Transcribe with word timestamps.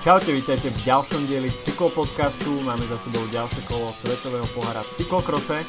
Čaute, 0.00 0.32
vítajte 0.32 0.72
v 0.72 0.80
ďalšom 0.80 1.28
dieli 1.28 1.52
cyklopodcastu. 1.60 2.64
Máme 2.64 2.88
za 2.88 2.96
sebou 2.96 3.20
ďalšie 3.28 3.68
kolo 3.68 3.92
Svetového 3.92 4.48
pohára 4.56 4.80
v 4.80 4.96
cyklokrose. 4.96 5.60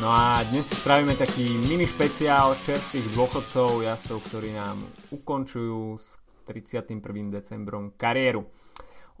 No 0.00 0.08
a 0.08 0.40
dnes 0.48 0.72
si 0.72 0.80
spravíme 0.80 1.12
taký 1.12 1.52
mini 1.68 1.84
špeciál 1.84 2.56
čerstvých 2.64 3.12
dôchodcov, 3.12 3.84
jazdcov, 3.84 4.24
ktorí 4.24 4.56
nám 4.56 4.88
ukončujú 5.12 6.00
s 6.00 6.16
31. 6.48 7.28
decembrom 7.28 7.92
kariéru. 7.92 8.48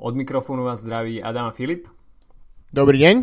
Od 0.00 0.14
mikrofónu 0.16 0.64
vás 0.64 0.80
zdraví 0.80 1.20
Adam 1.20 1.44
a 1.44 1.52
Filip. 1.52 1.84
Dobrý 2.72 3.04
deň. 3.04 3.16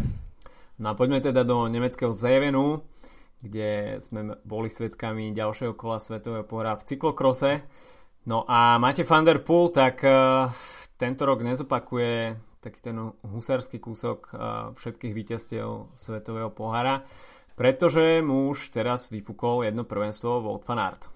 No 0.77 0.93
a 0.93 0.93
poďme 0.93 1.25
teda 1.25 1.41
do 1.41 1.65
nemeckého 1.65 2.13
Zevenu, 2.13 2.85
kde 3.41 3.97
sme 3.97 4.37
boli 4.45 4.69
svetkami 4.69 5.33
ďalšieho 5.33 5.73
kola 5.73 5.97
Svetového 5.97 6.45
pohára 6.45 6.77
v 6.77 6.85
cyklokrose. 6.85 7.65
No 8.29 8.45
a 8.45 8.77
máte 8.77 9.01
Van 9.01 9.25
der 9.25 9.41
Poel, 9.41 9.73
tak 9.73 10.05
uh, 10.05 10.49
tento 10.95 11.27
rok 11.27 11.43
nezopakuje 11.43 12.39
taký 12.63 12.79
ten 12.81 12.97
husársky 13.21 13.77
kúsok 13.77 14.33
všetkých 14.73 15.13
víťazstiev 15.13 15.93
Svetového 15.93 16.49
pohára, 16.49 17.05
pretože 17.53 18.25
mu 18.25 18.49
už 18.49 18.73
teraz 18.73 19.13
vyfúkol 19.13 19.63
jedno 19.69 19.85
prvenstvo 19.85 20.41
Volt 20.41 20.65
van 20.65 20.81
Aert. 20.81 21.07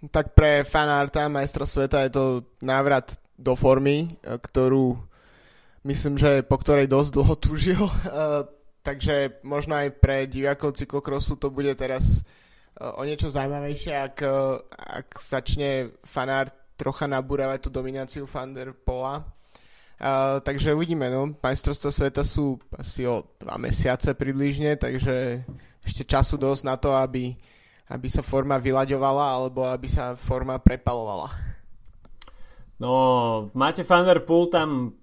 Tak 0.00 0.34
pre 0.34 0.66
fanarta 0.66 1.30
majstra 1.30 1.68
sveta 1.68 2.04
je 2.08 2.12
to 2.12 2.24
návrat 2.64 3.20
do 3.38 3.56
formy, 3.56 4.08
ktorú 4.24 4.98
myslím, 5.88 6.20
že 6.20 6.44
po 6.44 6.60
ktorej 6.60 6.88
dosť 6.88 7.10
dlho 7.16 7.34
túžil. 7.40 7.82
Takže 8.84 9.44
možno 9.44 9.76
aj 9.76 10.00
pre 10.00 10.24
divákov 10.28 10.76
cyklokrosu 10.76 11.36
to 11.36 11.52
bude 11.52 11.72
teraz 11.76 12.24
o 12.80 13.04
niečo 13.04 13.28
zaujímavejšie, 13.28 13.92
ak, 13.92 14.16
ak 14.72 15.08
začne 15.20 15.96
fanart 16.04 16.56
trocha 16.80 17.04
nabúravať 17.04 17.68
tú 17.68 17.70
domináciu 17.70 18.24
Van 18.24 18.56
der 18.56 18.72
Pola. 18.72 19.20
Uh, 20.00 20.40
takže 20.40 20.72
uvidíme, 20.72 21.12
no. 21.12 21.36
Majstrovstvá 21.44 21.92
sveta 21.92 22.24
sú 22.24 22.56
asi 22.72 23.04
o 23.04 23.28
dva 23.36 23.60
mesiace 23.60 24.16
približne, 24.16 24.80
takže 24.80 25.44
ešte 25.84 26.08
času 26.08 26.40
dosť 26.40 26.62
na 26.64 26.80
to, 26.80 26.96
aby, 26.96 27.36
aby 27.92 28.08
sa 28.08 28.24
forma 28.24 28.56
vyľaďovala 28.56 29.36
alebo 29.36 29.68
aby 29.68 29.92
sa 29.92 30.16
forma 30.16 30.56
prepalovala. 30.56 31.28
No, 32.80 32.92
máte 33.52 33.84
Van 33.84 34.08
der 34.08 34.24
tam 34.48 34.96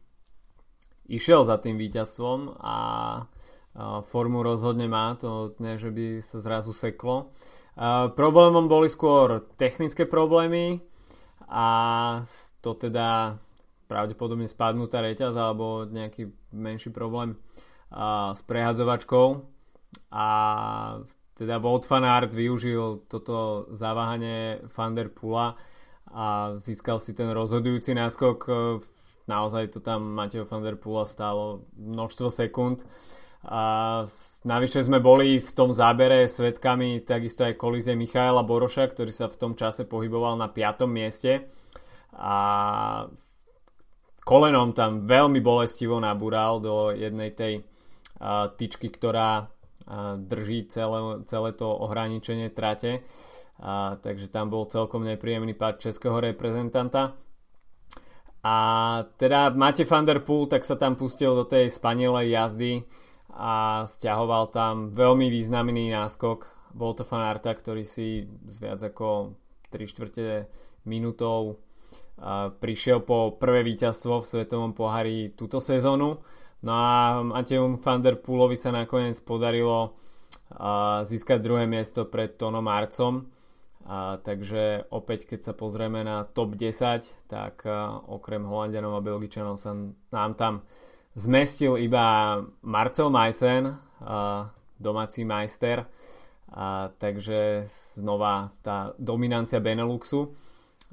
išiel 1.05 1.45
za 1.45 1.61
tým 1.61 1.77
víťazstvom 1.77 2.57
a 2.57 2.77
formu 4.09 4.41
rozhodne 4.41 4.89
má, 4.89 5.13
to 5.13 5.53
nie, 5.61 5.77
že 5.77 5.93
by 5.93 6.17
sa 6.25 6.41
zrazu 6.41 6.73
seklo. 6.73 7.29
Problémom 8.17 8.65
boli 8.65 8.89
skôr 8.89 9.45
technické 9.61 10.09
problémy, 10.09 10.81
a 11.47 11.67
to 12.59 12.75
teda 12.75 13.39
pravdepodobne 13.87 14.51
spadnutá 14.51 14.99
reťaz 14.99 15.33
alebo 15.39 15.87
nejaký 15.87 16.31
menší 16.51 16.91
problém 16.91 17.39
a, 17.91 18.35
s 18.35 18.43
prehadzovačkou 18.43 19.47
a 20.11 20.27
teda 21.37 21.61
Wout 21.61 21.85
van 21.85 22.25
využil 22.33 23.05
toto 23.07 23.69
zaváhanie 23.69 24.65
Van 24.73 24.97
Pula 25.13 25.53
a 26.09 26.57
získal 26.57 26.97
si 26.97 27.13
ten 27.13 27.29
rozhodujúci 27.29 27.93
náskok. 27.93 28.49
Naozaj 29.29 29.75
to 29.75 29.79
tam 29.83 30.17
Mateo 30.17 30.49
van 30.49 30.65
Pula 30.81 31.05
stálo 31.05 31.69
množstvo 31.77 32.33
sekúnd 32.33 32.81
a 33.45 34.01
navyše 34.49 34.81
sme 34.81 34.97
boli 34.97 35.37
v 35.37 35.51
tom 35.53 35.69
zábere 35.69 36.25
svetkami 36.25 37.05
takisto 37.05 37.45
aj 37.45 37.53
kolízie 37.53 37.93
Michaela 37.93 38.41
Boroša, 38.41 38.89
ktorý 38.89 39.13
sa 39.13 39.29
v 39.29 39.37
tom 39.37 39.53
čase 39.53 39.85
pohyboval 39.85 40.33
na 40.41 40.49
5. 40.49 40.89
mieste 40.89 41.45
a 42.17 42.35
kolenom 44.25 44.73
tam 44.73 45.05
veľmi 45.05 45.39
bolestivo 45.39 46.01
nabúral 46.01 46.57
do 46.59 46.91
jednej 46.91 47.31
tej 47.31 47.61
uh, 47.61 48.51
tyčky, 48.57 48.89
ktorá 48.89 49.45
uh, 49.45 50.17
drží 50.17 50.65
celé, 50.67 51.23
celé 51.29 51.53
to 51.53 51.69
ohraničenie 51.69 52.49
trate. 52.51 53.05
Uh, 53.57 53.97
takže 54.01 54.29
tam 54.29 54.53
bol 54.53 54.69
celkom 54.69 55.05
nepríjemný 55.05 55.53
pád 55.53 55.89
českého 55.89 56.19
reprezentanta. 56.19 57.15
A 58.45 58.55
teda 59.17 59.49
máte 59.55 59.81
Van 59.87 60.05
der 60.05 60.21
Poel, 60.21 60.45
tak 60.45 60.61
sa 60.61 60.77
tam 60.77 60.93
pustil 60.93 61.33
do 61.33 61.47
tej 61.47 61.71
spanilej 61.73 62.31
jazdy 62.37 62.85
a 63.37 63.85
stiahoval 63.85 64.49
tam 64.49 64.89
veľmi 64.89 65.29
významný 65.29 65.93
náskok 65.93 66.73
Volta 66.73 67.05
Fanarta, 67.05 67.53
ktorý 67.53 67.85
si 67.85 68.25
z 68.25 68.55
viac 68.57 68.81
ako 68.81 69.37
3 69.69 69.85
čtvrte 69.85 70.49
minútov 70.89 71.61
prišiel 72.57 73.05
po 73.05 73.37
prvé 73.37 73.61
víťazstvo 73.61 74.25
v 74.25 74.29
Svetovom 74.29 74.73
pohári 74.73 75.37
túto 75.37 75.61
sezónu. 75.61 76.17
No 76.65 76.71
a 76.73 77.21
Matejom 77.21 77.77
van 77.77 78.01
der 78.01 78.17
Poolovi 78.17 78.57
sa 78.57 78.73
nakoniec 78.73 79.21
podarilo 79.21 79.93
získať 81.05 81.37
druhé 81.37 81.69
miesto 81.69 82.09
pred 82.09 82.33
Tonom 82.33 82.65
Marcom. 82.65 83.29
A, 83.87 84.17
takže 84.19 84.89
opäť 84.89 85.29
keď 85.29 85.39
sa 85.45 85.53
pozrieme 85.53 86.01
na 86.01 86.25
top 86.25 86.57
10, 86.57 87.29
tak 87.29 87.63
okrem 88.09 88.43
Holandianov 88.49 88.97
a 88.97 89.05
Belgičanov 89.05 89.61
sa 89.61 89.77
nám 90.11 90.31
tam 90.33 90.65
zmestil 91.17 91.81
iba 91.81 92.37
Marcel 92.61 93.09
Meissen, 93.09 93.73
domáci 94.77 95.25
majster, 95.25 95.89
takže 97.01 97.65
znova 97.97 98.53
tá 98.61 98.93
dominancia 99.01 99.57
Beneluxu. 99.57 100.29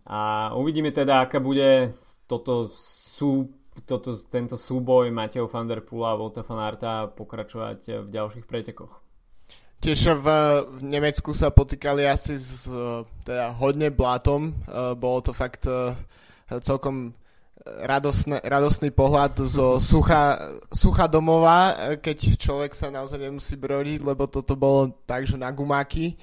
A 0.08 0.52
uvidíme 0.56 0.88
teda, 0.96 1.28
aká 1.28 1.40
bude 1.40 1.92
toto 2.24 2.72
sú, 2.72 3.52
toto, 3.84 4.16
tento 4.28 4.56
súboj 4.56 5.12
Mateo 5.12 5.44
van 5.44 5.68
der 5.68 5.84
Pula 5.84 6.12
a 6.12 6.18
Volta 6.18 6.40
van 6.40 6.60
Arta 6.64 7.08
pokračovať 7.12 8.04
v 8.04 8.08
ďalších 8.08 8.48
pretekoch. 8.48 9.00
Tiež 9.84 10.16
v, 10.16 10.28
v 10.64 10.80
Nemecku 10.80 11.36
sa 11.36 11.52
potýkali 11.52 12.08
asi 12.08 12.40
s 12.40 12.64
teda 13.28 13.52
hodne 13.60 13.92
blátom. 13.92 14.56
Bolo 14.96 15.20
to 15.20 15.36
fakt 15.36 15.68
celkom 16.48 17.12
radosné, 17.64 18.44
radosný 18.44 18.92
pohľad 18.92 19.40
zo 19.48 19.80
sucha, 19.80 20.36
sucha 20.68 21.08
domova, 21.08 21.72
keď 21.96 22.36
človek 22.36 22.76
sa 22.76 22.92
naozaj 22.92 23.16
nemusí 23.16 23.56
brodiť, 23.56 24.04
lebo 24.04 24.28
toto 24.28 24.52
bolo 24.52 24.92
tak, 25.08 25.24
na 25.40 25.48
gumáky. 25.48 26.12
E, 26.12 26.16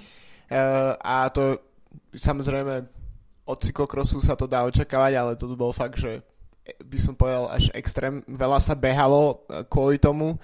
a 1.01 1.25
to 1.33 1.57
samozrejme 2.13 2.85
od 3.49 3.57
cyklokrosu 3.57 4.21
sa 4.21 4.37
to 4.37 4.45
dá 4.45 4.61
očakávať, 4.69 5.13
ale 5.17 5.33
toto 5.33 5.57
bol 5.57 5.73
fakt, 5.73 5.97
že 5.97 6.21
by 6.77 6.97
som 7.01 7.17
povedal 7.17 7.49
až 7.49 7.73
extrém. 7.73 8.21
Veľa 8.29 8.61
sa 8.61 8.77
behalo 8.77 9.41
kvôli 9.65 9.97
tomu. 9.97 10.37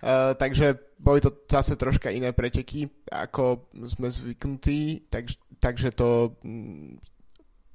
Uh, 0.00 0.32
takže 0.32 0.80
boli 0.96 1.20
to 1.20 1.28
zase 1.44 1.76
troška 1.76 2.08
iné 2.08 2.32
preteky, 2.32 2.88
ako 3.12 3.68
sme 3.84 4.08
zvyknutí, 4.08 5.12
tak, 5.12 5.28
takže 5.60 5.92
to 5.92 6.40
mm, 6.40 6.96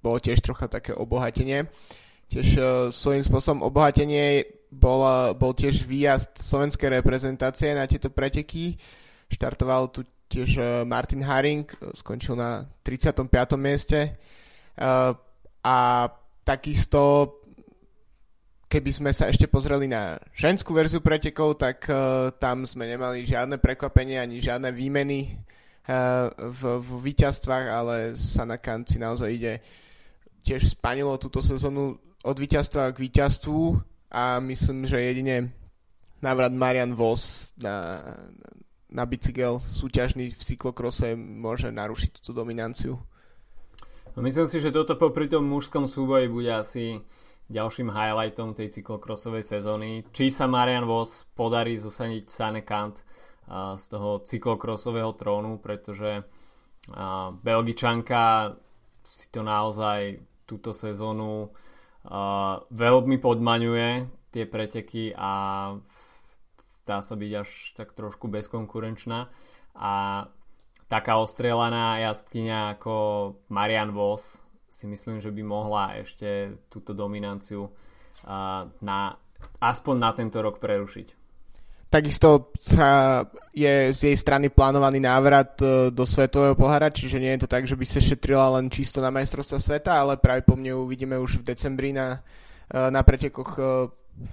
bolo 0.02 0.18
tiež 0.18 0.42
trocha 0.42 0.66
také 0.66 0.90
obohatenie. 0.98 1.70
Uh, 1.70 2.05
tiež 2.32 2.48
uh, 2.58 2.66
svojím 2.90 3.24
spôsobom 3.24 3.66
obohatenie 3.66 4.46
bol, 4.72 5.02
bol 5.40 5.56
tiež 5.56 5.88
výjazd 5.88 6.36
slovenskej 6.42 7.00
reprezentácie 7.00 7.72
na 7.72 7.88
tieto 7.88 8.12
preteky. 8.12 8.76
Štartoval 9.32 9.90
tu 9.90 10.04
tiež 10.28 10.50
uh, 10.58 10.66
Martin 10.84 11.24
Haring, 11.24 11.70
skončil 11.96 12.36
na 12.36 12.68
35. 12.84 13.30
mieste. 13.56 14.20
Uh, 14.76 15.16
a 15.66 16.10
takisto 16.44 17.32
keby 18.76 18.92
sme 18.92 19.12
sa 19.16 19.32
ešte 19.32 19.48
pozreli 19.48 19.88
na 19.88 20.20
ženskú 20.36 20.76
verziu 20.76 21.00
pretekov, 21.00 21.56
tak 21.56 21.88
uh, 21.88 22.34
tam 22.36 22.68
sme 22.68 22.90
nemali 22.90 23.24
žiadne 23.24 23.56
prekvapenie 23.62 24.20
ani 24.20 24.44
žiadne 24.44 24.68
výmeny 24.76 25.32
uh, 25.88 26.28
v, 26.52 26.62
v 26.84 26.90
víťazstvách, 27.14 27.66
ale 27.72 27.96
Sana 28.20 28.60
Kanci 28.60 29.00
naozaj 29.00 29.30
ide 29.32 29.54
tiež 30.44 30.76
spanilo 30.78 31.16
túto 31.18 31.40
sezónu 31.40 31.98
od 32.26 32.38
víťazstva 32.42 32.90
k 32.90 33.02
víťazstvu 33.06 33.62
a 34.10 34.42
myslím, 34.42 34.90
že 34.90 34.98
jedine 34.98 35.54
návrat 36.26 36.50
Marian 36.50 36.98
Vos 36.98 37.54
na, 37.62 38.02
na 38.90 39.06
bicykel 39.06 39.62
súťažný 39.62 40.34
v 40.34 40.42
cyklokrose 40.42 41.14
môže 41.14 41.70
narušiť 41.70 42.10
túto 42.18 42.34
dominanciu. 42.34 42.98
No 44.18 44.20
myslím 44.26 44.50
si, 44.50 44.58
že 44.58 44.74
toto 44.74 44.98
popri 44.98 45.30
tom 45.30 45.46
mužskom 45.46 45.86
súboji 45.86 46.26
bude 46.26 46.50
asi 46.50 46.98
ďalším 47.46 47.94
highlightom 47.94 48.58
tej 48.58 48.74
cyklokrosovej 48.82 49.46
sezóny. 49.46 50.02
Či 50.10 50.34
sa 50.34 50.50
Marian 50.50 50.90
Vos 50.90 51.30
podarí 51.38 51.78
zosaniť 51.78 52.24
Sane 52.26 52.66
Kant 52.66 53.06
z 53.78 53.86
toho 53.86 54.26
cyklokrosového 54.26 55.14
trónu, 55.14 55.62
pretože 55.62 56.26
Belgičanka 57.46 58.58
si 59.06 59.30
to 59.30 59.46
naozaj 59.46 60.18
túto 60.50 60.74
sezónu 60.74 61.54
Uh, 61.54 61.75
veľmi 62.70 63.18
podmaňuje 63.18 63.90
tie 64.30 64.46
preteky 64.46 65.16
a 65.16 65.32
zdá 66.60 67.02
sa 67.02 67.16
byť 67.18 67.32
až 67.34 67.50
tak 67.74 67.98
trošku 67.98 68.30
bezkonkurenčná 68.30 69.32
a 69.74 69.94
taká 70.86 71.18
ostrelaná 71.18 71.98
jazdkynia 72.04 72.78
ako 72.78 72.94
Marian 73.50 73.90
Vos 73.90 74.46
si 74.70 74.86
myslím, 74.86 75.24
že 75.24 75.32
by 75.32 75.42
mohla 75.42 75.98
ešte 75.98 76.60
túto 76.68 76.92
dominanciu 76.92 77.72
na, 78.84 79.00
aspoň 79.64 79.96
na 79.96 80.12
tento 80.12 80.44
rok 80.44 80.60
prerušiť. 80.60 81.25
Takisto 81.86 82.52
sa 82.58 83.24
je 83.56 83.94
z 83.96 84.00
jej 84.12 84.18
strany 84.20 84.52
plánovaný 84.52 85.00
návrat 85.00 85.56
e, 85.64 85.88
do 85.94 86.04
Svetového 86.04 86.58
pohára, 86.58 86.92
čiže 86.92 87.24
nie 87.24 87.32
je 87.38 87.48
to 87.48 87.50
tak, 87.56 87.64
že 87.64 87.78
by 87.78 87.86
sa 87.88 88.04
šetrila 88.04 88.60
len 88.60 88.68
čisto 88.68 89.00
na 89.00 89.08
majstrovstva 89.14 89.64
sveta, 89.64 89.92
ale 89.96 90.20
práve 90.20 90.44
po 90.44 90.60
mne 90.60 90.76
uvidíme 90.76 91.16
už 91.16 91.40
v 91.40 91.56
decembri 91.56 91.96
na, 91.96 92.20
e, 92.68 92.92
na 92.92 93.00
pretekoch 93.00 93.52
e, 93.56 93.64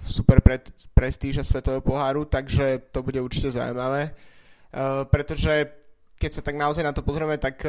super 0.02 0.42
pre, 0.42 0.58
prestíža 0.90 1.46
Svetového 1.46 1.84
poháru, 1.84 2.26
takže 2.26 2.90
to 2.90 3.02
bude 3.06 3.18
určite 3.18 3.54
zaujímavé. 3.54 4.14
Pretože 5.10 5.68
keď 6.16 6.30
sa 6.32 6.42
tak 6.46 6.54
naozaj 6.54 6.86
na 6.86 6.94
to 6.94 7.02
pozrieme, 7.02 7.34
tak 7.34 7.60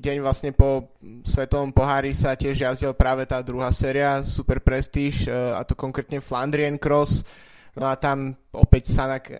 deň 0.00 0.16
vlastne 0.24 0.56
po 0.56 0.96
Svetovom 1.22 1.70
pohári 1.70 2.16
sa 2.16 2.32
tiež 2.32 2.56
jazdil 2.56 2.96
práve 2.96 3.28
tá 3.28 3.44
druhá 3.44 3.68
séria 3.76 4.24
Super 4.24 4.64
Prestige, 4.64 5.28
a 5.28 5.62
to 5.68 5.76
konkrétne 5.76 6.24
Flandrien 6.24 6.80
Cross, 6.80 7.22
No 7.76 7.90
a 7.90 7.98
tam 8.00 8.38
opäť 8.54 8.94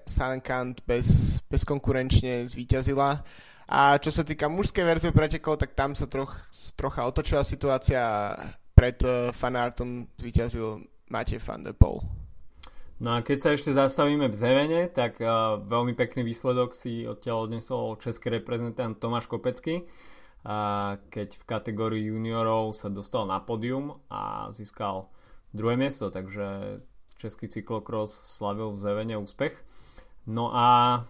Sankant 0.05 0.83
bez, 0.85 1.39
bezkonkurenčne 1.49 2.45
zvíťazila. 2.51 3.25
A 3.69 4.01
čo 4.01 4.09
sa 4.09 4.25
týka 4.25 4.49
mužskej 4.49 4.85
verzie 4.85 5.13
pretekov, 5.13 5.61
tak 5.61 5.77
tam 5.77 5.93
sa 5.93 6.09
troch, 6.09 6.33
trocha 6.73 7.05
otočila 7.05 7.45
situácia 7.45 8.01
a 8.01 8.17
pred 8.73 8.97
uh, 9.05 9.29
fanartom 9.35 10.09
zvíťazil 10.17 10.81
Matej 11.13 11.43
van 11.45 11.67
der 11.67 11.77
Poel. 11.77 12.01
No 12.99 13.15
a 13.15 13.23
keď 13.23 13.39
sa 13.39 13.51
ešte 13.55 13.71
zastavíme 13.77 14.27
v 14.27 14.35
Zevene, 14.35 14.83
tak 14.89 15.21
uh, 15.21 15.61
veľmi 15.61 15.93
pekný 15.93 16.25
výsledok 16.25 16.73
si 16.73 17.05
odtiaľ 17.05 17.47
odnesol 17.47 18.01
český 18.01 18.41
reprezentant 18.41 18.97
Tomáš 18.97 19.29
Kopecký, 19.29 19.85
uh, 19.85 20.97
keď 21.13 21.37
v 21.37 21.45
kategórii 21.45 22.09
juniorov 22.09 22.73
sa 22.73 22.89
dostal 22.89 23.29
na 23.29 23.39
pódium 23.45 24.01
a 24.09 24.49
získal 24.49 25.13
druhé 25.53 25.77
miesto, 25.77 26.09
takže 26.09 26.81
český 27.19 27.51
cyklokros 27.51 28.15
slavil 28.15 28.73
v 28.73 28.79
Zevene 28.79 29.19
úspech. 29.19 29.53
No 30.31 30.55
a 30.55 31.03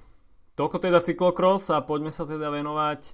toľko 0.57 0.81
teda 0.81 1.05
cyklokros 1.05 1.69
a 1.69 1.85
poďme 1.85 2.09
sa 2.09 2.25
teda 2.25 2.49
venovať 2.49 3.13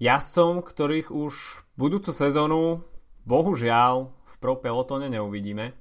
jazdcom, 0.00 0.64
ktorých 0.64 1.12
už 1.12 1.62
budúcu 1.76 2.10
sezónu 2.10 2.80
bohužiaľ 3.28 4.08
v 4.08 4.34
pro 4.40 4.56
pelotone 4.58 5.12
neuvidíme. 5.12 5.76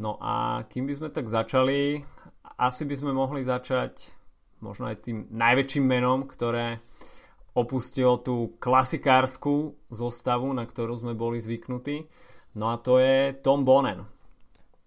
No 0.00 0.16
a 0.18 0.64
kým 0.66 0.88
by 0.88 0.94
sme 0.96 1.08
tak 1.12 1.28
začali, 1.28 2.02
asi 2.56 2.82
by 2.88 2.94
sme 2.96 3.12
mohli 3.12 3.44
začať 3.44 4.10
možno 4.64 4.88
aj 4.88 5.04
tým 5.04 5.28
najväčším 5.30 5.84
menom, 5.84 6.24
ktoré 6.24 6.80
opustilo 7.52 8.16
tú 8.16 8.56
klasikárskú 8.56 9.76
zostavu, 9.92 10.48
na 10.56 10.64
ktorú 10.64 10.96
sme 10.96 11.12
boli 11.12 11.36
zvyknutí. 11.36 12.08
No 12.56 12.72
a 12.72 12.80
to 12.80 12.96
je 12.96 13.36
Tom 13.44 13.60
Bonen. 13.66 14.11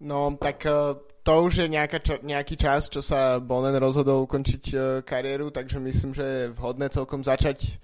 No, 0.00 0.36
tak 0.36 0.68
uh, 0.68 0.92
to 1.24 1.32
už 1.48 1.64
je 1.64 1.68
nejaká 1.72 1.98
nejaký 2.20 2.56
čas, 2.60 2.92
čo 2.92 3.00
sa 3.00 3.40
Bonen 3.40 3.74
rozhodol 3.80 4.28
ukončiť 4.28 4.64
uh, 4.72 4.80
kariéru, 5.00 5.48
takže 5.48 5.80
myslím, 5.80 6.12
že 6.12 6.24
je 6.24 6.52
vhodné 6.52 6.92
celkom 6.92 7.24
začať 7.24 7.80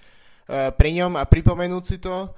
uh, 0.48 0.68
pri 0.76 0.92
ňom 1.00 1.16
a 1.16 1.24
pripomenúť 1.24 1.84
si 1.84 1.98
to, 1.98 2.32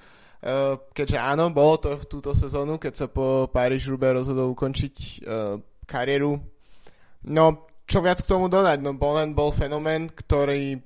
keďže 0.92 1.16
áno, 1.16 1.48
bolo 1.56 1.80
to 1.80 1.96
v 1.96 2.04
túto 2.04 2.36
sezónu, 2.36 2.76
keď 2.76 2.92
sa 2.92 3.06
po 3.08 3.48
paríž 3.48 3.88
rube 3.88 4.04
rozhodol 4.04 4.52
ukončiť 4.52 5.24
kariéru. 5.88 6.36
No, 7.32 7.64
čo 7.88 8.04
viac 8.04 8.20
k 8.20 8.28
tomu 8.28 8.52
dodať? 8.52 8.84
No, 8.84 8.92
Bonen 8.92 9.32
bol 9.32 9.56
fenomén, 9.56 10.12
ktorý 10.12 10.76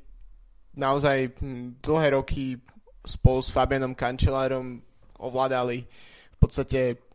naozaj 0.79 1.34
hm, 1.43 1.82
dlhé 1.82 2.14
roky 2.14 2.62
spolu 3.02 3.43
s 3.43 3.50
Fabianom 3.50 3.99
Kančelárom 3.99 4.79
ovládali 5.19 5.82
v 6.34 6.37
podstate 6.38 7.07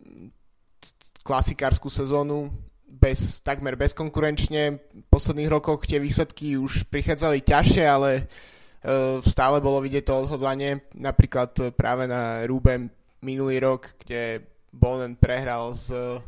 klasikárskú 1.23 1.87
sezónu 1.87 2.51
bez, 2.83 3.41
takmer 3.41 3.73
bezkonkurenčne. 3.79 4.77
V 4.77 5.05
posledných 5.09 5.49
rokoch 5.49 5.87
tie 5.87 5.97
výsledky 5.97 6.59
už 6.59 6.85
prichádzali 6.91 7.41
ťažšie, 7.41 7.85
ale 7.87 8.11
uh, 8.23 9.23
stále 9.25 9.63
bolo 9.63 9.81
vidieť 9.81 10.03
to 10.05 10.27
odhodlanie. 10.27 10.83
Napríklad 10.93 11.73
práve 11.73 12.05
na 12.05 12.43
Rúbe 12.45 12.91
minulý 13.23 13.63
rok, 13.63 13.95
kde 14.03 14.43
Bonen 14.69 15.17
prehral 15.17 15.73
s 15.73 15.89
uh, 15.89 16.19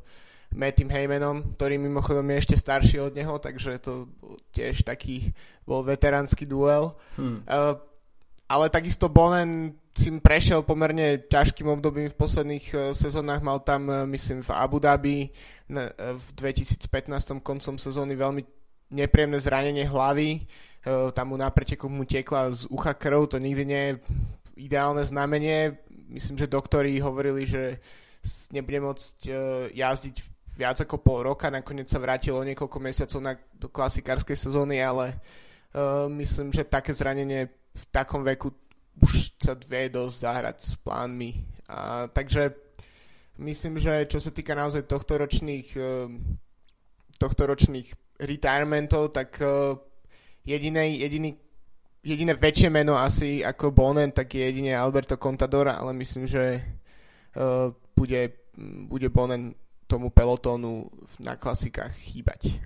Mattym 0.55 0.87
Heymanom, 0.87 1.59
ktorý 1.59 1.75
mimochodom 1.75 2.25
je 2.31 2.39
ešte 2.39 2.55
starší 2.55 2.97
od 3.03 3.13
neho, 3.13 3.35
takže 3.37 3.75
to 3.83 4.07
tiež 4.55 4.87
taký 4.87 5.35
bol 5.67 5.83
veteránsky 5.83 6.47
duel. 6.47 6.95
Hmm. 7.19 7.43
Uh, 7.43 7.75
ale 8.45 8.69
takisto 8.69 9.09
Bonen 9.09 9.73
si 9.95 10.11
prešiel 10.11 10.61
pomerne 10.61 11.23
ťažkým 11.31 11.71
obdobím 11.71 12.11
v 12.11 12.19
posledných 12.19 12.65
uh, 12.75 12.79
sezónach, 12.91 13.39
mal 13.39 13.63
tam, 13.63 13.87
uh, 13.87 14.03
myslím, 14.05 14.43
v 14.43 14.51
Abu 14.51 14.77
Dhabi 14.77 15.31
uh, 15.71 15.89
v 16.19 16.27
2015 16.35 17.39
koncom 17.39 17.75
sezóny 17.79 18.13
veľmi 18.13 18.43
nepríjemné 18.91 19.41
zranenie 19.41 19.89
hlavy, 19.89 20.45
tam 20.85 21.33
mu 21.33 21.41
na 21.41 21.49
pretekoch 21.49 21.89
mu 21.89 22.05
tiekla 22.05 22.53
z 22.53 22.69
ucha 22.69 22.93
krv, 22.93 23.25
to 23.25 23.41
nikdy 23.41 23.65
nie 23.65 23.83
je 23.89 23.93
ideálne 24.69 25.01
znamenie, 25.01 25.81
myslím, 26.13 26.37
že 26.37 26.45
doktori 26.45 26.93
hovorili, 27.01 27.49
že 27.49 27.81
nebude 28.53 28.85
môcť 28.85 29.17
jazdiť 29.73 30.15
viac 30.53 30.85
ako 30.85 31.01
pol 31.01 31.25
roka, 31.25 31.49
nakoniec 31.49 31.89
sa 31.89 31.97
vrátilo 31.97 32.45
niekoľko 32.45 32.77
mesiacov 32.77 33.19
na, 33.25 33.33
do 33.57 33.73
klasikárskej 33.73 34.37
sezóny, 34.37 34.77
ale 34.77 35.17
myslím, 36.13 36.53
že 36.53 36.61
také 36.61 36.93
zranenie 36.93 37.49
v 37.75 37.83
takom 37.91 38.23
veku 38.23 38.55
už 39.03 39.35
sa 39.35 39.53
vie 39.59 39.91
dosť 39.91 40.15
zahrať 40.15 40.57
s 40.63 40.71
plánmi. 40.79 41.31
A, 41.67 42.07
takže 42.07 42.55
myslím, 43.43 43.75
že 43.75 44.07
čo 44.07 44.23
sa 44.23 44.31
týka 44.31 44.55
naozaj 44.55 44.87
tohto 44.87 45.19
ročných, 45.19 45.67
uh, 45.75 46.07
tohto 47.19 47.43
ročných 47.43 47.91
retirementov, 48.23 49.11
tak 49.11 49.35
uh, 49.43 49.75
jedinej, 50.47 50.95
jediný, 51.03 51.35
jediné 51.99 52.33
väčšie 52.39 52.71
meno 52.71 52.95
asi 52.95 53.43
ako 53.43 53.75
Bonen, 53.75 54.15
tak 54.15 54.31
je 54.31 54.47
jedine 54.47 54.71
Alberto 54.71 55.19
Contador, 55.19 55.67
ale 55.67 55.91
myslím, 55.99 56.23
že 56.23 56.63
uh, 57.35 57.75
bude, 57.91 58.51
bude 58.87 59.11
Bonen 59.11 59.51
tomu 59.85 60.09
pelotónu 60.09 60.87
na 61.19 61.35
klasikách 61.35 61.93
chýbať. 61.99 62.57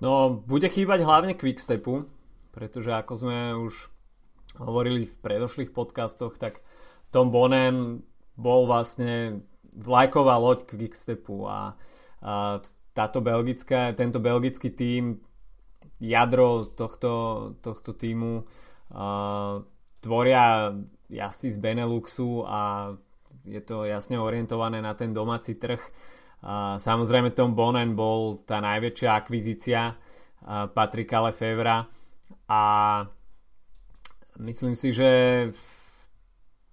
No, 0.00 0.32
bude 0.32 0.64
chýbať 0.64 1.04
hlavne 1.04 1.36
Quickstepu, 1.36 2.08
pretože 2.50 2.90
ako 2.94 3.12
sme 3.16 3.38
už 3.56 3.90
hovorili 4.58 5.06
v 5.06 5.20
predošlých 5.22 5.70
podcastoch, 5.70 6.34
tak 6.34 6.58
Tom 7.14 7.30
Bonen 7.30 8.02
bol 8.34 8.66
vlastne 8.66 9.42
vlajková 9.74 10.38
loď 10.38 10.66
Quickstepu 10.66 11.46
a, 11.46 11.74
a 12.22 12.58
táto 12.90 13.22
belgická, 13.22 13.94
tento 13.94 14.18
belgický 14.18 14.74
tím, 14.74 15.22
jadro 16.02 16.66
tohto, 16.66 17.54
tohto 17.62 17.94
týmu 17.94 18.42
a, 18.90 19.62
tvoria 20.00 20.74
jazdci 21.10 21.48
z 21.54 21.58
Beneluxu 21.58 22.42
a 22.46 22.92
je 23.46 23.60
to 23.62 23.86
jasne 23.86 24.18
orientované 24.18 24.82
na 24.82 24.94
ten 24.98 25.14
domáci 25.14 25.54
trh. 25.54 25.80
A, 26.42 26.80
samozrejme 26.82 27.30
Tom 27.30 27.54
Bonen 27.54 27.94
bol 27.94 28.42
tá 28.42 28.58
najväčšia 28.58 29.10
akvizícia 29.14 29.94
Patrika 30.74 31.20
Lefevra 31.20 31.84
a 32.50 32.60
myslím 34.42 34.74
si, 34.74 34.90
že 34.90 35.10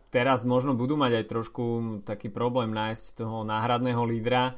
teraz 0.09 0.41
možno 0.41 0.73
budú 0.73 0.97
mať 0.97 1.21
aj 1.21 1.25
trošku 1.29 1.65
taký 2.01 2.33
problém 2.33 2.73
nájsť 2.73 3.21
toho 3.21 3.45
náhradného 3.45 4.01
lídra 4.01 4.57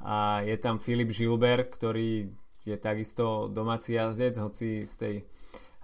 a 0.00 0.40
je 0.40 0.56
tam 0.56 0.80
Filip 0.80 1.12
Žilber, 1.12 1.68
ktorý 1.68 2.32
je 2.64 2.76
takisto 2.80 3.52
domáci 3.52 4.00
jazdec, 4.00 4.40
hoci 4.40 4.88
z 4.88 4.94
tej 4.96 5.16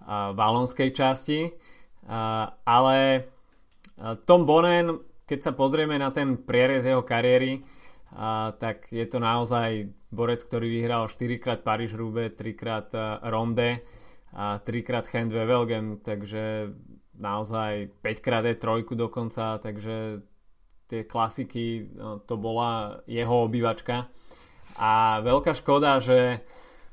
a, 0.01 0.33
valonskej 0.33 0.91
časti. 0.97 1.53
A, 2.09 2.49
ale 2.65 3.29
a, 4.01 4.17
Tom 4.25 4.49
Bonen, 4.49 4.97
keď 5.29 5.39
sa 5.45 5.53
pozrieme 5.53 6.01
na 6.01 6.09
ten 6.09 6.41
prierez 6.41 6.89
jeho 6.89 7.05
kariéry, 7.05 7.61
a, 8.17 8.57
tak 8.57 8.89
je 8.89 9.05
to 9.05 9.21
naozaj 9.21 9.93
borec, 10.09 10.41
ktorý 10.41 10.73
vyhral 10.73 11.07
4 11.07 11.37
krát 11.37 11.61
Paríž-Roubaix, 11.61 12.35
3 12.35 12.57
krát 12.57 12.89
Ronde 13.29 13.85
a 14.33 14.59
3 14.59 14.83
krát 14.83 15.07
Handwe 15.11 15.47
Velgem, 15.47 15.99
takže 16.03 16.71
naozaj 17.19 17.91
5 18.03 18.21
krát 18.21 18.45
je 18.45 18.55
trojku 18.55 18.95
dokonca, 18.95 19.59
takže 19.59 20.23
tie 20.87 21.07
klasiky, 21.07 21.87
no, 21.95 22.19
to 22.19 22.35
bola 22.35 23.03
jeho 23.07 23.47
obývačka. 23.47 24.11
A 24.81 25.23
veľká 25.23 25.55
škoda, 25.55 26.03
že 26.03 26.43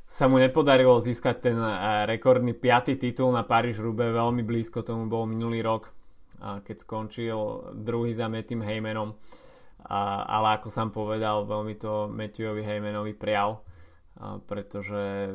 sa 0.07 0.29
mu 0.29 0.37
nepodarilo 0.39 1.01
získať 1.01 1.35
ten 1.51 1.57
e, 1.57 1.73
rekordný 2.05 2.53
5. 2.53 2.95
titul 2.97 3.33
na 3.33 3.41
paríž 3.41 3.81
rube 3.81 4.05
veľmi 4.07 4.45
blízko 4.45 4.85
tomu 4.85 5.09
bol 5.09 5.25
minulý 5.25 5.65
rok, 5.65 5.91
keď 6.37 6.77
skončil 6.77 7.37
druhý 7.73 8.13
za 8.13 8.29
Mettym 8.29 8.61
Heymanom. 8.61 9.17
ale 10.29 10.47
ako 10.61 10.69
som 10.69 10.93
povedal, 10.93 11.49
veľmi 11.49 11.75
to 11.81 12.07
Matthewovi 12.13 12.61
Heymanovi 12.61 13.17
prial, 13.17 13.65
pretože 14.45 15.33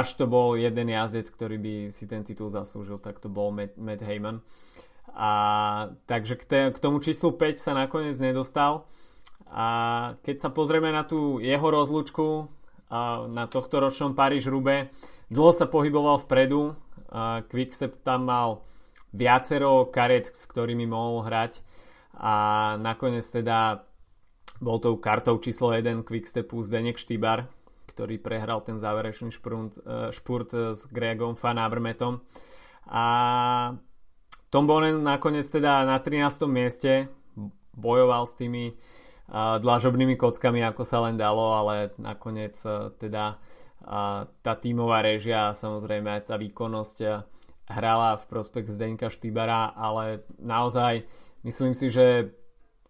až 0.00 0.18
to 0.18 0.26
bol 0.26 0.58
jeden 0.58 0.90
jazdec, 0.90 1.30
ktorý 1.30 1.56
by 1.60 1.74
si 1.94 2.10
ten 2.10 2.26
titul 2.26 2.50
zaslúžil, 2.50 2.98
tak 2.98 3.22
to 3.22 3.30
bol 3.30 3.54
Matt, 3.54 3.78
Matt 3.78 4.02
Heyman. 4.02 4.42
A, 5.14 5.30
takže 6.10 6.34
k, 6.34 6.44
te, 6.44 6.60
k 6.74 6.78
tomu 6.82 6.98
číslu 6.98 7.38
5 7.38 7.62
sa 7.62 7.72
nakoniec 7.78 8.18
nedostal. 8.18 8.90
A 9.46 9.66
keď 10.26 10.36
sa 10.42 10.50
pozrieme 10.50 10.90
na 10.90 11.06
tú 11.06 11.38
jeho 11.38 11.68
rozlúčku 11.70 12.50
na 13.30 13.46
tohto 13.50 13.78
ročnom 13.78 14.14
Paríž 14.14 14.50
Rube, 14.50 14.90
dlho 15.30 15.52
sa 15.54 15.70
pohyboval 15.70 16.22
vpredu. 16.22 16.74
Quickstep 17.50 18.02
tam 18.02 18.26
mal 18.26 18.66
viacero 19.14 19.86
kariet, 19.94 20.34
s 20.34 20.46
ktorými 20.50 20.90
mohol 20.90 21.22
hrať 21.22 21.62
a 22.18 22.34
nakoniec 22.78 23.26
teda 23.26 23.86
bol 24.62 24.78
tou 24.78 24.98
kartou 24.98 25.38
číslo 25.42 25.74
1 25.74 26.06
Quickstepu 26.06 26.62
Zdenek 26.62 26.98
Štýbar, 26.98 27.50
ktorý 27.86 28.20
prehral 28.20 28.60
ten 28.64 28.80
záverečný 28.80 29.30
špurt, 29.32 29.80
e, 29.80 30.10
špurt 30.10 30.50
s 30.52 30.88
Gregom 30.88 31.38
Van 31.38 31.58
Avermetom. 31.60 32.24
A 32.88 33.04
Tom 34.52 34.64
Bonen 34.68 35.02
nakoniec 35.02 35.48
teda 35.48 35.82
na 35.88 35.98
13. 35.98 36.46
mieste 36.46 37.08
bojoval 37.74 38.22
s 38.22 38.38
tými 38.38 38.70
uh, 38.70 39.58
dlažobnými 39.58 40.14
kockami, 40.14 40.62
ako 40.62 40.86
sa 40.86 41.02
len 41.02 41.18
dalo, 41.18 41.58
ale 41.58 41.90
nakoniec 41.98 42.54
teda 43.02 43.40
tá 44.40 44.52
tímová 44.56 45.04
režia 45.04 45.52
a 45.52 45.56
samozrejme 45.56 46.08
aj 46.08 46.32
tá 46.32 46.40
výkonnosť 46.40 46.98
hrala 47.68 48.16
v 48.16 48.24
prospekt 48.28 48.72
Zdenka 48.72 49.12
Štýbara, 49.12 49.76
ale 49.76 50.24
naozaj 50.40 51.04
myslím 51.44 51.76
si, 51.76 51.92
že 51.92 52.32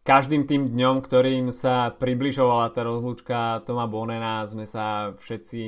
každým 0.05 0.45
tým 0.45 0.69
dňom, 0.77 1.01
ktorým 1.01 1.49
sa 1.49 1.89
približovala 1.89 2.71
tá 2.77 2.85
rozlúčka 2.85 3.65
Toma 3.65 3.89
Bonena, 3.89 4.45
sme 4.45 4.69
sa 4.69 5.17
všetci 5.17 5.63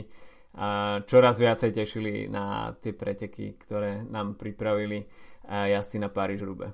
čoraz 1.09 1.40
viacej 1.40 1.73
tešili 1.73 2.28
na 2.28 2.73
tie 2.76 2.93
preteky, 2.93 3.57
ktoré 3.57 4.05
nám 4.05 4.37
pripravili 4.37 5.05
jazdci 5.49 5.97
na 6.00 6.09
Paríž 6.12 6.45
Rube. 6.45 6.73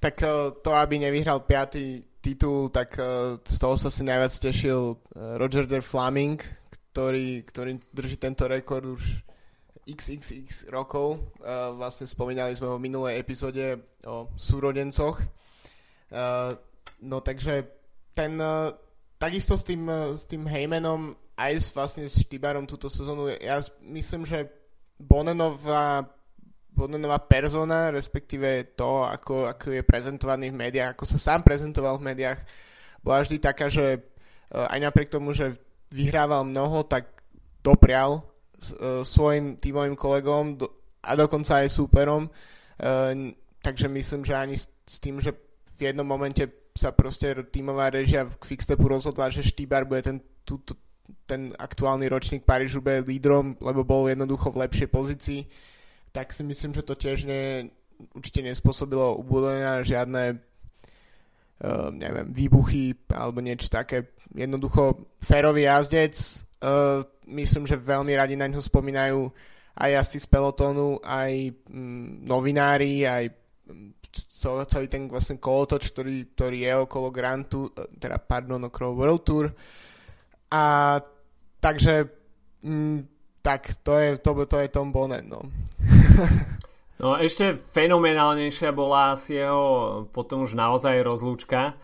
Tak 0.00 0.16
e, 0.24 0.28
to, 0.64 0.72
aby 0.72 0.96
nevyhral 0.96 1.44
piatý 1.44 2.00
titul, 2.24 2.72
tak 2.72 2.96
z 3.44 3.56
toho 3.60 3.76
sa 3.76 3.92
si 3.92 4.04
najviac 4.04 4.32
tešil 4.32 4.96
Roger 5.36 5.68
der 5.68 5.84
Flaming, 5.84 6.40
ktorý, 6.92 7.44
ktorý 7.48 7.80
drží 7.92 8.16
tento 8.16 8.48
rekord 8.48 8.84
už 8.96 9.24
xxx 9.88 10.68
rokov. 10.68 11.32
Vlastne 11.76 12.04
spomínali 12.04 12.52
sme 12.56 12.68
ho 12.68 12.76
v 12.76 12.84
minulej 12.84 13.20
epizóde 13.20 13.80
o 14.04 14.28
súrodencoch. 14.36 15.20
No 17.00 17.16
takže 17.22 17.64
ten 18.12 18.36
takisto 19.20 19.54
s 19.56 19.62
tým, 19.62 19.86
s 20.16 20.26
tým 20.26 20.44
Heymanom 20.44 21.14
aj 21.38 21.52
s, 21.56 21.68
vlastne 21.72 22.04
s 22.04 22.20
Štibarom 22.20 22.68
túto 22.68 22.90
sezónu, 22.92 23.32
ja 23.32 23.62
myslím, 23.84 24.28
že 24.28 24.50
Bonenová 25.00 26.04
Bonenová 26.70 27.18
persona, 27.18 27.90
respektíve 27.90 28.78
to, 28.78 29.04
ako, 29.04 29.50
ako 29.50 29.74
je 29.74 29.82
prezentovaný 29.82 30.54
v 30.54 30.60
médiách, 30.64 30.94
ako 30.96 31.04
sa 31.04 31.18
sám 31.18 31.42
prezentoval 31.42 31.98
v 31.98 32.14
médiách, 32.14 32.40
bola 33.02 33.20
vždy 33.20 33.36
taká, 33.42 33.66
že 33.68 33.98
eh, 33.98 34.02
aj 34.54 34.78
napriek 34.78 35.10
tomu, 35.12 35.34
že 35.34 35.58
vyhrával 35.90 36.46
mnoho, 36.46 36.86
tak 36.86 37.20
doprial 37.60 38.24
svojim 39.04 39.56
tímovým 39.56 39.96
kolegom 39.96 40.60
a 41.00 41.10
dokonca 41.16 41.64
aj 41.64 41.72
súperom. 41.72 42.28
Takže 43.60 43.88
myslím, 43.88 44.24
že 44.24 44.36
ani 44.36 44.56
s 44.56 44.96
tým, 45.00 45.20
že 45.20 45.32
v 45.80 45.88
jednom 45.88 46.04
momente 46.04 46.44
sa 46.76 46.92
proste 46.92 47.32
tímová 47.48 47.88
režia 47.88 48.28
v 48.28 48.36
Quickstepu 48.36 48.84
rozhodla, 48.84 49.32
že 49.32 49.40
Štýbar 49.40 49.88
bude 49.88 50.04
ten, 50.04 50.20
tú, 50.44 50.60
ten 51.24 51.56
aktuálny 51.56 52.06
ročník 52.12 52.44
Parížu 52.44 52.84
bude 52.84 53.02
lídrom, 53.08 53.56
lebo 53.64 53.80
bol 53.82 54.12
jednoducho 54.12 54.52
v 54.52 54.68
lepšej 54.68 54.88
pozícii 54.92 55.40
tak 56.12 56.34
si 56.34 56.42
myslím, 56.42 56.74
že 56.74 56.82
to 56.82 56.94
tiež 56.94 57.24
nie, 57.24 57.70
určite 58.14 58.42
nespôsobilo 58.42 59.14
ubudenia 59.18 59.82
žiadne 59.86 60.38
uh, 60.38 61.88
neviem, 61.94 62.28
výbuchy 62.34 62.98
alebo 63.14 63.38
niečo 63.38 63.70
také. 63.70 64.10
Jednoducho 64.34 65.10
férový 65.22 65.66
jazdec, 65.70 66.14
uh, 66.62 67.06
myslím, 67.30 67.66
že 67.66 67.78
veľmi 67.78 68.12
radi 68.14 68.34
na 68.34 68.50
ňo 68.50 68.62
spomínajú 68.62 69.30
aj 69.80 69.90
jazdci 69.90 70.18
z 70.18 70.26
pelotónu, 70.26 70.98
aj 71.06 71.54
mm, 71.70 72.26
novinári, 72.26 73.06
aj 73.06 73.24
mm, 73.70 73.90
celý 74.10 74.86
ten 74.90 75.06
vlastne 75.06 75.38
kolotoč, 75.38 75.94
ktorý, 75.94 76.34
ktorý 76.34 76.58
je 76.66 76.72
okolo 76.82 77.08
Grantu, 77.14 77.70
e, 77.70 77.86
teda 77.98 78.18
pardon, 78.18 78.66
okolo 78.66 78.96
World 78.96 79.22
Tour. 79.22 79.46
A 80.50 80.62
takže 81.62 82.10
mm, 82.66 82.98
tak 83.40 83.80
to 83.80 83.94
je, 83.96 84.18
to, 84.18 84.34
to 84.46 84.56
je 84.60 84.68
Tom 84.68 84.92
Bonnet, 84.92 85.24
no. 85.24 85.46
no 87.02 87.16
ešte 87.16 87.56
fenomenálnejšia 87.56 88.74
bola 88.74 89.14
asi 89.16 89.40
jeho 89.40 90.04
potom 90.10 90.44
už 90.44 90.58
naozaj 90.58 91.00
rozlúčka 91.00 91.78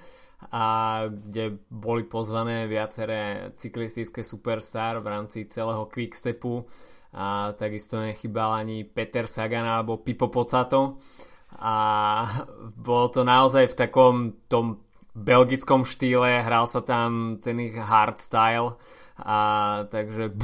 a 0.53 0.65
kde 1.09 1.57
boli 1.73 2.05
pozvané 2.05 2.69
viaceré 2.69 3.51
cyklistické 3.57 4.21
superstar 4.21 5.01
v 5.01 5.09
rámci 5.09 5.49
celého 5.49 5.89
Quickstepu 5.89 6.69
a 7.17 7.57
takisto 7.57 7.97
nechybal 7.97 8.61
ani 8.61 8.85
Peter 8.85 9.25
Sagan 9.25 9.65
alebo 9.65 10.05
Pipo 10.05 10.29
Pocato 10.29 11.01
a 11.55 11.75
bolo 12.75 13.07
to 13.09 13.23
naozaj 13.23 13.73
v 13.73 13.79
takom 13.79 14.15
tom 14.51 14.83
belgickom 15.17 15.89
štýle, 15.89 16.45
hral 16.45 16.69
sa 16.69 16.85
tam 16.85 17.41
ten 17.41 17.57
ich 17.63 17.77
hardstyle 17.77 18.77
a 19.17 19.39
takže 19.89 20.37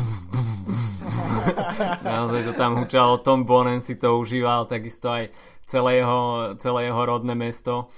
naozaj 2.09 2.41
to 2.49 2.53
tam 2.57 2.81
hučalo, 2.81 3.21
Tom 3.21 3.45
Bonen 3.45 3.85
si 3.85 4.01
to 4.01 4.17
užíval, 4.17 4.65
takisto 4.65 5.13
aj 5.13 5.29
celé 5.69 6.01
jeho, 6.01 6.55
celé 6.57 6.89
jeho 6.89 7.03
rodné 7.05 7.37
mesto. 7.37 7.93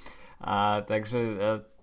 A 0.45 0.83
takže 0.83 1.19
e, 1.21 1.35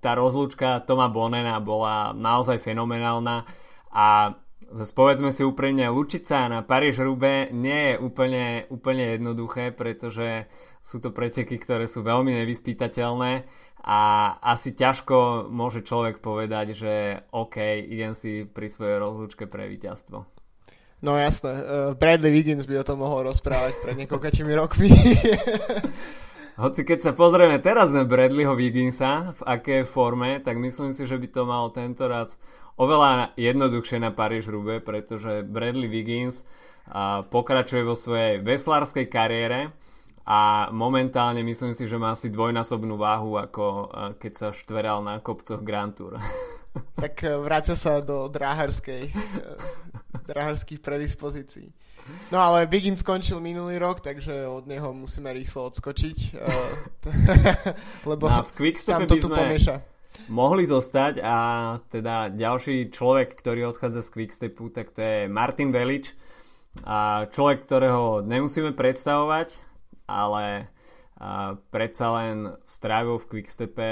tá 0.04 0.14
rozlúčka 0.14 0.84
Toma 0.84 1.08
Bonena 1.08 1.58
bola 1.60 2.12
naozaj 2.12 2.62
fenomenálna. 2.62 3.48
A 3.92 4.36
zase 4.72 4.94
povedzme 4.96 5.30
si 5.36 5.44
úprimne, 5.44 5.92
lučiť 5.92 6.24
sa 6.24 6.48
na 6.48 6.64
Paríž 6.64 7.04
Rube 7.04 7.50
nie 7.52 7.94
je 7.94 8.00
úplne, 8.00 8.66
úplne 8.72 9.18
jednoduché, 9.18 9.76
pretože 9.76 10.48
sú 10.82 10.98
to 10.98 11.14
preteky, 11.14 11.62
ktoré 11.62 11.86
sú 11.86 12.02
veľmi 12.02 12.34
nevyspytateľné 12.42 13.46
a 13.82 14.00
asi 14.42 14.74
ťažko 14.74 15.50
môže 15.50 15.86
človek 15.86 16.22
povedať, 16.22 16.74
že 16.74 16.94
OK, 17.34 17.82
idem 17.86 18.18
si 18.18 18.46
pri 18.46 18.70
svojej 18.70 18.98
rozlúčke 19.02 19.46
pre 19.46 19.70
víťazstvo. 19.70 20.26
No 21.02 21.18
jasné, 21.18 21.50
uh, 21.50 21.64
Bradley 21.98 22.30
Wiggins 22.30 22.70
by 22.70 22.82
o 22.82 22.86
tom 22.86 23.02
mohol 23.02 23.26
rozprávať 23.26 23.74
pred 23.82 23.98
niekoľkými 24.06 24.54
rokmi. 24.54 24.90
Hoci 26.62 26.86
keď 26.86 27.00
sa 27.10 27.12
pozrieme 27.18 27.58
teraz 27.58 27.90
na 27.90 28.06
Bradleyho 28.06 28.54
Wigginsa, 28.54 29.34
v 29.34 29.42
aké 29.50 29.78
forme, 29.82 30.38
tak 30.46 30.62
myslím 30.62 30.94
si, 30.94 31.10
že 31.10 31.18
by 31.18 31.28
to 31.34 31.42
malo 31.50 31.74
tento 31.74 32.06
raz 32.06 32.38
oveľa 32.78 33.34
jednoduchšie 33.34 33.98
na 33.98 34.14
Paríž 34.14 34.46
Rube, 34.46 34.78
pretože 34.78 35.42
Bradley 35.42 35.90
Wiggins 35.90 36.46
uh, 36.46 37.26
pokračuje 37.26 37.82
vo 37.82 37.98
svojej 37.98 38.46
veslárskej 38.46 39.10
kariére 39.10 39.74
a 40.32 40.72
momentálne 40.72 41.44
myslím 41.44 41.76
si, 41.76 41.92
že 41.92 42.00
má 42.00 42.16
asi 42.16 42.32
dvojnásobnú 42.32 42.96
váhu 42.96 43.36
ako 43.36 43.92
keď 44.16 44.32
sa 44.32 44.48
štveral 44.56 45.04
na 45.04 45.20
kopcoch 45.20 45.60
Grand 45.60 45.92
Tour. 45.92 46.16
Tak 46.72 47.28
e, 47.28 47.36
vrácia 47.36 47.76
sa 47.76 48.00
do 48.00 48.32
dráharskej, 48.32 49.12
e, 49.12 49.14
dráharských 50.24 50.80
predispozícií. 50.80 51.68
No 52.32 52.40
ale 52.40 52.64
Bigin 52.64 52.96
skončil 52.96 53.44
minulý 53.44 53.76
rok, 53.76 54.00
takže 54.00 54.48
od 54.48 54.72
neho 54.72 54.96
musíme 54.96 55.36
rýchlo 55.36 55.68
odskočiť, 55.68 56.18
e, 56.32 56.48
lebo 58.10 58.32
no, 58.32 58.40
v 58.48 58.52
Quickstepe 58.56 59.04
to 59.04 59.20
tu 59.20 59.28
pomieša. 59.28 59.84
Mohli 60.32 60.64
zostať 60.64 61.20
a 61.20 61.36
teda 61.92 62.32
ďalší 62.32 62.88
človek, 62.88 63.36
ktorý 63.36 63.68
odchádza 63.68 64.08
z 64.08 64.10
Quickstepu, 64.16 64.72
tak 64.72 64.96
to 64.96 65.04
je 65.04 65.18
Martin 65.28 65.76
Velič. 65.76 66.16
A 66.88 67.28
človek, 67.28 67.68
ktorého 67.68 68.24
nemusíme 68.24 68.72
predstavovať, 68.72 69.71
ale 70.08 70.70
a, 71.18 71.56
predsa 71.70 72.08
len 72.18 72.36
strávil 72.66 73.22
v 73.22 73.30
Quickstepe 73.30 73.92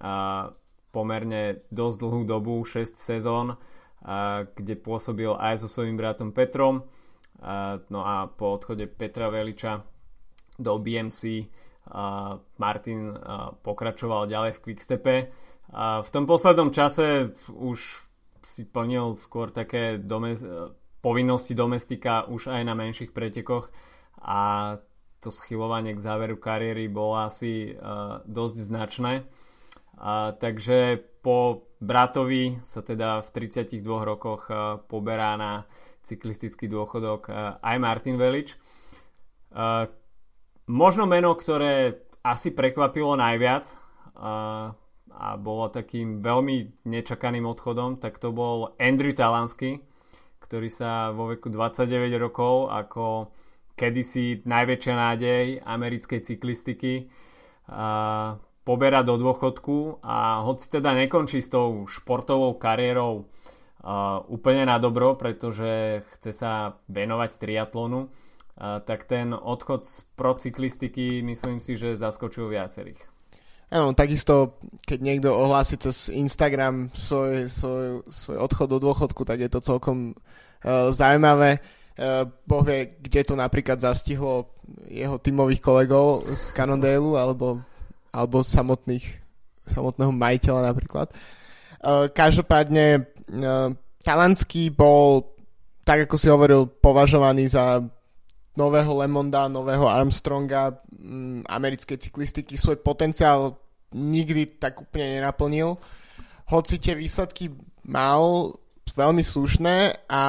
a, 0.00 0.50
pomerne 0.90 1.62
dosť 1.70 1.96
dlhú 2.02 2.22
dobu, 2.26 2.60
6 2.64 2.96
sezón, 2.96 3.56
a, 4.02 4.44
kde 4.44 4.74
pôsobil 4.76 5.30
aj 5.32 5.64
so 5.64 5.68
svojím 5.68 5.96
bratom 5.96 6.34
Petrom. 6.34 6.84
A, 7.40 7.80
no 7.88 8.04
a 8.04 8.28
po 8.28 8.56
odchode 8.56 8.84
Petra 8.90 9.32
Veliča 9.32 9.80
do 10.60 10.76
BMC 10.76 11.48
a 11.90 12.36
Martin 12.60 13.16
a, 13.16 13.52
pokračoval 13.56 14.28
ďalej 14.28 14.60
v 14.60 14.62
Quickstepe. 14.62 15.16
A 15.70 16.02
v 16.02 16.08
tom 16.10 16.26
poslednom 16.26 16.74
čase 16.74 17.30
už 17.54 18.04
si 18.42 18.66
plnil 18.66 19.14
skôr 19.14 19.54
také 19.54 20.00
domes- 20.00 20.44
povinnosti 21.00 21.56
domestika 21.56 22.28
už 22.28 22.52
aj 22.52 22.62
na 22.64 22.76
menších 22.76 23.10
pretekoch 23.16 23.72
a 24.20 24.76
to 25.20 25.28
schylovanie 25.28 25.92
k 25.92 26.00
záveru 26.00 26.40
kariéry 26.40 26.88
bolo 26.88 27.20
asi 27.20 27.76
uh, 27.76 28.24
dosť 28.24 28.56
značné. 28.56 29.12
Uh, 30.00 30.32
takže 30.32 30.96
po 31.20 31.68
bratovi 31.80 32.56
sa 32.64 32.80
teda 32.80 33.20
v 33.20 33.28
32 33.52 33.84
rokoch 33.84 34.48
uh, 34.48 34.80
poberá 34.80 35.36
na 35.36 35.68
cyklistický 36.00 36.72
dôchodok 36.72 37.28
uh, 37.28 37.60
aj 37.60 37.76
Martin 37.76 38.16
Velič. 38.16 38.56
Uh, 39.52 39.84
možno 40.64 41.04
meno, 41.04 41.36
ktoré 41.36 42.00
asi 42.24 42.56
prekvapilo 42.56 43.12
najviac 43.16 43.76
uh, 44.16 44.72
a 45.20 45.28
bolo 45.36 45.68
takým 45.68 46.24
veľmi 46.24 46.88
nečakaným 46.88 47.44
odchodom, 47.44 48.00
tak 48.00 48.16
to 48.16 48.32
bol 48.32 48.72
Andrew 48.80 49.12
Talansky, 49.12 49.84
ktorý 50.40 50.72
sa 50.72 51.12
vo 51.12 51.28
veku 51.28 51.52
29 51.52 52.08
rokov 52.16 52.72
ako 52.72 53.28
kedysi 53.80 54.44
najväčšia 54.44 54.92
nádej 54.92 55.44
americkej 55.64 56.20
cyklistiky 56.20 57.08
a 57.64 58.36
poberá 58.60 59.00
do 59.00 59.16
dôchodku 59.16 60.04
a 60.04 60.44
hoci 60.44 60.68
teda 60.68 60.92
nekončí 60.92 61.40
s 61.40 61.48
tou 61.48 61.88
športovou 61.88 62.60
kariérou 62.60 63.24
uh, 63.24 64.20
úplne 64.28 64.68
na 64.68 64.76
dobro, 64.76 65.16
pretože 65.16 66.04
chce 66.04 66.30
sa 66.36 66.52
venovať 66.92 67.40
triatlonu, 67.40 68.06
uh, 68.06 68.84
tak 68.84 69.08
ten 69.08 69.32
odchod 69.32 69.88
z 69.88 70.04
procyklistiky 70.12 71.24
myslím 71.24 71.56
si, 71.58 71.80
že 71.80 71.96
zaskočil 71.96 72.52
viacerých. 72.52 73.00
Áno, 73.70 73.94
takisto, 73.94 74.58
keď 74.82 74.98
niekto 74.98 75.30
ohlási 75.30 75.78
cez 75.78 76.10
Instagram 76.10 76.90
svoj, 76.90 77.46
svoj, 77.46 78.02
svoj 78.10 78.36
odchod 78.42 78.66
do 78.66 78.78
dôchodku, 78.82 79.22
tak 79.22 79.40
je 79.40 79.50
to 79.50 79.62
celkom 79.62 80.12
uh, 80.12 80.90
zaujímavé. 80.90 81.62
Boh 82.48 82.62
vie, 82.64 82.96
kde 82.96 83.20
to 83.28 83.34
napríklad 83.36 83.76
zastihlo 83.76 84.56
jeho 84.88 85.20
tímových 85.20 85.60
kolegov 85.60 86.24
z 86.32 86.56
Cannondale 86.56 87.20
alebo, 87.20 87.60
alebo 88.08 88.40
samotných, 88.40 89.04
samotného 89.68 90.08
majiteľa 90.08 90.60
napríklad. 90.72 91.12
Uh, 91.80 92.08
každopádne 92.08 93.04
Talanský 94.00 94.72
bol, 94.72 95.36
tak 95.84 96.08
ako 96.08 96.16
si 96.16 96.32
hovoril, 96.32 96.64
považovaný 96.66 97.52
za 97.52 97.84
nového 98.56 98.92
Lemonda, 98.96 99.48
nového 99.48 99.84
Armstronga 99.86 100.80
americkej 101.46 101.96
cyklistiky 102.00 102.56
svoj 102.56 102.80
potenciál 102.80 103.56
nikdy 103.92 104.58
tak 104.58 104.80
úplne 104.80 105.20
nenaplnil. 105.20 105.76
Hoci 106.50 106.82
tie 106.82 106.98
výsledky 106.98 107.52
mal 107.86 108.52
veľmi 108.96 109.22
slušné 109.24 110.06
a 110.08 110.22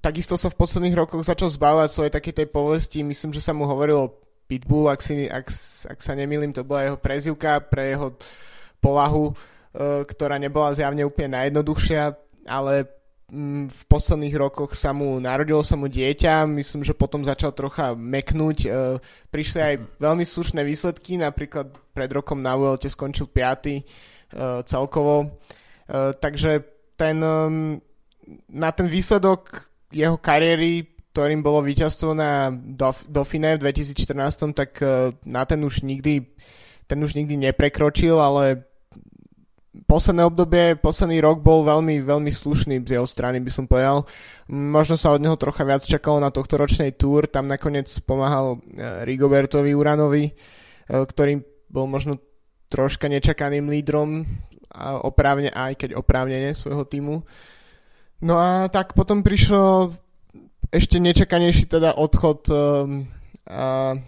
takisto 0.00 0.36
sa 0.36 0.48
v 0.48 0.58
posledných 0.58 0.98
rokoch 0.98 1.22
začal 1.24 1.50
zbávať 1.52 1.88
svojej 1.92 2.12
takej 2.12 2.34
tej 2.42 2.48
povesti. 2.48 2.98
Myslím, 3.04 3.32
že 3.32 3.44
sa 3.44 3.56
mu 3.56 3.64
hovorilo 3.64 4.18
Pitbull, 4.46 4.92
ak, 4.92 5.00
si, 5.00 5.26
ak, 5.30 5.48
ak 5.88 5.98
sa 6.02 6.12
nemýlim, 6.12 6.52
to 6.52 6.66
bola 6.66 6.84
jeho 6.84 6.98
prezivka 7.00 7.62
pre 7.62 7.96
jeho 7.96 8.12
povahu, 8.82 9.32
e, 9.32 9.34
ktorá 10.04 10.36
nebola 10.36 10.76
zjavne 10.76 11.06
úplne 11.06 11.40
najjednoduchšia, 11.40 12.02
ale 12.50 12.90
Mm, 13.32 13.72
v 13.72 13.82
posledných 13.88 14.36
rokoch 14.36 14.76
sa 14.76 14.92
mu 14.92 15.16
narodilo 15.16 15.64
sa 15.64 15.72
mu 15.72 15.88
dieťa, 15.88 16.44
myslím, 16.52 16.84
že 16.84 16.92
potom 16.92 17.24
začal 17.24 17.56
trocha 17.56 17.96
meknúť. 17.96 18.58
E, 18.60 19.00
prišli 19.32 19.60
aj 19.64 19.74
veľmi 19.96 20.20
slušné 20.20 20.60
výsledky, 20.60 21.16
napríklad 21.16 21.72
pred 21.96 22.12
rokom 22.12 22.44
na 22.44 22.52
Vuelte 22.60 22.92
skončil 22.92 23.32
5. 23.32 23.72
E, 23.72 23.80
celkovo. 24.68 25.40
Takže 25.92 26.71
ten, 26.96 27.18
na 28.48 28.70
ten 28.72 28.86
výsledok 28.86 29.70
jeho 29.92 30.16
kariéry, 30.16 30.88
ktorým 31.12 31.44
bolo 31.44 31.60
víťazstvo 31.60 32.16
na 32.16 32.48
Dauphine 33.08 33.60
v 33.60 33.68
2014, 33.68 34.56
tak 34.56 34.80
na 35.28 35.42
ten 35.44 35.60
už 35.60 35.84
nikdy 35.84 36.24
ten 36.92 37.00
už 37.00 37.16
nikdy 37.16 37.40
neprekročil, 37.40 38.20
ale 38.20 38.68
posledné 39.88 40.28
obdobie, 40.28 40.76
posledný 40.76 41.24
rok 41.24 41.40
bol 41.40 41.64
veľmi, 41.64 42.04
veľmi 42.04 42.28
slušný 42.28 42.84
z 42.84 43.00
jeho 43.00 43.08
strany, 43.08 43.40
by 43.40 43.48
som 43.48 43.64
povedal. 43.64 44.04
Možno 44.52 45.00
sa 45.00 45.16
od 45.16 45.24
neho 45.24 45.40
trocha 45.40 45.64
viac 45.64 45.80
čakalo 45.80 46.20
na 46.20 46.28
tohto 46.28 46.60
ročnej 46.60 46.92
túr, 46.92 47.24
tam 47.24 47.48
nakoniec 47.48 47.88
pomáhal 48.04 48.60
e, 48.60 49.08
Rigobertovi 49.08 49.72
Uranovi, 49.72 50.28
e, 50.28 50.32
ktorý 50.84 51.40
bol 51.72 51.88
možno 51.88 52.20
troška 52.68 53.08
nečakaným 53.08 53.72
lídrom, 53.72 54.28
oprávne, 55.04 55.52
aj 55.52 55.76
keď 55.76 55.90
oprávnenie 56.00 56.56
svojho 56.56 56.88
týmu. 56.88 57.22
No 58.22 58.34
a 58.38 58.70
tak 58.72 58.94
potom 58.96 59.20
prišlo 59.20 59.92
ešte 60.72 60.96
nečakanejší 60.96 61.68
teda 61.68 61.98
odchod, 61.98 62.48
a, 62.48 63.98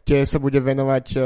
kde 0.00 0.18
sa 0.26 0.38
bude 0.42 0.58
venovať 0.58 1.06
uh, 1.14 1.22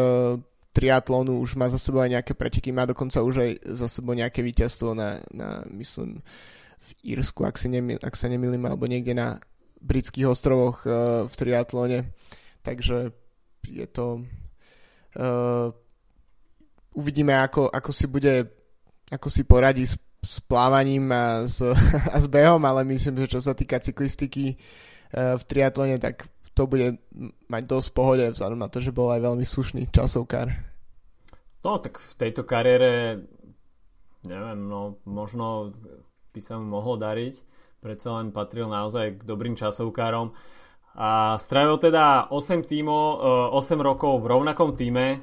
triatlonu, 0.75 1.41
už 1.41 1.57
má 1.57 1.71
za 1.71 1.79
sebou 1.79 2.03
aj 2.03 2.21
nejaké 2.21 2.33
preteky, 2.35 2.75
má 2.75 2.85
dokonca 2.85 3.23
už 3.25 3.35
aj 3.41 3.51
za 3.79 3.89
sebou 3.89 4.13
nejaké 4.13 4.43
víťazstvo 4.43 4.93
na, 4.93 5.23
na 5.33 5.63
myslím, 5.73 6.21
v 6.85 6.91
Írsku, 7.17 7.47
ak, 7.47 7.57
si 7.57 7.73
nemil, 7.73 7.97
ak 8.03 8.13
sa 8.13 8.29
nemýlim, 8.29 8.61
alebo 8.67 8.85
niekde 8.85 9.17
na 9.17 9.41
britských 9.81 10.29
ostrovoch 10.29 10.85
uh, 10.85 11.25
v 11.25 11.35
triatlone. 11.39 12.13
Takže 12.61 13.15
je 13.65 13.87
to... 13.89 14.27
Uh, 15.15 15.73
uvidíme, 16.95 17.35
ako, 17.37 17.69
ako 17.69 17.91
si 17.91 18.07
bude, 18.07 18.49
ako 19.11 19.29
si 19.29 19.43
poradí 19.45 19.85
s, 19.85 19.99
s 20.23 20.41
plávaním 20.41 21.11
a 21.11 21.45
s, 21.45 21.61
a 22.15 22.17
s 22.17 22.27
behom, 22.27 22.63
ale 22.65 22.87
myslím, 22.89 23.27
že 23.27 23.39
čo 23.39 23.41
sa 23.43 23.53
týka 23.53 23.83
cyklistiky 23.83 24.55
uh, 24.55 25.37
v 25.37 25.43
triatlone, 25.45 25.99
tak 25.99 26.31
to 26.55 26.71
bude 26.71 27.03
mať 27.51 27.63
dosť 27.67 27.89
pohode 27.91 28.25
vzhľadom 28.31 28.63
na 28.63 28.71
to, 28.71 28.79
že 28.79 28.95
bol 28.95 29.11
aj 29.11 29.21
veľmi 29.27 29.43
slušný 29.43 29.91
časovkár. 29.91 30.55
No, 31.67 31.83
tak 31.83 31.99
v 31.99 32.13
tejto 32.15 32.47
kariére 32.47 33.19
neviem, 34.25 34.67
no 34.67 34.99
možno 35.05 35.71
by 36.33 36.41
sa 36.41 36.59
mu 36.59 36.67
mohlo 36.81 36.97
dariť. 36.97 37.35
Predsa 37.85 38.17
len 38.17 38.33
patril 38.33 38.67
naozaj 38.67 39.21
k 39.21 39.29
dobrým 39.29 39.55
časovkárom. 39.55 40.33
A 40.95 41.37
strávil 41.37 41.77
teda 41.77 42.33
8 42.33 42.65
tímov, 42.65 43.05
8 43.53 43.83
rokov 43.83 44.25
v 44.25 44.31
rovnakom 44.31 44.73
týme, 44.73 45.21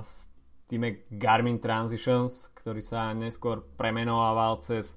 s 0.00 0.31
týme 0.72 1.04
Garmin 1.12 1.60
Transitions, 1.60 2.48
ktorý 2.56 2.80
sa 2.80 3.12
neskôr 3.12 3.60
premenoval 3.76 4.56
cez 4.64 4.96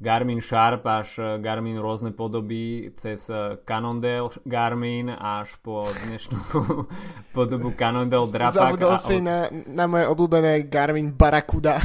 Garmin 0.00 0.40
Sharp 0.40 0.80
až 0.88 1.20
e, 1.20 1.24
Garmin 1.44 1.76
rôzne 1.76 2.16
podoby 2.16 2.88
cez 2.96 3.28
e, 3.28 3.60
Cannondale 3.68 4.32
Garmin 4.48 5.12
až 5.12 5.60
po 5.60 5.84
dnešnú 6.08 6.40
podobu 7.36 7.76
Cannondale 7.76 8.32
Drapak. 8.32 8.80
Zabudol 8.80 8.96
si 8.96 9.20
od... 9.20 9.28
na, 9.28 9.52
na 9.68 9.84
moje 9.84 10.08
obľúbené 10.08 10.72
Garmin 10.72 11.12
Barracuda. 11.12 11.84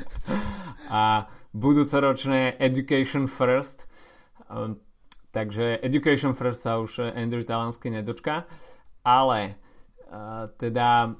a 0.94 1.26
budúcoročné 1.50 2.54
Education 2.62 3.26
First. 3.26 3.90
Um, 4.46 4.78
takže 5.34 5.82
Education 5.82 6.38
First 6.38 6.62
sa 6.62 6.78
už 6.78 7.12
Andrew 7.18 7.42
Talansky 7.42 7.90
nedočká. 7.90 8.46
Ale 9.02 9.58
uh, 10.08 10.48
teda 10.56 11.18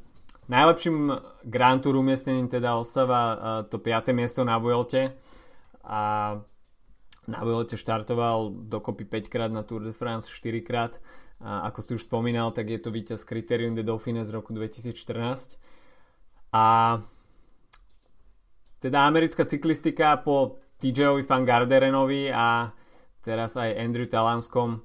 najlepším 0.48 1.12
Grand 1.44 1.82
Tour 1.82 1.96
umiestnením 1.96 2.48
teda 2.48 2.76
ostáva 2.76 3.20
uh, 3.32 3.38
to 3.68 3.78
5. 3.78 4.12
miesto 4.12 4.44
na 4.44 4.58
Vuelte. 4.58 5.14
A 5.84 6.34
na 7.28 7.40
Vuelte 7.44 7.76
štartoval 7.76 8.52
dokopy 8.72 9.04
5 9.04 9.28
krát 9.28 9.52
na 9.52 9.62
Tour 9.62 9.84
de 9.84 9.92
France 9.92 10.32
4 10.32 10.60
krát 10.64 10.96
a 11.38 11.70
ako 11.70 11.78
si 11.82 11.90
už 11.94 12.02
spomínal, 12.02 12.50
tak 12.50 12.66
je 12.66 12.80
to 12.82 12.90
víťaz 12.90 13.22
Criterium 13.22 13.76
de 13.76 13.86
Dauphine 13.86 14.24
z 14.24 14.34
roku 14.34 14.50
2014 14.50 15.54
a 16.50 16.98
teda 18.82 19.06
americká 19.06 19.44
cyklistika 19.44 20.16
po 20.18 20.58
TJ-ovi 20.82 21.22
Van 21.22 21.44
a 22.34 22.72
teraz 23.22 23.54
aj 23.54 23.70
Andrew 23.76 24.08
Talanskom 24.08 24.82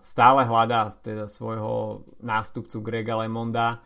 stále 0.00 0.42
hľadá 0.42 0.90
teda 0.90 1.30
svojho 1.30 2.02
nástupcu 2.18 2.80
Grega 2.82 3.14
Lemonda 3.22 3.78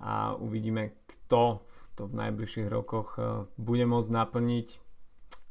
a 0.00 0.36
uvidíme, 0.36 0.92
kto 1.08 1.60
to 1.96 2.02
v 2.08 2.14
najbližších 2.14 2.68
rokoch 2.68 3.16
e, 3.16 3.48
bude 3.56 3.84
môcť 3.88 4.10
naplniť 4.12 4.68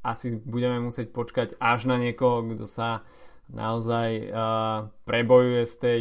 asi 0.06 0.38
budeme 0.38 0.78
musieť 0.78 1.10
počkať 1.10 1.58
až 1.58 1.90
na 1.90 1.98
niekoho, 1.98 2.46
kto 2.46 2.70
sa 2.70 3.02
naozaj 3.50 4.30
uh, 4.30 4.94
prebojuje 5.10 5.62
z 5.66 5.76
tej 5.82 6.00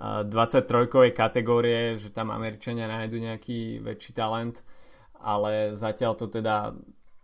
uh, 0.00 0.24
23-kovej 0.24 1.12
kategórie, 1.12 2.00
že 2.00 2.08
tam 2.08 2.32
Američania 2.32 2.88
nájdu 2.88 3.20
nejaký 3.20 3.84
väčší 3.84 4.16
talent, 4.16 4.64
ale 5.20 5.76
zatiaľ 5.76 6.16
to 6.16 6.32
teda 6.32 6.72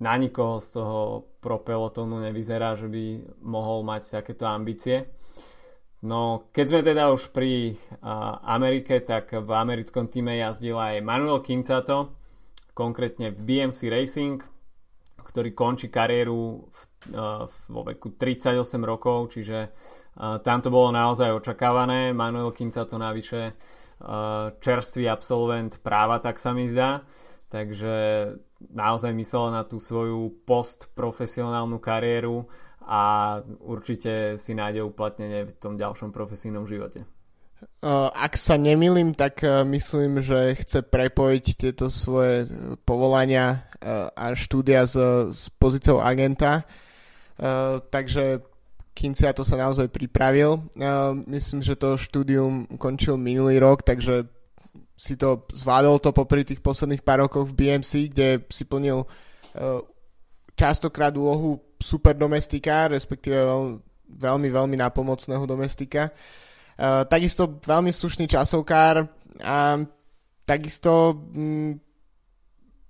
na 0.02 0.14
nikoho 0.20 0.60
z 0.60 0.68
toho 0.76 1.00
pro 1.40 1.62
pelotonu 1.62 2.20
nevyzerá, 2.20 2.76
že 2.76 2.92
by 2.92 3.04
mohol 3.40 3.80
mať 3.80 4.20
takéto 4.20 4.44
ambície. 4.44 5.08
No, 6.02 6.50
keď 6.50 6.66
sme 6.66 6.80
teda 6.82 7.14
už 7.14 7.30
pri 7.30 7.78
uh, 7.78 8.42
Amerike, 8.42 8.98
tak 9.06 9.30
v 9.30 9.46
americkom 9.46 10.10
týme 10.10 10.34
jazdil 10.34 10.74
aj 10.74 10.98
Manuel 10.98 11.38
Kincato, 11.38 12.18
konkrétne 12.74 13.30
v 13.30 13.38
BMC 13.38 13.86
Racing, 13.86 14.42
ktorý 15.22 15.54
končí 15.54 15.94
kariéru 15.94 16.66
v, 16.66 16.80
uh, 17.14 17.46
vo 17.46 17.86
veku 17.86 18.18
38 18.18 18.58
rokov, 18.82 19.30
čiže 19.30 19.70
uh, 19.70 20.42
tam 20.42 20.58
to 20.58 20.74
bolo 20.74 20.90
naozaj 20.90 21.38
očakávané. 21.38 22.10
Manuel 22.10 22.50
Kinca 22.50 22.82
to 22.82 22.98
navyše 22.98 23.54
uh, 23.54 24.58
čerstvý 24.58 25.06
absolvent 25.06 25.78
práva, 25.86 26.18
tak 26.18 26.42
sa 26.42 26.50
mi 26.50 26.66
zdá. 26.66 27.06
Takže 27.46 27.94
naozaj 28.74 29.14
myslel 29.14 29.54
na 29.54 29.62
tú 29.62 29.78
svoju 29.78 30.42
postprofesionálnu 30.48 31.78
kariéru 31.78 32.50
a 32.86 33.38
určite 33.62 34.36
si 34.36 34.52
nájde 34.54 34.82
uplatnenie 34.82 35.48
v 35.48 35.52
tom 35.56 35.74
ďalšom 35.78 36.10
profesijnom 36.10 36.66
živote. 36.66 37.04
ak 38.10 38.34
sa 38.34 38.58
nemýlim, 38.58 39.14
tak 39.14 39.46
myslím, 39.46 40.18
že 40.18 40.58
chce 40.58 40.82
prepojiť 40.82 41.44
tieto 41.54 41.86
svoje 41.90 42.46
povolania 42.82 43.70
a 44.14 44.34
štúdia 44.34 44.86
s, 44.86 44.98
s 45.30 45.46
pozíciou 45.58 46.02
agenta. 46.02 46.66
Takže 47.90 48.42
Kinciato 48.92 49.40
sa 49.40 49.56
naozaj 49.56 49.88
pripravil. 49.88 50.68
Myslím, 51.26 51.64
že 51.64 51.80
to 51.80 51.96
štúdium 51.96 52.68
končil 52.76 53.16
minulý 53.16 53.56
rok, 53.56 53.82
takže 53.82 54.28
si 54.94 55.16
to 55.16 55.48
zvládol 55.50 55.98
to 55.98 56.12
popri 56.12 56.44
tých 56.44 56.60
posledných 56.60 57.02
pár 57.02 57.24
rokoch 57.26 57.48
v 57.48 57.56
BMC, 57.56 58.12
kde 58.12 58.28
si 58.52 58.68
plnil 58.68 59.08
častokrát 60.54 61.16
úlohu 61.16 61.58
super 61.82 62.14
domestika, 62.14 62.86
respektíve 62.86 63.42
veľmi, 64.06 64.48
veľmi 64.48 64.76
napomocného 64.78 65.44
domestika. 65.44 66.14
Uh, 66.78 67.04
takisto 67.04 67.60
veľmi 67.60 67.92
slušný 67.92 68.30
časovkár 68.30 69.04
a 69.44 69.82
takisto 70.48 71.12
mm, 71.34 71.76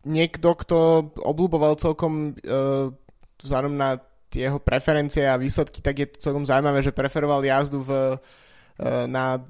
niekto, 0.07 0.49
kto 0.55 0.79
obľúboval 1.19 1.75
celkom 1.81 2.37
uh, 2.47 2.93
vzhľadom 3.43 3.75
na 3.75 3.99
tie 4.33 4.49
jeho 4.49 4.63
preferencie 4.63 5.27
a 5.29 5.41
výsledky, 5.41 5.85
tak 5.85 5.95
je 5.99 6.07
celkom 6.23 6.47
zaujímavé, 6.47 6.81
že 6.81 6.95
preferoval 6.95 7.45
jazdu 7.45 7.85
v, 7.85 7.91
uh, 7.91 9.05
na 9.11 9.43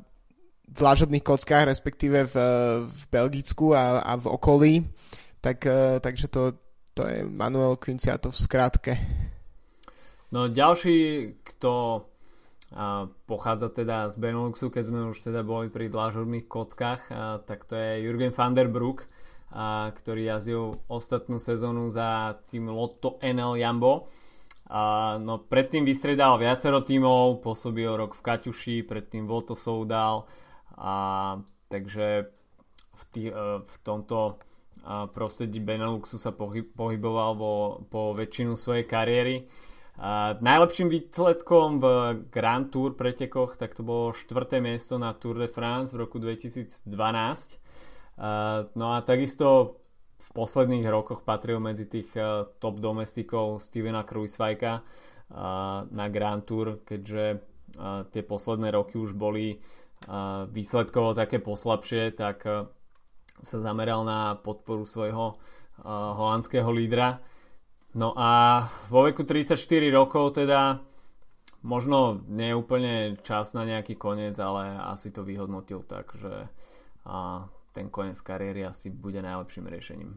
dlažobných 0.72 1.22
kockách, 1.22 1.68
respektíve 1.68 2.24
v, 2.32 2.36
v 2.88 3.00
Belgicku 3.12 3.76
a, 3.76 4.00
a 4.00 4.16
v 4.16 4.26
okolí. 4.32 4.74
Tak, 5.42 5.66
takže 6.00 6.30
to, 6.30 6.54
to 6.92 7.08
je 7.08 7.24
Manuel 7.24 7.76
Quinciato 7.76 8.30
v 8.30 8.38
skratke. 8.38 8.92
No 10.32 10.48
ďalší, 10.48 11.28
kto 11.44 12.04
a 12.72 13.04
pochádza 13.28 13.68
teda 13.68 14.08
z 14.08 14.16
Beneluxu, 14.16 14.72
keď 14.72 14.84
sme 14.88 15.00
už 15.12 15.28
teda 15.28 15.44
boli 15.44 15.68
pri 15.68 15.92
dlážobných 15.92 16.48
kockách, 16.48 17.02
a, 17.12 17.36
tak 17.44 17.68
to 17.68 17.76
je 17.76 18.00
Jürgen 18.00 18.32
van 18.32 18.56
der 18.56 18.72
Broek, 18.72 19.04
a, 19.52 19.92
ktorý 19.92 20.32
jazdil 20.32 20.72
ostatnú 20.88 21.36
sezónu 21.36 21.92
za 21.92 22.40
tým 22.48 22.72
Lotto 22.72 23.20
NL 23.20 23.60
Jambo. 23.60 24.08
A, 24.72 25.20
no 25.20 25.44
predtým 25.44 25.84
vystredal 25.84 26.40
viacero 26.40 26.80
tímov, 26.80 27.44
pôsobil 27.44 27.92
rok 27.92 28.16
v 28.16 28.24
Kaťuši, 28.24 28.88
predtým 28.88 29.28
Lotto 29.28 29.52
Soudal, 29.52 30.24
a, 30.72 31.36
takže 31.68 32.32
v, 32.96 33.02
tý, 33.12 33.22
e, 33.28 33.60
v 33.60 33.74
tomto 33.84 34.40
prostredí 35.14 35.62
Beneluxu 35.62 36.18
sa 36.18 36.34
pohyboval 36.34 37.32
vo, 37.38 37.54
po 37.86 38.12
väčšinu 38.18 38.58
svojej 38.58 38.84
kariéry. 38.86 39.36
A 40.00 40.34
najlepším 40.40 40.88
výsledkom 40.88 41.78
v 41.78 41.86
Grand 42.32 42.66
Tour 42.72 42.96
pretekoch 42.96 43.60
tak 43.60 43.76
to 43.76 43.84
bolo 43.84 44.16
štvrté 44.16 44.58
miesto 44.58 44.96
na 44.96 45.12
Tour 45.12 45.38
de 45.38 45.48
France 45.52 45.92
v 45.92 46.02
roku 46.08 46.16
2012. 46.16 46.88
A, 48.18 48.64
no 48.72 48.86
a 48.96 49.04
takisto 49.04 49.78
v 50.22 50.28
posledných 50.32 50.86
rokoch 50.88 51.26
patril 51.26 51.60
medzi 51.60 51.90
tých 51.90 52.08
uh, 52.14 52.46
top 52.56 52.78
domestikov 52.78 53.60
Stevena 53.60 54.06
Kruisvajka 54.06 54.72
uh, 54.80 54.84
na 55.90 56.06
Grand 56.08 56.42
Tour, 56.46 56.80
keďže 56.86 57.24
uh, 57.36 58.06
tie 58.08 58.22
posledné 58.22 58.72
roky 58.72 58.96
už 58.98 59.14
boli 59.14 59.60
výsledkovo 60.50 61.14
také 61.14 61.38
poslabšie, 61.38 62.18
tak 62.18 62.42
sa 63.42 63.58
zameral 63.58 64.06
na 64.06 64.38
podporu 64.38 64.86
svojho 64.86 65.34
uh, 65.34 66.14
holandského 66.14 66.70
lídra 66.70 67.20
No 67.92 68.16
a 68.16 68.64
vo 68.88 69.04
veku 69.04 69.24
34 69.28 69.52
rokov 69.92 70.40
teda 70.40 70.80
možno 71.60 72.24
nie 72.32 72.52
je 72.52 72.56
úplne 72.56 72.92
čas 73.20 73.52
na 73.52 73.68
nejaký 73.68 74.00
koniec, 74.00 74.40
ale 74.40 74.80
asi 74.80 75.12
to 75.12 75.20
vyhodnotil 75.20 75.84
tak, 75.84 76.08
že 76.16 76.48
ten 77.76 77.92
koniec 77.92 78.16
kariéry 78.24 78.64
asi 78.64 78.88
bude 78.88 79.20
najlepším 79.20 79.68
riešením. 79.68 80.12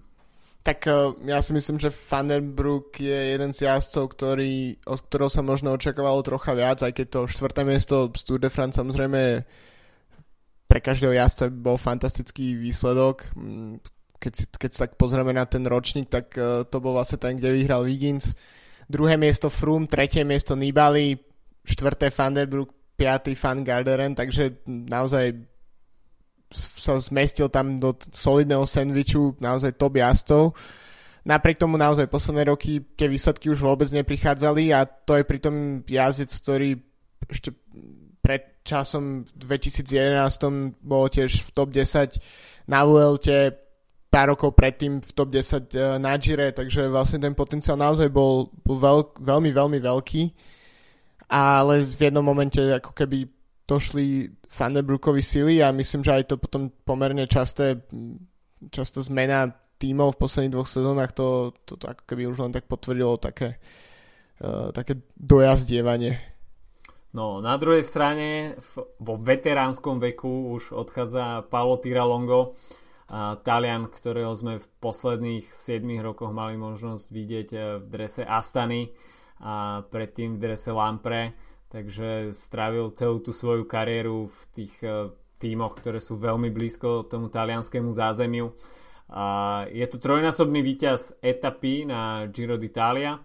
Tak 0.66 0.80
e, 0.90 0.92
ja 1.30 1.46
si 1.46 1.54
myslím, 1.54 1.78
že 1.78 1.94
Vandenbroek 1.94 2.98
je 2.98 3.38
jeden 3.38 3.54
z 3.54 3.70
jazdcov, 3.70 4.18
ktorý, 4.18 4.82
od 4.90 5.00
ktorého 5.06 5.30
sa 5.30 5.46
možno 5.46 5.78
očakávalo 5.78 6.26
trocha 6.26 6.58
viac, 6.58 6.82
aj 6.82 6.90
keď 6.90 7.08
to 7.12 7.22
štvrté 7.30 7.62
miesto 7.62 8.10
z 8.18 8.22
Tour 8.26 8.42
de 8.42 8.50
France 8.50 8.82
samozrejme 8.82 9.46
pre 10.66 10.82
každého 10.82 11.14
jazdca 11.14 11.54
bol 11.54 11.78
fantastický 11.78 12.58
výsledok. 12.58 13.30
Mm, 13.38 13.82
keď, 14.18 14.34
si, 14.34 14.44
keď 14.50 14.70
sa 14.74 14.80
tak 14.90 14.98
pozrieme 14.98 15.32
na 15.36 15.46
ten 15.46 15.62
ročník, 15.62 16.10
tak 16.10 16.34
uh, 16.38 16.66
to 16.66 16.82
bol 16.82 16.98
vlastne 16.98 17.22
ten, 17.22 17.38
kde 17.38 17.54
vyhral 17.54 17.86
Wiggins. 17.86 18.34
Druhé 18.90 19.18
miesto 19.18 19.50
Froome, 19.50 19.90
tretie 19.90 20.26
miesto 20.26 20.58
Nibali, 20.58 21.18
štvrté 21.66 22.10
Vanderbroek, 22.10 22.74
piatý 22.96 23.36
Van 23.38 23.62
Garderen, 23.66 24.14
takže 24.16 24.64
naozaj 24.66 25.36
sa 26.54 26.96
zmestil 27.02 27.50
tam 27.50 27.82
do 27.82 27.98
solidného 28.14 28.64
sandviču, 28.64 29.36
naozaj 29.42 29.76
top 29.76 30.00
jazdcov. 30.00 30.56
Napriek 31.26 31.58
tomu 31.58 31.76
naozaj 31.76 32.06
posledné 32.06 32.54
roky 32.54 32.86
tie 32.94 33.10
výsledky 33.10 33.50
už 33.50 33.58
vôbec 33.58 33.90
neprichádzali 33.90 34.70
a 34.72 34.86
to 34.86 35.18
je 35.18 35.26
pritom 35.26 35.82
jazdec, 35.90 36.30
ktorý 36.30 36.70
ešte 37.26 37.50
pred 38.26 38.66
časom 38.66 39.22
v 39.22 39.62
2011 39.62 40.82
bol 40.82 41.06
tiež 41.06 41.46
v 41.46 41.50
top 41.54 41.70
10 41.70 42.18
na 42.66 42.82
Vuelte, 42.82 43.54
pár 44.10 44.34
rokov 44.34 44.58
predtým 44.58 44.98
v 44.98 45.12
top 45.14 45.30
10 45.30 45.38
uh, 45.38 45.62
e, 45.62 46.02
na 46.02 46.18
Gire, 46.18 46.50
takže 46.50 46.90
vlastne 46.90 47.22
ten 47.22 47.38
potenciál 47.38 47.78
naozaj 47.78 48.10
bol, 48.10 48.50
bol 48.66 48.78
veľ, 48.82 49.00
veľmi, 49.22 49.52
veľmi 49.54 49.80
veľký. 49.84 50.24
Ale 51.30 51.86
v 51.86 52.02
jednom 52.02 52.26
momente 52.26 52.58
ako 52.58 52.96
keby 52.98 53.30
došli 53.70 54.30
Vandenbrookovi 54.50 55.22
sily 55.22 55.62
a 55.62 55.74
myslím, 55.74 56.02
že 56.02 56.22
aj 56.22 56.24
to 56.32 56.36
potom 56.42 56.70
pomerne 56.86 57.30
časté, 57.30 57.82
často 58.74 59.02
zmena 59.06 59.52
tímov 59.78 60.16
v 60.16 60.22
posledných 60.22 60.54
dvoch 60.54 60.70
sezónach 60.70 61.12
to, 61.12 61.52
to, 61.68 61.76
to 61.76 61.86
ako 61.86 62.04
keby 62.08 62.30
už 62.30 62.40
len 62.40 62.54
tak 62.56 62.66
potvrdilo 62.66 63.20
také, 63.20 63.62
uh, 64.42 64.72
také 64.72 65.02
dojazdievanie. 65.20 66.35
No, 67.16 67.40
na 67.40 67.56
druhej 67.56 67.80
strane 67.80 68.60
v, 68.60 68.72
vo 69.00 69.16
veteránskom 69.16 70.04
veku 70.04 70.52
už 70.52 70.76
odchádza 70.76 71.48
Paolo 71.48 71.80
Tiralongo, 71.80 72.60
a 73.06 73.38
Talian, 73.40 73.88
ktorého 73.88 74.34
sme 74.34 74.60
v 74.60 74.68
posledných 74.82 75.48
7 75.48 75.86
rokoch 76.04 76.36
mali 76.36 76.60
možnosť 76.60 77.06
vidieť 77.08 77.50
eh, 77.56 77.62
v 77.80 77.86
drese 77.88 78.28
Astany 78.28 78.92
a 79.40 79.86
predtým 79.88 80.36
v 80.36 80.42
drese 80.42 80.76
Lampre, 80.76 81.38
takže 81.72 82.36
strávil 82.36 82.92
celú 82.92 83.24
tú 83.24 83.32
svoju 83.32 83.64
kariéru 83.64 84.28
v 84.28 84.40
tých 84.52 84.74
eh, 84.84 85.08
tímoch, 85.40 85.80
ktoré 85.80 86.04
sú 86.04 86.20
veľmi 86.20 86.52
blízko 86.52 87.08
tomu 87.08 87.32
talianskému 87.32 87.96
zázemiu. 87.96 88.52
A 89.08 89.64
je 89.70 89.86
to 89.88 90.02
trojnásobný 90.02 90.66
víťaz 90.66 91.22
etapy 91.22 91.86
na 91.86 92.26
Giro 92.28 92.58
d'Italia, 92.58 93.22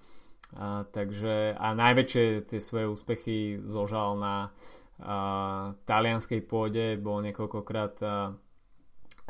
a, 0.56 0.84
takže 0.88 1.54
a 1.54 1.68
najväčšie 1.74 2.46
tie 2.48 2.60
svoje 2.62 2.86
úspechy 2.90 3.58
zložal 3.62 4.18
na 4.18 4.50
a, 4.98 5.76
talianskej 5.86 6.42
pôde, 6.46 6.98
bol 6.98 7.22
niekoľkokrát 7.22 7.94
a, 8.02 8.34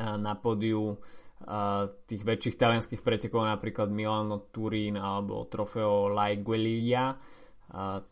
na 0.00 0.33
podiu 0.33 0.96
tých 2.04 2.20
väčších 2.20 2.61
talianských 2.61 3.00
pretekov, 3.00 3.48
napríklad 3.48 3.88
Milano 3.88 4.44
Turín 4.52 5.00
alebo 5.00 5.48
Trofeo 5.48 6.12
Laiguelia. 6.12 7.16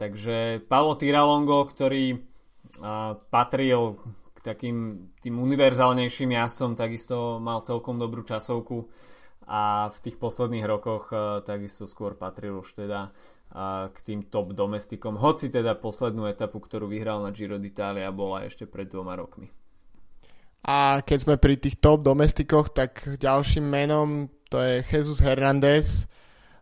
Takže 0.01 0.64
Paolo 0.64 0.97
Tiralongo, 0.97 1.68
ktorý 1.68 2.25
patril 3.29 4.01
k 4.33 4.38
takým 4.40 5.11
tým 5.21 5.44
univerzálnejším 5.44 6.40
jasom, 6.40 6.73
takisto 6.73 7.37
mal 7.37 7.61
celkom 7.61 8.01
dobrú 8.01 8.25
časovku 8.25 8.88
a 9.48 9.88
v 9.88 9.98
tých 10.04 10.20
posledných 10.20 10.68
rokoch 10.68 11.08
takisto 11.48 11.88
skôr 11.88 12.12
patril 12.12 12.61
už 12.61 12.84
teda 12.84 13.08
k 13.88 13.98
tým 14.04 14.28
top 14.28 14.52
domestikom, 14.52 15.16
hoci 15.16 15.48
teda 15.48 15.72
poslednú 15.80 16.28
etapu, 16.28 16.61
ktorú 16.61 16.84
vyhral 16.84 17.24
na 17.24 17.32
Giro 17.32 17.56
d'Italia 17.56 18.12
bola 18.12 18.44
ešte 18.44 18.68
pred 18.68 18.84
dvoma 18.92 19.16
rokmi. 19.16 19.48
A 20.68 21.00
keď 21.00 21.18
sme 21.24 21.34
pri 21.40 21.56
tých 21.56 21.80
top 21.80 22.04
domestikoch, 22.04 22.68
tak 22.76 23.16
ďalším 23.16 23.64
menom 23.64 24.28
to 24.52 24.61
je 24.61 24.84
Jesus 24.84 25.24
Hernández, 25.24 26.04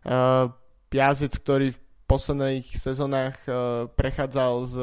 uh, 0.07 0.47
jazdec, 0.87 1.33
ktorý 1.43 1.67
v 1.75 1.79
posledných 2.07 2.71
sezónach 2.71 3.35
prechádzal 3.99 4.53
z 4.63 4.75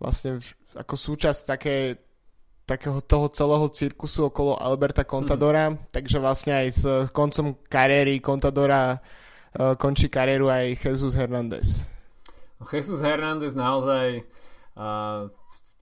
vlastne 0.00 0.40
ako 0.72 0.96
súčasť 0.96 1.40
také, 1.44 2.00
takého 2.70 3.02
toho 3.02 3.26
celého 3.34 3.66
cirkusu 3.74 4.30
okolo 4.30 4.54
Alberta 4.54 5.02
Contadora, 5.02 5.74
mm. 5.74 5.90
takže 5.90 6.22
vlastne 6.22 6.54
aj 6.54 6.66
s 6.70 6.82
koncom 7.10 7.58
kariéry 7.66 8.22
Contadora 8.22 8.94
uh, 8.94 9.74
končí 9.74 10.06
kariéru 10.06 10.46
aj 10.46 10.78
Jesus 10.78 11.18
Hernández. 11.18 11.82
No, 12.62 12.70
Jesus 12.70 13.02
Hernández 13.02 13.58
naozaj 13.58 14.22
uh, 14.78 15.26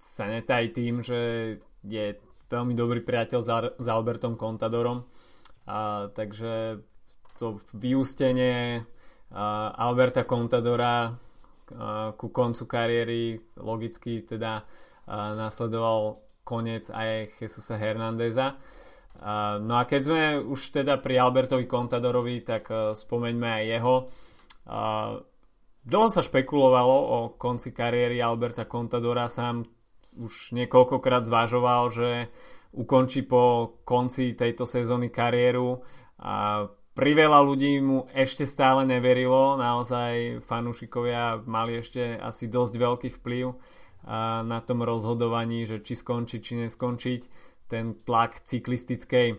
sa 0.01 0.25
netají 0.25 0.73
tým, 0.73 1.05
že 1.05 1.21
je 1.85 2.17
veľmi 2.49 2.73
dobrý 2.73 3.05
priateľ 3.05 3.41
s, 3.45 3.49
Ar- 3.53 3.75
s 3.77 3.87
Albertom 3.87 4.41
Contadorom. 4.41 5.05
A, 5.69 6.09
takže 6.17 6.81
to 7.37 7.61
vyústenie 7.77 8.83
a, 9.29 9.69
Alberta 9.77 10.25
Contadora 10.25 11.13
a, 11.13 11.13
ku 12.17 12.33
koncu 12.33 12.65
kariéry 12.65 13.37
logicky 13.61 14.25
teda 14.25 14.65
a, 14.65 15.37
nasledoval 15.37 16.25
koniec 16.49 16.89
aj 16.89 17.37
Jesusa 17.45 17.77
Hernandeza. 17.77 18.57
No 19.61 19.75
a 19.77 19.85
keď 19.85 20.01
sme 20.01 20.23
už 20.41 20.81
teda 20.81 20.97
pri 20.97 21.21
Albertovi 21.21 21.69
Contadorovi, 21.69 22.41
tak 22.41 22.73
spomeňme 22.97 23.49
aj 23.61 23.65
jeho. 23.69 23.95
Dlho 25.85 26.09
sa 26.09 26.23
špekulovalo 26.25 26.97
o 26.97 27.19
konci 27.37 27.77
kariéry 27.77 28.25
Alberta 28.25 28.65
Contadora, 28.65 29.29
sám 29.29 29.69
už 30.17 30.57
niekoľkokrát 30.57 31.29
zvažoval, 31.29 31.83
že 31.93 32.33
ukončí 32.77 33.25
po 33.25 33.77
konci 33.85 34.37
tejto 34.37 34.69
sezóny 34.69 35.09
kariéru 35.09 35.81
a 36.21 36.69
priveľa 36.93 37.41
ľudí 37.41 37.81
mu 37.81 38.05
ešte 38.13 38.45
stále 38.45 38.85
neverilo, 38.85 39.57
naozaj 39.57 40.43
fanúšikovia 40.45 41.41
mali 41.47 41.81
ešte 41.81 42.19
asi 42.21 42.51
dosť 42.51 42.75
veľký 42.77 43.09
vplyv 43.23 43.45
na 44.45 44.59
tom 44.63 44.87
rozhodovaní, 44.87 45.67
že 45.67 45.83
či 45.83 45.99
skončiť, 45.99 46.41
či 46.41 46.55
neskončiť. 46.67 47.21
Ten 47.69 47.99
tlak 48.01 48.41
cyklistickej 48.45 49.37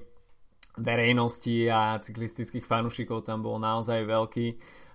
verejnosti 0.77 1.65
a 1.67 1.97
cyklistických 1.99 2.63
fanúšikov 2.63 3.25
tam 3.25 3.43
bol 3.43 3.57
naozaj 3.57 4.05
veľký 4.05 4.47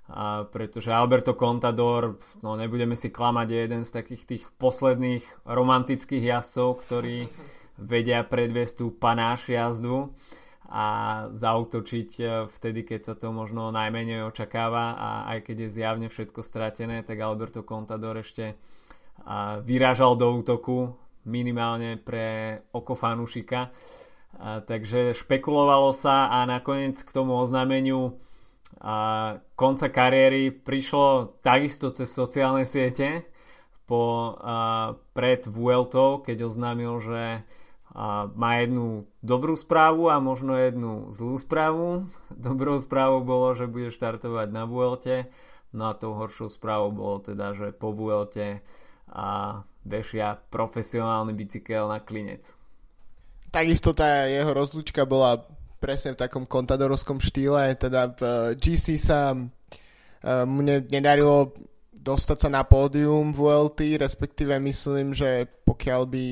a 0.05 0.44
pretože 0.44 0.92
Alberto 0.92 1.33
Contador, 1.33 2.20
no 2.44 2.61
nebudeme 2.61 2.92
si 2.92 3.09
klamať, 3.09 3.48
je 3.48 3.59
jeden 3.64 3.83
z 3.88 3.90
takých 3.90 4.22
tých 4.29 4.44
posledných 4.61 5.24
romantických 5.48 6.24
jazdcov, 6.29 6.85
ktorí 6.85 7.16
vedia 7.92 8.20
predviesť 8.20 8.85
tú 8.85 8.87
panáš 8.92 9.48
jazdu 9.48 10.12
a 10.68 10.87
zautočiť 11.33 12.11
e, 12.20 12.24
vtedy, 12.48 12.85
keď 12.85 13.00
sa 13.00 13.14
to 13.16 13.33
možno 13.33 13.72
najmenej 13.72 14.29
očakáva 14.29 14.96
a 14.96 15.09
aj 15.37 15.38
keď 15.48 15.57
je 15.64 15.74
zjavne 15.81 16.09
všetko 16.12 16.40
stratené, 16.40 17.00
tak 17.00 17.20
Alberto 17.20 17.64
Contador 17.64 18.20
ešte 18.20 18.61
vyrážal 19.64 20.16
do 20.20 20.37
útoku 20.37 20.96
minimálne 21.24 21.96
pre 21.96 22.60
oko 22.70 22.92
fanúšika. 22.92 23.72
Takže 24.68 25.14
špekulovalo 25.14 25.94
sa 25.94 26.28
a 26.28 26.44
nakoniec 26.44 26.98
k 27.00 27.10
tomu 27.14 27.38
oznámeniu 27.38 28.18
a 28.82 28.96
konca 29.54 29.88
kariéry 29.88 30.50
prišlo 30.50 31.38
takisto 31.44 31.94
cez 31.94 32.10
sociálne 32.10 32.66
siete 32.66 33.24
po, 33.87 34.34
a, 34.40 34.96
pred 35.12 35.44
Vueltou, 35.46 36.24
keď 36.24 36.48
oznámil, 36.48 36.98
že 36.98 37.22
a, 37.94 38.26
má 38.32 38.60
jednu 38.64 39.06
dobrú 39.22 39.54
správu 39.54 40.10
a 40.10 40.18
možno 40.18 40.56
jednu 40.56 41.12
zlú 41.14 41.37
správu. 41.38 42.10
Dobrou 42.34 42.80
správou 42.80 43.22
bolo, 43.22 43.54
že 43.54 43.70
bude 43.70 43.94
štartovať 43.94 44.48
na 44.50 44.64
Vuelte, 44.66 45.30
no 45.70 45.92
a 45.92 45.96
tou 45.96 46.16
horšou 46.16 46.50
správou 46.50 46.90
bolo 46.90 47.22
teda, 47.22 47.54
že 47.54 47.70
po 47.70 47.94
Vuelte 47.94 48.64
a 49.14 49.62
vešia 49.87 50.35
profesionálny 50.50 51.33
bicykel 51.33 51.87
na 51.87 52.03
klinec. 52.03 52.50
Takisto 53.55 53.94
tá 53.94 54.27
jeho 54.27 54.50
rozlúčka 54.50 55.07
bola 55.07 55.38
presne 55.79 56.18
v 56.18 56.20
takom 56.27 56.42
kontadorovskom 56.48 57.22
štýle, 57.22 57.79
teda 57.79 58.11
v 58.18 58.20
eh, 58.20 58.33
GC 58.59 58.98
sa 58.98 59.31
eh, 59.31 60.42
mu 60.42 60.66
nedarilo 60.66 61.55
dostať 62.05 62.37
sa 62.37 62.48
na 62.53 62.62
pódium 62.68 63.33
v 63.33 63.40
VLT, 63.40 63.81
respektíve 63.96 64.53
myslím, 64.61 65.16
že 65.16 65.48
pokiaľ 65.64 66.00
by 66.05 66.24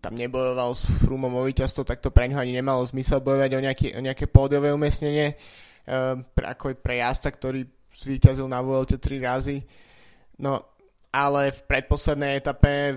tam 0.00 0.16
nebojoval 0.16 0.72
s 0.72 0.88
Frumom 1.04 1.36
o 1.36 1.44
víťazstvo, 1.44 1.84
tak 1.84 2.00
to 2.00 2.08
pre 2.08 2.32
ňoho 2.32 2.40
ani 2.40 2.56
nemalo 2.56 2.80
zmysel 2.88 3.20
bojovať 3.20 3.50
o 3.52 3.60
nejaké, 3.60 3.88
o 3.92 4.00
nejaké 4.00 4.24
pódiové 4.32 4.72
umiestnenie, 4.72 5.36
uh, 5.36 6.16
pre, 6.32 6.44
ako 6.48 6.80
pre 6.80 7.04
jazda, 7.04 7.28
ktorý 7.28 7.68
zvíťazil 7.92 8.48
na 8.48 8.64
VLT 8.64 8.96
tri 8.96 9.20
razy. 9.20 9.60
No, 10.40 10.71
ale 11.12 11.52
v 11.52 11.60
predposlednej 11.68 12.40
etape 12.40 12.96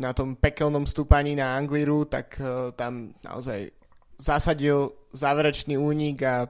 na 0.00 0.16
tom 0.16 0.32
pekelnom 0.32 0.88
stúpaní 0.88 1.36
na 1.36 1.54
Angliru, 1.60 2.08
tak 2.08 2.40
uh, 2.40 2.72
tam 2.72 3.12
naozaj 3.20 3.68
zasadil 4.16 4.96
záverečný 5.12 5.76
únik 5.76 6.24
a 6.24 6.48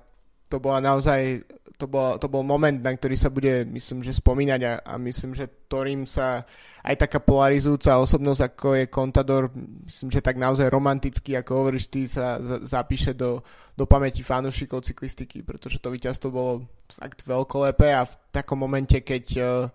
to 0.50 0.62
bola 0.62 0.78
naozaj 0.78 1.42
to 1.80 1.88
bol, 1.88 2.20
to 2.20 2.28
bol 2.28 2.44
moment, 2.44 2.76
na 2.76 2.92
ktorý 2.92 3.16
sa 3.16 3.32
bude, 3.32 3.64
myslím, 3.72 4.04
že 4.04 4.12
spomínať 4.12 4.60
a, 4.68 4.72
a 4.84 4.94
myslím, 5.00 5.32
že 5.32 5.48
ktorým 5.48 6.04
sa 6.04 6.44
aj 6.84 7.08
taká 7.08 7.24
polarizujúca 7.24 7.96
osobnosť, 7.96 8.40
ako 8.52 8.68
je 8.76 8.92
Contador, 8.92 9.48
myslím, 9.88 10.12
že 10.12 10.20
tak 10.20 10.36
naozaj 10.36 10.68
romanticky, 10.68 11.40
ako 11.40 11.64
hovoríš 11.64 11.88
ty, 11.88 12.04
sa 12.04 12.36
zapíše 12.60 13.16
do, 13.16 13.40
do 13.72 13.88
pamäti 13.88 14.20
fanúšikov 14.20 14.84
cyklistiky, 14.84 15.40
pretože 15.40 15.80
to 15.80 15.88
víťazstvo 15.88 16.28
bolo 16.28 16.68
fakt 16.92 17.24
veľkolepé 17.24 17.96
a 17.96 18.04
v 18.04 18.12
takom 18.28 18.60
momente, 18.60 19.00
keď, 19.00 19.24
uh, 19.40 19.72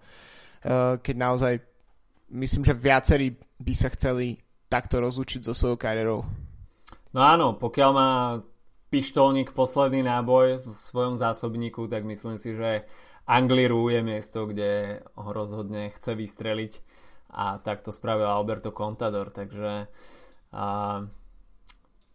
keď 1.00 1.16
naozaj 1.16 1.62
myslím, 2.34 2.64
že 2.66 2.74
viacerí 2.74 3.38
by 3.62 3.74
sa 3.78 3.94
chceli 3.94 4.42
takto 4.66 4.98
rozlučiť 4.98 5.46
so 5.46 5.54
svojou 5.54 5.78
kariérou. 5.78 6.26
No 7.14 7.20
áno, 7.22 7.56
pokiaľ 7.56 7.92
má 7.94 8.12
pištolník 8.90 9.54
posledný 9.54 10.04
náboj 10.04 10.66
v 10.66 10.76
svojom 10.76 11.16
zásobníku, 11.16 11.86
tak 11.88 12.04
myslím 12.04 12.36
si, 12.42 12.58
že 12.58 12.90
Angliru 13.30 13.90
je 13.90 14.02
miesto, 14.02 14.46
kde 14.46 15.02
ho 15.18 15.30
rozhodne 15.32 15.90
chce 15.94 16.14
vystreliť 16.18 16.74
a 17.36 17.58
tak 17.60 17.82
to 17.82 17.92
spravil 17.92 18.30
Alberto 18.30 18.72
Contador, 18.72 19.34
takže 19.34 19.90
a, 20.54 20.66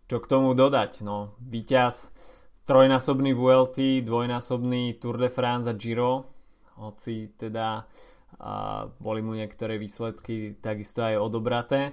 čo 0.06 0.16
k 0.18 0.30
tomu 0.30 0.54
dodať? 0.54 1.02
No, 1.02 1.34
víťaz 1.42 2.14
trojnásobný 2.64 3.34
VLT, 3.34 4.06
dvojnásobný 4.06 4.96
Tour 5.02 5.18
de 5.18 5.28
France 5.28 5.66
a 5.66 5.74
Giro, 5.74 6.30
hoci 6.78 7.34
teda 7.36 7.84
a, 8.40 8.88
boli 8.96 9.20
mu 9.20 9.36
niektoré 9.36 9.76
výsledky 9.76 10.56
takisto 10.64 11.04
aj 11.04 11.20
odobraté 11.20 11.92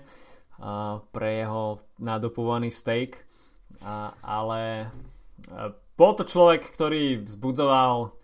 pre 1.12 1.29
jeho 1.43 1.77
nadopovaný 1.99 2.71
steak. 2.71 3.19
A, 3.83 4.15
ale 4.25 4.89
bol 5.93 6.15
to 6.17 6.25
človek, 6.25 6.65
ktorý 6.65 7.21
vzbudzoval 7.21 8.15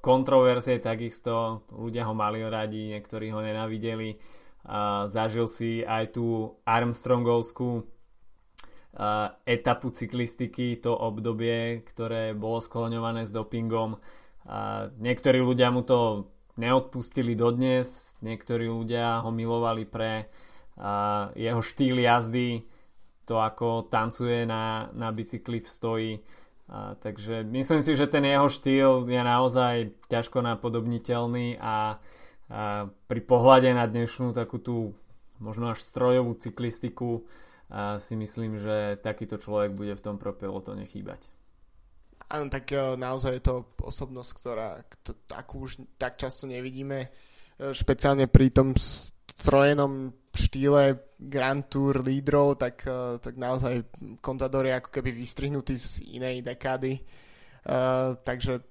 kontroverzie 0.00 0.78
takisto, 0.78 1.66
ľudia 1.74 2.06
ho 2.08 2.14
mali 2.14 2.40
radi, 2.46 2.94
niektorí 2.94 3.34
ho 3.34 3.42
nenavideli. 3.42 4.16
Zažil 5.10 5.50
si 5.50 5.82
aj 5.82 6.14
tú 6.14 6.56
Armstrongovskú 6.62 7.84
etapu 9.44 9.90
cyklistiky, 9.90 10.78
to 10.78 10.94
obdobie, 10.94 11.82
ktoré 11.84 12.32
bolo 12.32 12.62
skloňované 12.62 13.26
s 13.26 13.34
dopingom. 13.34 13.98
Niektorí 15.02 15.42
ľudia 15.42 15.68
mu 15.74 15.82
to 15.84 16.31
neodpustili 16.56 17.32
dodnes, 17.32 18.16
niektorí 18.20 18.68
ľudia 18.68 19.24
ho 19.24 19.30
milovali 19.32 19.88
pre 19.88 20.28
jeho 21.36 21.60
štýl 21.60 22.00
jazdy, 22.00 22.64
to 23.28 23.38
ako 23.38 23.86
tancuje 23.86 24.48
na, 24.48 24.90
na 24.92 25.14
bicykli 25.14 25.62
v 25.62 25.68
stoji. 25.68 26.12
A, 26.72 26.96
takže 26.96 27.44
myslím 27.44 27.80
si, 27.84 27.92
že 27.94 28.10
ten 28.10 28.24
jeho 28.24 28.48
štýl 28.48 29.06
je 29.06 29.22
naozaj 29.22 29.92
ťažko 30.08 30.40
napodobniteľný 30.42 31.60
a, 31.60 31.62
a 31.62 31.74
pri 32.88 33.20
pohľade 33.22 33.70
na 33.76 33.84
dnešnú 33.86 34.32
takú 34.32 34.58
tú 34.58 34.76
možno 35.38 35.70
až 35.70 35.82
strojovú 35.84 36.38
cyklistiku 36.38 37.26
a 37.72 37.96
si 37.96 38.14
myslím, 38.20 38.60
že 38.60 39.00
takýto 39.00 39.40
človek 39.40 39.72
bude 39.72 39.96
v 39.96 40.04
tom 40.04 40.16
propelotone 40.20 40.84
chýbať. 40.84 41.31
Áno, 42.32 42.48
tak 42.48 42.72
e, 42.72 42.96
naozaj 42.96 43.32
je 43.36 43.44
to 43.44 43.76
osobnosť, 43.84 44.30
ktorá 44.40 44.80
takú 45.28 45.68
už 45.68 45.84
tak 46.00 46.16
často 46.16 46.48
nevidíme, 46.48 46.98
e, 47.04 47.08
špeciálne 47.76 48.24
pri 48.24 48.48
tom 48.48 48.72
strojenom 48.72 50.16
štýle 50.32 50.96
Grand 51.20 51.64
Tour 51.68 52.00
lídrov, 52.00 52.56
tak, 52.56 52.88
uh, 52.88 53.20
tak 53.20 53.36
naozaj 53.36 53.84
Contador 54.24 54.64
je 54.64 54.74
ako 54.80 54.90
keby 54.90 55.12
vystrihnutý 55.12 55.76
z 55.76 56.00
inej 56.16 56.40
dekády. 56.40 57.04
Uh, 57.62 58.16
takže 58.24 58.64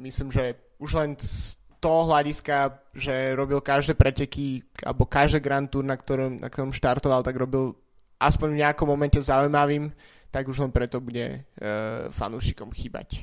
myslím, 0.00 0.32
že 0.32 0.56
už 0.80 0.90
len 0.96 1.12
z 1.20 1.60
toho 1.78 2.08
hľadiska, 2.08 2.88
že 2.96 3.36
robil 3.36 3.60
každé 3.60 3.94
preteky 3.94 4.64
alebo 4.80 5.04
každé 5.04 5.44
Grand 5.44 5.68
Tour, 5.68 5.84
na 5.84 6.00
ktorom, 6.00 6.40
na 6.40 6.48
ktorom 6.48 6.72
štartoval, 6.72 7.20
tak 7.20 7.36
robil 7.36 7.76
aspoň 8.16 8.48
v 8.56 8.60
nejakom 8.64 8.88
momente 8.88 9.20
zaujímavým, 9.20 9.92
tak 10.34 10.50
už 10.50 10.66
len 10.66 10.74
preto 10.74 10.98
bude 10.98 11.46
uh, 11.46 12.10
fanúšikom 12.10 12.74
chýbať. 12.74 13.22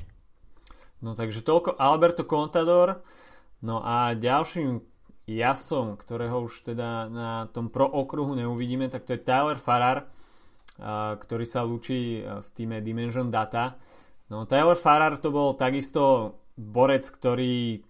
No 1.04 1.12
takže 1.12 1.44
toľko 1.44 1.76
Alberto 1.76 2.24
Contador. 2.24 3.04
No 3.60 3.84
a 3.84 4.16
ďalším 4.16 4.80
jasom, 5.28 5.94
ktorého 6.00 6.46
už 6.46 6.72
teda 6.72 7.06
na 7.12 7.46
tom 7.52 7.70
pro 7.70 7.86
okruhu 7.86 8.34
neuvidíme, 8.34 8.90
tak 8.90 9.06
to 9.06 9.14
je 9.14 9.22
Tyler 9.22 9.54
Farrar, 9.54 10.10
ktorý 11.18 11.46
sa 11.46 11.62
lúči 11.62 12.26
v 12.26 12.48
týme 12.58 12.82
Dimension 12.82 13.30
Data. 13.30 13.78
No 14.30 14.50
Tyler 14.50 14.74
Farrar 14.74 15.14
to 15.22 15.30
bol 15.30 15.54
takisto 15.54 16.34
borec, 16.58 17.06
ktorý 17.06 17.86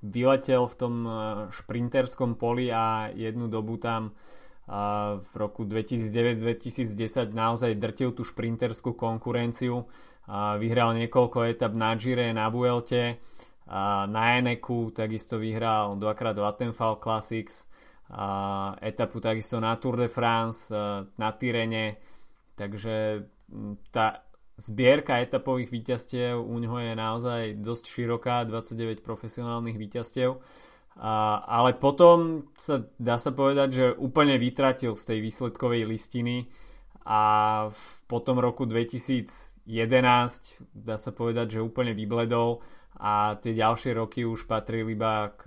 vyletel 0.00 0.64
v 0.64 0.78
tom 0.80 0.94
šprinterskom 1.52 2.40
poli 2.40 2.72
a 2.72 3.12
jednu 3.12 3.52
dobu 3.52 3.76
tam 3.76 4.16
v 5.18 5.32
roku 5.34 5.66
2009-2010 5.66 7.34
naozaj 7.34 7.74
drtil 7.76 8.14
tú 8.14 8.22
šprinterskú 8.22 8.94
konkurenciu. 8.94 9.90
Vyhral 10.32 10.94
niekoľko 10.96 11.50
etap 11.50 11.74
na 11.74 11.98
Gire, 11.98 12.30
na 12.30 12.46
Vuelte 12.46 13.18
a 13.66 14.06
na 14.06 14.38
Eneku 14.38 14.94
takisto 14.94 15.38
vyhral 15.38 15.98
dvakrát 15.98 16.38
Vattenfall 16.38 17.02
Classics 17.02 17.66
etapu 18.82 19.18
takisto 19.18 19.58
na 19.58 19.74
Tour 19.80 19.96
de 19.96 20.08
France, 20.08 20.68
na 21.16 21.30
Tyrene, 21.32 21.96
takže 22.54 23.24
tá 23.88 24.22
zbierka 24.60 25.18
etapových 25.24 25.72
víťazstiev 25.72 26.36
u 26.36 26.56
neho 26.60 26.76
je 26.76 26.92
naozaj 26.92 27.42
dosť 27.58 27.84
široká, 27.88 28.44
29 28.44 29.00
profesionálnych 29.00 29.80
víťazstiev. 29.80 30.38
A, 31.00 31.40
ale 31.48 31.72
potom 31.72 32.48
sa 32.52 32.84
dá 33.00 33.16
sa 33.16 33.32
povedať, 33.32 33.68
že 33.72 33.86
úplne 33.96 34.36
vytratil 34.36 34.92
z 34.92 35.02
tej 35.08 35.18
výsledkovej 35.24 35.88
listiny 35.88 36.52
a 37.02 37.22
v 37.72 37.84
potom 38.06 38.38
roku 38.38 38.68
2011 38.68 39.58
dá 40.76 40.96
sa 41.00 41.10
povedať, 41.10 41.58
že 41.58 41.64
úplne 41.64 41.96
vybledol 41.96 42.62
a 43.02 43.34
tie 43.40 43.56
ďalšie 43.56 43.96
roky 43.96 44.22
už 44.22 44.46
patrili 44.46 44.94
iba 44.94 45.32
k 45.34 45.42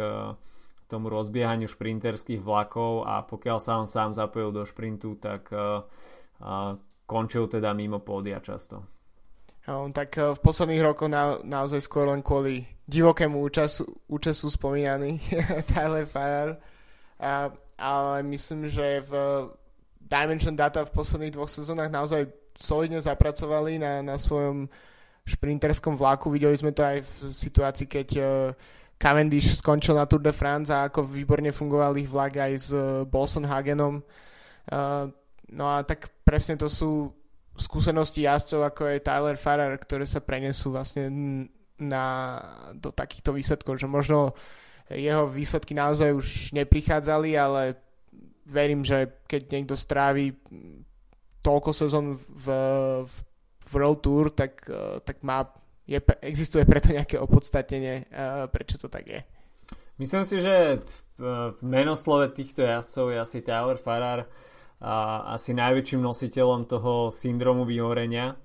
tomu 0.86 1.10
rozbiehaniu 1.10 1.66
šprinterských 1.66 2.42
vlakov 2.42 3.06
a 3.06 3.26
pokiaľ 3.26 3.58
sa 3.58 3.80
on 3.82 3.88
sám 3.90 4.14
zapojil 4.14 4.54
do 4.54 4.64
šprintu, 4.68 5.18
tak 5.18 5.50
uh, 5.50 5.82
uh, 6.42 6.78
končil 7.10 7.50
teda 7.50 7.74
mimo 7.74 8.02
pódia 8.02 8.38
často. 8.42 8.95
No, 9.66 9.90
tak 9.90 10.18
eh, 10.18 10.34
v 10.34 10.40
posledných 10.40 10.86
rokoch 10.86 11.10
na, 11.10 11.42
naozaj 11.42 11.82
skôr 11.82 12.06
len 12.06 12.22
kvôli 12.22 12.66
divokému 12.86 13.42
účasu, 13.42 13.86
účasu 14.06 14.54
spomínaný 14.54 15.18
Tyler 15.74 16.06
Farrar. 16.06 16.62
A, 17.18 17.50
ale 17.76 18.22
myslím, 18.30 18.70
že 18.70 19.02
v 19.02 19.12
Dimension 20.06 20.54
Data 20.54 20.86
v 20.86 20.94
posledných 20.94 21.34
dvoch 21.34 21.50
sezónach 21.50 21.90
naozaj 21.90 22.30
solidne 22.56 23.02
zapracovali 23.02 23.82
na, 23.82 24.06
na 24.06 24.16
svojom 24.22 24.70
šprinterskom 25.26 25.98
vlaku. 25.98 26.30
Videli 26.30 26.54
sme 26.54 26.72
to 26.72 26.86
aj 26.86 27.02
v 27.02 27.14
situácii, 27.34 27.88
keď 27.90 28.08
uh, 28.22 28.28
Cavendish 29.02 29.58
skončil 29.58 29.98
na 29.98 30.06
Tour 30.06 30.22
de 30.22 30.32
France 30.32 30.70
a 30.70 30.88
ako 30.88 31.10
výborne 31.10 31.50
fungoval 31.50 31.98
ich 31.98 32.08
vlak 32.08 32.38
aj 32.38 32.54
s 32.54 32.70
uh, 32.70 33.04
Bolson 33.10 33.50
Hagenom. 33.50 34.06
Uh, 34.70 35.10
no 35.52 35.66
a 35.66 35.82
tak 35.82 36.14
presne 36.22 36.56
to 36.56 36.70
sú 36.70 37.10
skúsenosti 37.58 38.28
jazdcov 38.28 38.68
ako 38.68 38.82
je 38.92 39.06
Tyler 39.06 39.38
Farrar, 39.40 39.74
ktoré 39.80 40.04
sa 40.04 40.20
prenesú 40.20 40.76
vlastne 40.76 41.08
na, 41.80 42.06
do 42.76 42.92
takýchto 42.92 43.36
výsledkov, 43.36 43.80
že 43.80 43.88
možno 43.88 44.36
jeho 44.92 45.26
výsledky 45.26 45.74
naozaj 45.74 46.14
už 46.14 46.28
neprichádzali, 46.54 47.34
ale 47.36 47.76
verím, 48.46 48.86
že 48.86 49.26
keď 49.26 49.42
niekto 49.50 49.76
strávi 49.76 50.36
toľko 51.42 51.70
sezón 51.74 52.06
v, 52.18 52.48
v 53.06 53.16
World 53.74 54.00
Tour, 54.06 54.30
tak, 54.30 54.62
tak 55.02 55.26
má, 55.26 55.46
je, 55.90 55.98
existuje 56.22 56.64
preto 56.70 56.94
nejaké 56.94 57.18
opodstatnenie, 57.18 58.06
prečo 58.54 58.78
to 58.78 58.88
tak 58.88 59.06
je. 59.10 59.22
Myslím 59.96 60.28
si, 60.28 60.44
že 60.44 60.84
v 61.18 61.60
menoslove 61.64 62.30
týchto 62.36 62.62
jazdcov 62.62 63.16
je 63.16 63.18
asi 63.18 63.38
Tyler 63.42 63.80
Farrar 63.80 64.28
asi 64.82 65.56
najväčším 65.56 66.02
nositeľom 66.04 66.68
toho 66.68 67.10
syndromu 67.10 67.64
vyhorenia, 67.64 68.36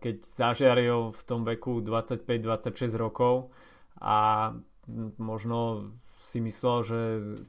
keď 0.00 0.16
zažiaril 0.22 1.10
v 1.10 1.22
tom 1.26 1.46
veku 1.46 1.82
25-26 1.82 2.94
rokov 2.98 3.50
a 3.98 4.50
možno 5.18 5.90
si 6.20 6.38
myslel, 6.42 6.76
že 6.84 7.00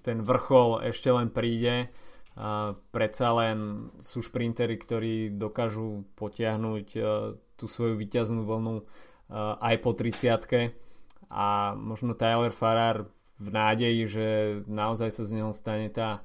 ten 0.02 0.24
vrchol 0.24 0.86
ešte 0.88 1.12
len 1.12 1.30
príde. 1.30 1.92
A 2.40 2.80
predsa 2.96 3.36
len 3.36 3.92
sú 4.00 4.24
šprintery, 4.24 4.80
ktorí 4.80 5.36
dokážu 5.36 6.08
potiahnuť 6.16 6.88
tú 7.60 7.66
svoju 7.68 8.00
vyťaznú 8.00 8.48
vlnu 8.48 8.88
aj 9.60 9.76
po 9.84 9.92
30 9.92 10.72
a 11.28 11.76
možno 11.76 12.16
Tyler 12.16 12.52
Farrar 12.56 13.04
v 13.36 13.48
nádeji, 13.52 14.04
že 14.08 14.28
naozaj 14.68 15.12
sa 15.12 15.24
z 15.28 15.44
neho 15.44 15.52
stane 15.52 15.92
tá 15.92 16.24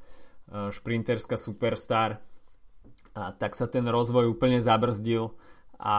šprinterská 0.50 1.34
superstar. 1.34 2.22
A 3.16 3.32
tak 3.32 3.56
sa 3.56 3.64
ten 3.66 3.88
rozvoj 3.88 4.28
úplne 4.28 4.60
zabrzdil 4.60 5.32
a 5.76 5.96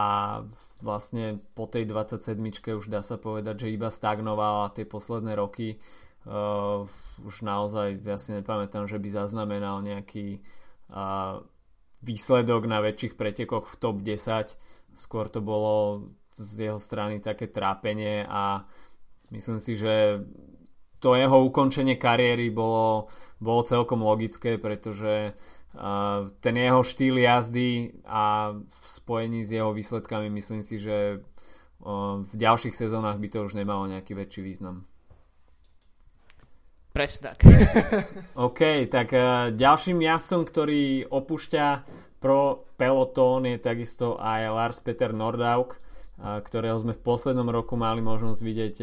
vlastne 0.82 1.38
po 1.54 1.70
tej 1.70 1.86
27 1.86 2.34
už 2.78 2.86
dá 2.90 3.02
sa 3.02 3.18
povedať, 3.18 3.66
že 3.66 3.74
iba 3.74 3.90
stagnoval 3.90 4.66
a 4.66 4.74
tie 4.74 4.82
posledné 4.82 5.38
roky 5.38 5.78
uh, 6.26 6.82
už 7.22 7.46
naozaj, 7.46 8.02
ja 8.02 8.18
si 8.18 8.34
nepamätám, 8.34 8.90
že 8.90 8.98
by 8.98 9.08
zaznamenal 9.10 9.82
nejaký 9.86 10.42
uh, 10.90 11.42
výsledok 12.02 12.66
na 12.66 12.82
väčších 12.82 13.14
pretekoch 13.14 13.70
v 13.70 13.74
top 13.78 14.02
10 14.02 14.58
skôr 14.98 15.30
to 15.30 15.38
bolo 15.38 16.10
z 16.34 16.70
jeho 16.70 16.78
strany 16.82 17.22
také 17.22 17.46
trápenie 17.46 18.26
a 18.26 18.66
myslím 19.30 19.62
si, 19.62 19.78
že 19.78 20.22
to 20.98 21.14
jeho 21.14 21.38
ukončenie 21.46 21.94
kariéry 21.94 22.50
bolo, 22.50 23.06
bolo 23.38 23.62
celkom 23.62 24.02
logické, 24.02 24.58
pretože 24.58 25.32
uh, 25.32 26.26
ten 26.42 26.54
jeho 26.58 26.82
štýl 26.82 27.18
jazdy 27.22 28.02
a 28.06 28.54
v 28.58 28.84
spojení 28.86 29.46
s 29.46 29.54
jeho 29.54 29.70
výsledkami 29.70 30.30
myslím 30.34 30.62
si, 30.62 30.78
že 30.78 31.22
uh, 31.22 32.22
v 32.22 32.32
ďalších 32.34 32.74
sezónach 32.74 33.22
by 33.22 33.28
to 33.30 33.46
už 33.46 33.54
nemalo 33.54 33.86
nejaký 33.86 34.18
väčší 34.18 34.42
význam. 34.42 34.86
Presne 36.90 37.30
tak. 37.30 37.46
OK, 38.48 38.90
tak 38.90 39.08
uh, 39.14 39.54
ďalším 39.54 40.02
jazdcom, 40.02 40.42
ktorý 40.42 41.06
opúšťa 41.06 41.66
pro 42.18 42.66
pelotón 42.74 43.46
je 43.46 43.58
takisto 43.62 44.18
aj 44.18 44.50
Lars 44.50 44.78
Peter 44.82 45.14
Nordauk 45.14 45.78
ktorého 46.18 46.74
sme 46.82 46.94
v 46.94 47.04
poslednom 47.04 47.46
roku 47.46 47.78
mali 47.78 48.02
možnosť 48.02 48.40
vidieť 48.42 48.76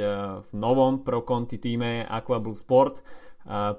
v 0.48 0.52
novom 0.56 1.04
Pro 1.04 1.20
Conti 1.28 1.60
týme 1.60 2.08
Aqua 2.08 2.40
Blue 2.40 2.56
Sport. 2.56 3.04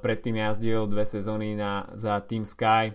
Predtým 0.00 0.36
jazdil 0.38 0.84
dve 0.86 1.08
sezóny 1.08 1.56
na, 1.56 1.88
za 1.96 2.20
Team 2.22 2.44
Sky, 2.44 2.92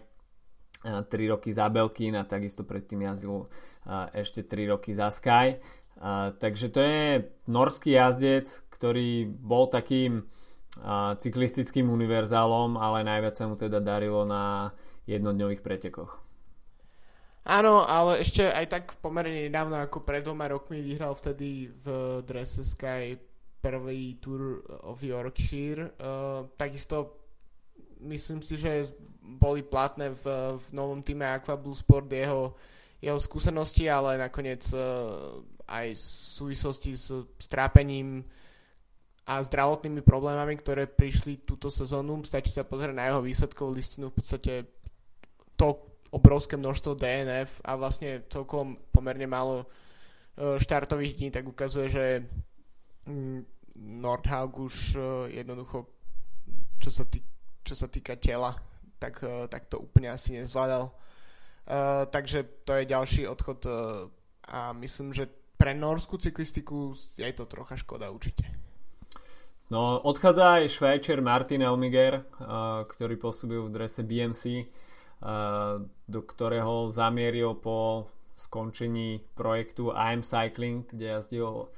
3 0.82 1.10
roky 1.34 1.50
za 1.54 1.70
Belkin 1.70 2.18
a 2.18 2.26
takisto 2.26 2.66
predtým 2.66 3.06
jazdil 3.06 3.50
ešte 4.14 4.46
3 4.46 4.72
roky 4.72 4.94
za 4.94 5.10
Sky. 5.10 5.58
Takže 6.38 6.68
to 6.74 6.80
je 6.82 7.06
norský 7.50 7.98
jazdec, 7.98 8.50
ktorý 8.74 9.30
bol 9.30 9.70
takým 9.70 10.26
cyklistickým 11.20 11.90
univerzálom, 11.90 12.80
ale 12.80 13.04
najviac 13.04 13.36
sa 13.36 13.46
mu 13.46 13.60
teda 13.60 13.84
darilo 13.84 14.24
na 14.24 14.72
jednodňových 15.06 15.62
pretekoch. 15.62 16.31
Áno, 17.42 17.82
ale 17.82 18.22
ešte 18.22 18.46
aj 18.46 18.66
tak 18.70 18.86
pomerne 19.02 19.50
nedávno 19.50 19.82
ako 19.82 20.06
pred 20.06 20.22
dvoma 20.22 20.46
rokmi 20.46 20.78
vyhral 20.78 21.18
vtedy 21.18 21.74
v 21.74 21.86
drese 22.22 22.62
Sky 22.62 23.18
prvý 23.62 24.22
Tour 24.22 24.62
of 24.86 25.02
Yorkshire. 25.02 25.94
Uh, 25.98 26.50
takisto 26.54 27.18
myslím 28.02 28.42
si, 28.46 28.58
že 28.58 28.94
boli 29.22 29.66
platné 29.66 30.14
v, 30.22 30.58
v 30.58 30.68
novom 30.74 31.02
týme 31.02 31.26
Aquablue 31.26 31.78
Sport 31.78 32.10
jeho, 32.14 32.58
jeho 33.02 33.18
skúsenosti, 33.22 33.90
ale 33.90 34.22
nakoniec 34.22 34.66
uh, 34.74 35.42
aj 35.66 35.98
v 35.98 36.02
súvislosti 36.38 36.92
s 36.94 37.10
strápením 37.42 38.26
a 39.26 39.42
zdravotnými 39.42 40.02
problémami, 40.02 40.58
ktoré 40.58 40.90
prišli 40.90 41.46
túto 41.46 41.70
sezónu. 41.70 42.22
Stačí 42.26 42.50
sa 42.50 42.66
pozrieť 42.66 42.98
na 42.98 43.10
jeho 43.10 43.22
výsledkovú 43.22 43.74
listinu. 43.74 44.10
V 44.10 44.18
podstate 44.18 44.54
to, 45.54 45.91
obrovské 46.12 46.60
množstvo 46.60 47.00
DNF 47.00 47.64
a 47.64 47.80
vlastne 47.80 48.28
celkom 48.28 48.76
pomerne 48.92 49.26
málo 49.26 49.64
e, 49.64 49.66
štartových 50.60 51.16
dní, 51.18 51.30
tak 51.32 51.48
ukazuje, 51.48 51.88
že 51.88 52.06
mm, 53.08 53.40
Nordhaug 54.04 54.68
už 54.68 54.76
e, 54.96 55.00
jednoducho, 55.40 55.88
čo 56.84 56.92
sa, 56.92 57.08
tý, 57.08 57.24
čo 57.64 57.74
sa 57.80 57.88
týka 57.88 58.20
tela, 58.20 58.60
tak, 59.00 59.24
e, 59.24 59.48
tak 59.48 59.72
to 59.72 59.80
úplne 59.80 60.12
asi 60.12 60.36
nezvládal. 60.36 60.92
Takže 62.12 62.68
to 62.68 62.74
je 62.74 62.90
ďalší 62.90 63.30
odchod 63.30 63.64
a 64.50 64.74
myslím, 64.82 65.14
že 65.14 65.30
pre 65.56 65.72
norskú 65.78 66.18
cyklistiku 66.18 66.92
je 67.16 67.32
to 67.32 67.46
trocha 67.46 67.78
škoda 67.78 68.12
určite. 68.12 68.44
No, 69.72 70.02
odchádza 70.04 70.60
aj 70.60 70.74
švajčer 70.74 71.22
Martin 71.22 71.64
Elmiger, 71.64 72.28
ktorý 72.92 73.16
pôsobil 73.16 73.62
v 73.62 73.72
drese 73.72 74.04
BMC 74.04 74.68
do 76.10 76.22
ktorého 76.26 76.90
zamieril 76.90 77.54
po 77.54 78.10
skončení 78.34 79.22
projektu 79.38 79.94
AM 79.94 80.26
Cycling, 80.26 80.90
kde 80.90 81.06
jazdil 81.14 81.70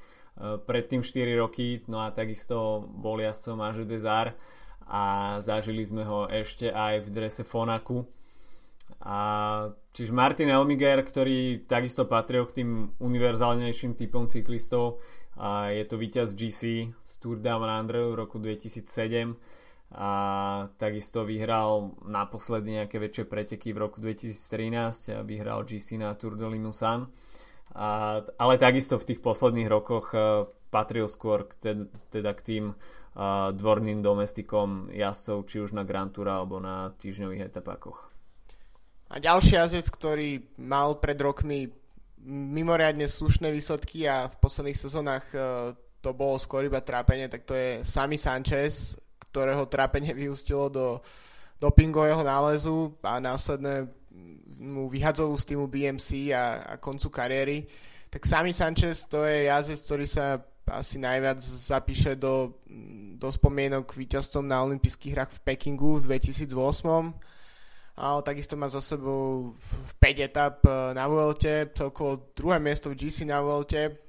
predtým 0.66 1.04
4 1.04 1.36
roky, 1.38 1.84
no 1.92 2.02
a 2.02 2.10
takisto 2.10 2.88
bol 2.88 3.20
jazdcom 3.20 3.60
Aže 3.62 3.86
Desar 3.86 4.34
a 4.88 5.38
zažili 5.44 5.84
sme 5.84 6.08
ho 6.08 6.26
ešte 6.26 6.72
aj 6.72 7.04
v 7.04 7.08
drese 7.12 7.44
Fonaku. 7.44 8.08
A 9.04 9.18
čiže 9.92 10.16
Martin 10.16 10.48
Elmiger, 10.48 11.04
ktorý 11.04 11.68
takisto 11.68 12.08
patril 12.08 12.48
k 12.48 12.64
tým 12.64 12.70
univerzálnejším 12.98 14.00
typom 14.00 14.32
cyklistov, 14.32 15.04
a 15.34 15.74
je 15.74 15.84
to 15.84 15.98
víťaz 15.98 16.38
GC 16.38 16.94
z 16.94 17.12
Tour 17.18 17.42
Down 17.42 17.66
Under 17.66 18.14
v 18.14 18.22
roku 18.22 18.38
2007 18.38 19.34
a 19.94 20.12
takisto 20.82 21.22
vyhral 21.22 21.94
naposledy 22.10 22.82
nejaké 22.82 22.98
väčšie 22.98 23.30
preteky 23.30 23.78
v 23.78 23.82
roku 23.86 24.02
2013 24.02 25.14
a 25.14 25.22
vyhral 25.22 25.62
GC 25.62 26.02
na 26.02 26.18
Tour 26.18 26.34
de 26.34 26.50
Limousin. 26.50 27.06
A, 27.78 28.22
ale 28.22 28.54
takisto 28.58 28.98
v 28.98 29.14
tých 29.14 29.22
posledných 29.22 29.70
rokoch 29.70 30.14
e, 30.14 30.50
patril 30.74 31.06
skôr 31.06 31.46
k 31.46 31.86
teda 32.10 32.34
k 32.34 32.42
tým 32.42 32.66
uh, 32.74 33.54
dvorným 33.54 34.02
domestikom 34.02 34.90
jazdcov, 34.90 35.46
či 35.46 35.62
už 35.62 35.78
na 35.78 35.86
Grand 35.86 36.10
Tour 36.10 36.26
alebo 36.26 36.58
na 36.58 36.90
týždňových 36.98 37.54
etapákoch. 37.54 38.10
A 39.14 39.22
ďalší 39.22 39.62
jazdec, 39.62 39.86
ktorý 39.94 40.42
mal 40.58 40.98
pred 40.98 41.22
rokmi 41.22 41.70
mimoriadne 42.26 43.06
slušné 43.06 43.54
výsledky 43.54 44.10
a 44.10 44.26
v 44.26 44.36
posledných 44.42 44.82
sezónach 44.82 45.30
uh, 45.38 45.78
to 46.02 46.10
bolo 46.18 46.42
skôr 46.42 46.66
iba 46.66 46.82
trápenie, 46.82 47.30
tak 47.30 47.46
to 47.46 47.54
je 47.54 47.86
Sami 47.86 48.18
Sanchez, 48.18 48.98
ktorého 49.34 49.66
trápenie 49.66 50.14
vyústilo 50.14 50.70
do 50.70 51.02
dopingového 51.58 52.22
nálezu 52.22 52.94
a 53.02 53.18
následne 53.18 53.90
mu 54.62 54.86
vyhadzovú 54.86 55.34
z 55.34 55.56
týmu 55.56 55.66
BMC 55.66 56.30
a, 56.36 56.62
a 56.62 56.74
koncu 56.78 57.10
kariéry. 57.10 57.66
Tak 58.14 58.30
Sami 58.30 58.54
Sanchez 58.54 59.10
to 59.10 59.26
je 59.26 59.50
jazdec, 59.50 59.80
ktorý 59.82 60.06
sa 60.06 60.38
asi 60.70 61.02
najviac 61.02 61.42
zapíše 61.42 62.16
do, 62.16 62.62
do 63.18 63.28
spomienok 63.28 63.90
víťazcom 63.90 64.46
na 64.46 64.62
olympijských 64.64 65.14
hrách 65.18 65.32
v 65.34 65.44
Pekingu 65.44 66.00
v 66.00 66.14
2008. 66.14 66.54
Ale 67.94 68.20
takisto 68.26 68.58
má 68.58 68.70
za 68.70 68.82
sebou 68.82 69.54
5 70.02 70.26
etap 70.26 70.66
e, 70.66 70.98
na 70.98 71.06
Vuelte, 71.06 71.70
celkovo 71.78 72.34
druhé 72.34 72.58
miesto 72.58 72.90
v 72.90 72.98
GC 72.98 73.30
na 73.30 73.38
Vuelte. 73.42 74.02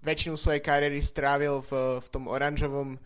Väčšinu 0.00 0.40
svojej 0.40 0.64
kariéry 0.64 1.04
strávil 1.04 1.60
v, 1.60 2.00
v 2.00 2.06
tom 2.08 2.32
oranžovom 2.32 2.96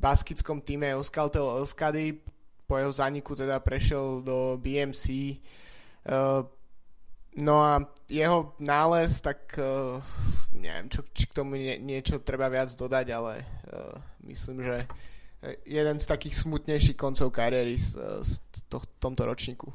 baskickom 0.00 0.64
týme 0.64 0.90
Euskaltel 0.96 1.44
Euskady. 1.60 2.16
Po 2.64 2.80
jeho 2.80 2.90
zaniku 2.90 3.36
teda 3.36 3.60
prešiel 3.60 4.24
do 4.24 4.56
BMC. 4.56 5.04
Uh, 6.06 6.46
e, 6.46 6.58
No 7.38 7.62
a 7.62 7.78
jeho 8.10 8.58
nález, 8.58 9.22
tak 9.22 9.54
uh, 9.54 10.02
neviem, 10.50 10.90
čo, 10.90 11.06
či 11.14 11.30
k 11.30 11.36
tomu 11.38 11.54
nie, 11.54 11.78
niečo 11.78 12.18
treba 12.18 12.50
viac 12.50 12.74
dodať, 12.74 13.06
ale 13.14 13.46
uh, 13.70 13.94
myslím, 14.26 14.66
že 14.66 14.82
jeden 15.62 15.96
z 16.02 16.06
takých 16.10 16.36
smutnejších 16.36 16.98
koncov 16.98 17.32
kariéry 17.32 17.78
z, 17.78 17.96
z 18.26 18.32
to, 18.68 18.82
tomto 18.98 19.24
ročníku. 19.24 19.72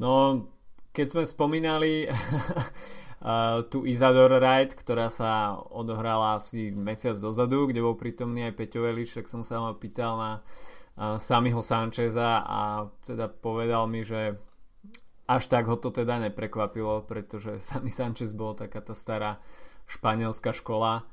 No, 0.00 0.46
keď 0.94 1.06
sme 1.12 1.24
spomínali 1.26 2.06
uh, 3.22 3.62
tu 3.70 3.86
Isador 3.86 4.28
Ride, 4.36 4.74
ktorá 4.74 5.08
sa 5.08 5.56
odohrala 5.56 6.36
asi 6.36 6.74
mesiac 6.74 7.14
dozadu, 7.16 7.70
kde 7.70 7.80
bol 7.80 7.94
prítomný 7.94 8.50
aj 8.50 8.58
Peťo 8.58 8.82
Velič, 8.82 9.14
tak 9.16 9.30
som 9.30 9.46
sa 9.46 9.62
ho 9.62 9.72
pýtal 9.78 10.18
na 10.18 10.32
uh, 10.38 11.16
samého 11.22 11.62
Sancheza 11.62 12.42
a 12.42 12.90
teda 13.06 13.30
povedal 13.30 13.86
mi, 13.86 14.02
že 14.02 14.36
až 15.30 15.46
tak 15.46 15.64
ho 15.70 15.78
to 15.78 15.94
teda 15.94 16.18
neprekvapilo, 16.18 17.06
pretože 17.06 17.58
Sami 17.62 17.88
Sanchez 17.88 18.34
bol 18.34 18.58
taká 18.58 18.82
tá 18.82 18.92
stará 18.92 19.38
španielská 19.86 20.52
škola 20.52 21.06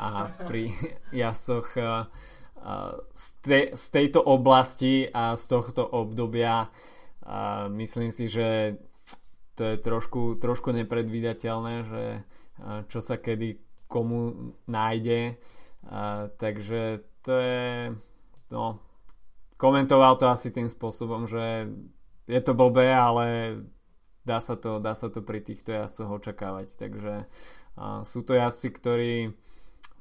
a 0.00 0.30
pri 0.46 0.72
jasoch 1.14 1.78
eh, 1.78 2.06
z, 3.14 3.26
te, 3.44 3.60
z 3.74 3.84
tejto 3.94 4.18
oblasti 4.26 5.06
a 5.06 5.38
z 5.38 5.44
tohto 5.46 5.86
obdobia 5.86 6.66
a 7.26 7.66
myslím 7.66 8.14
si, 8.14 8.30
že 8.30 8.78
to 9.56 9.62
je 9.72 9.76
trošku, 9.80 10.36
trošku 10.36 10.70
nepredvídateľné, 10.76 11.74
že 11.88 12.04
eh, 12.20 12.80
čo 12.86 13.00
sa 13.00 13.16
kedy 13.16 13.66
komu 13.86 14.52
nájde. 14.66 15.38
A, 15.86 16.26
takže 16.34 17.06
to 17.22 17.32
je 17.38 17.94
no, 18.50 18.82
komentoval 19.56 20.18
to 20.18 20.26
asi 20.26 20.50
tým 20.50 20.66
spôsobom, 20.66 21.30
že 21.30 21.70
je 22.26 22.40
to 22.42 22.52
blbé, 22.58 22.90
ale 22.90 23.26
dá 24.26 24.42
sa 24.42 24.58
to, 24.58 24.82
dá 24.82 24.98
sa 24.98 25.08
to 25.08 25.22
pri 25.22 25.38
týchto 25.38 25.70
jazdcoch 25.70 26.18
očakávať. 26.22 26.74
Takže 26.74 27.14
uh, 27.78 28.02
sú 28.02 28.26
to 28.26 28.34
jazdci, 28.34 28.68
ktorí 28.74 29.14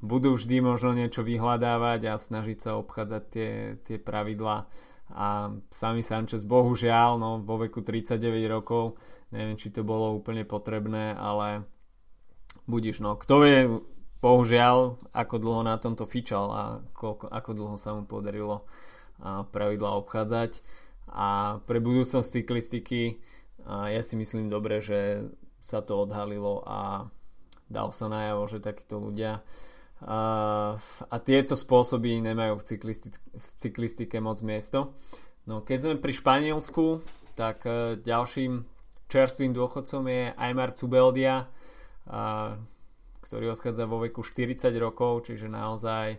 budú 0.01 0.33
vždy 0.33 0.57
možno 0.65 0.97
niečo 0.97 1.21
vyhľadávať 1.21 2.01
a 2.09 2.17
snažiť 2.17 2.57
sa 2.57 2.81
obchádzať 2.81 3.23
tie, 3.29 3.51
tie 3.85 3.97
pravidla 4.01 4.65
a 5.13 5.53
sami 5.69 6.01
Sanchez 6.01 6.41
bohužiaľ 6.45 7.21
no, 7.21 7.31
vo 7.45 7.61
veku 7.61 7.85
39 7.85 8.21
rokov 8.49 8.97
neviem 9.29 9.53
či 9.53 9.69
to 9.69 9.85
bolo 9.85 10.17
úplne 10.17 10.41
potrebné 10.47 11.13
ale 11.13 11.67
budiš 12.65 13.05
no. 13.05 13.13
Kto 13.13 13.45
vie 13.45 13.69
bohužiaľ 14.19 14.97
ako 15.13 15.35
dlho 15.37 15.61
na 15.61 15.77
tomto 15.77 16.09
fičal 16.09 16.45
a 16.49 16.63
koľko, 16.97 17.29
ako 17.29 17.49
dlho 17.53 17.77
sa 17.77 17.93
mu 17.93 18.09
podarilo 18.09 18.65
pravidla 19.23 19.95
obchádzať. 20.01 20.65
A 21.13 21.61
pre 21.63 21.79
budúcnosť 21.79 22.41
cyklistiky 22.41 23.21
ja 23.65 24.01
si 24.01 24.17
myslím 24.17 24.49
dobre, 24.49 24.81
že 24.81 25.29
sa 25.61 25.81
to 25.85 26.01
odhalilo 26.01 26.65
a 26.65 27.09
dal 27.69 27.89
sa 27.89 28.09
najavo, 28.09 28.45
že 28.45 28.61
takíto 28.61 29.01
ľudia 29.01 29.41
a 30.03 31.17
tieto 31.23 31.55
spôsoby 31.55 32.19
nemajú 32.19 32.59
v, 32.59 32.63
v 33.31 33.47
cyklistike 33.55 34.19
moc 34.19 34.43
miesto. 34.43 34.93
No 35.47 35.63
keď 35.63 35.77
sme 35.79 35.95
pri 36.03 36.13
Španielsku, 36.13 37.05
tak 37.37 37.63
e, 37.63 38.01
ďalším 38.01 38.65
čerstvým 39.07 39.53
dôchodcom 39.53 40.03
je 40.09 40.33
Aymar 40.33 40.73
Cubeldia, 40.73 41.45
ktorý 43.21 43.53
odchádza 43.53 43.85
vo 43.85 44.01
veku 44.01 44.25
40 44.25 44.69
rokov, 44.81 45.29
čiže 45.29 45.49
naozaj 45.49 46.17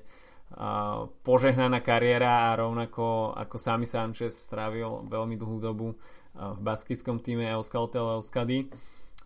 požehnaná 1.27 1.83
kariéra 1.83 2.51
a 2.51 2.59
rovnako 2.59 3.35
ako 3.35 3.57
sami 3.59 3.83
Sanchez 3.83 4.31
strávil 4.31 5.03
veľmi 5.11 5.35
dlhú 5.35 5.59
dobu 5.59 5.99
v 6.35 6.61
baskickom 6.63 7.19
týme 7.19 7.51
Euskaltel 7.51 8.23
Euskady 8.23 8.71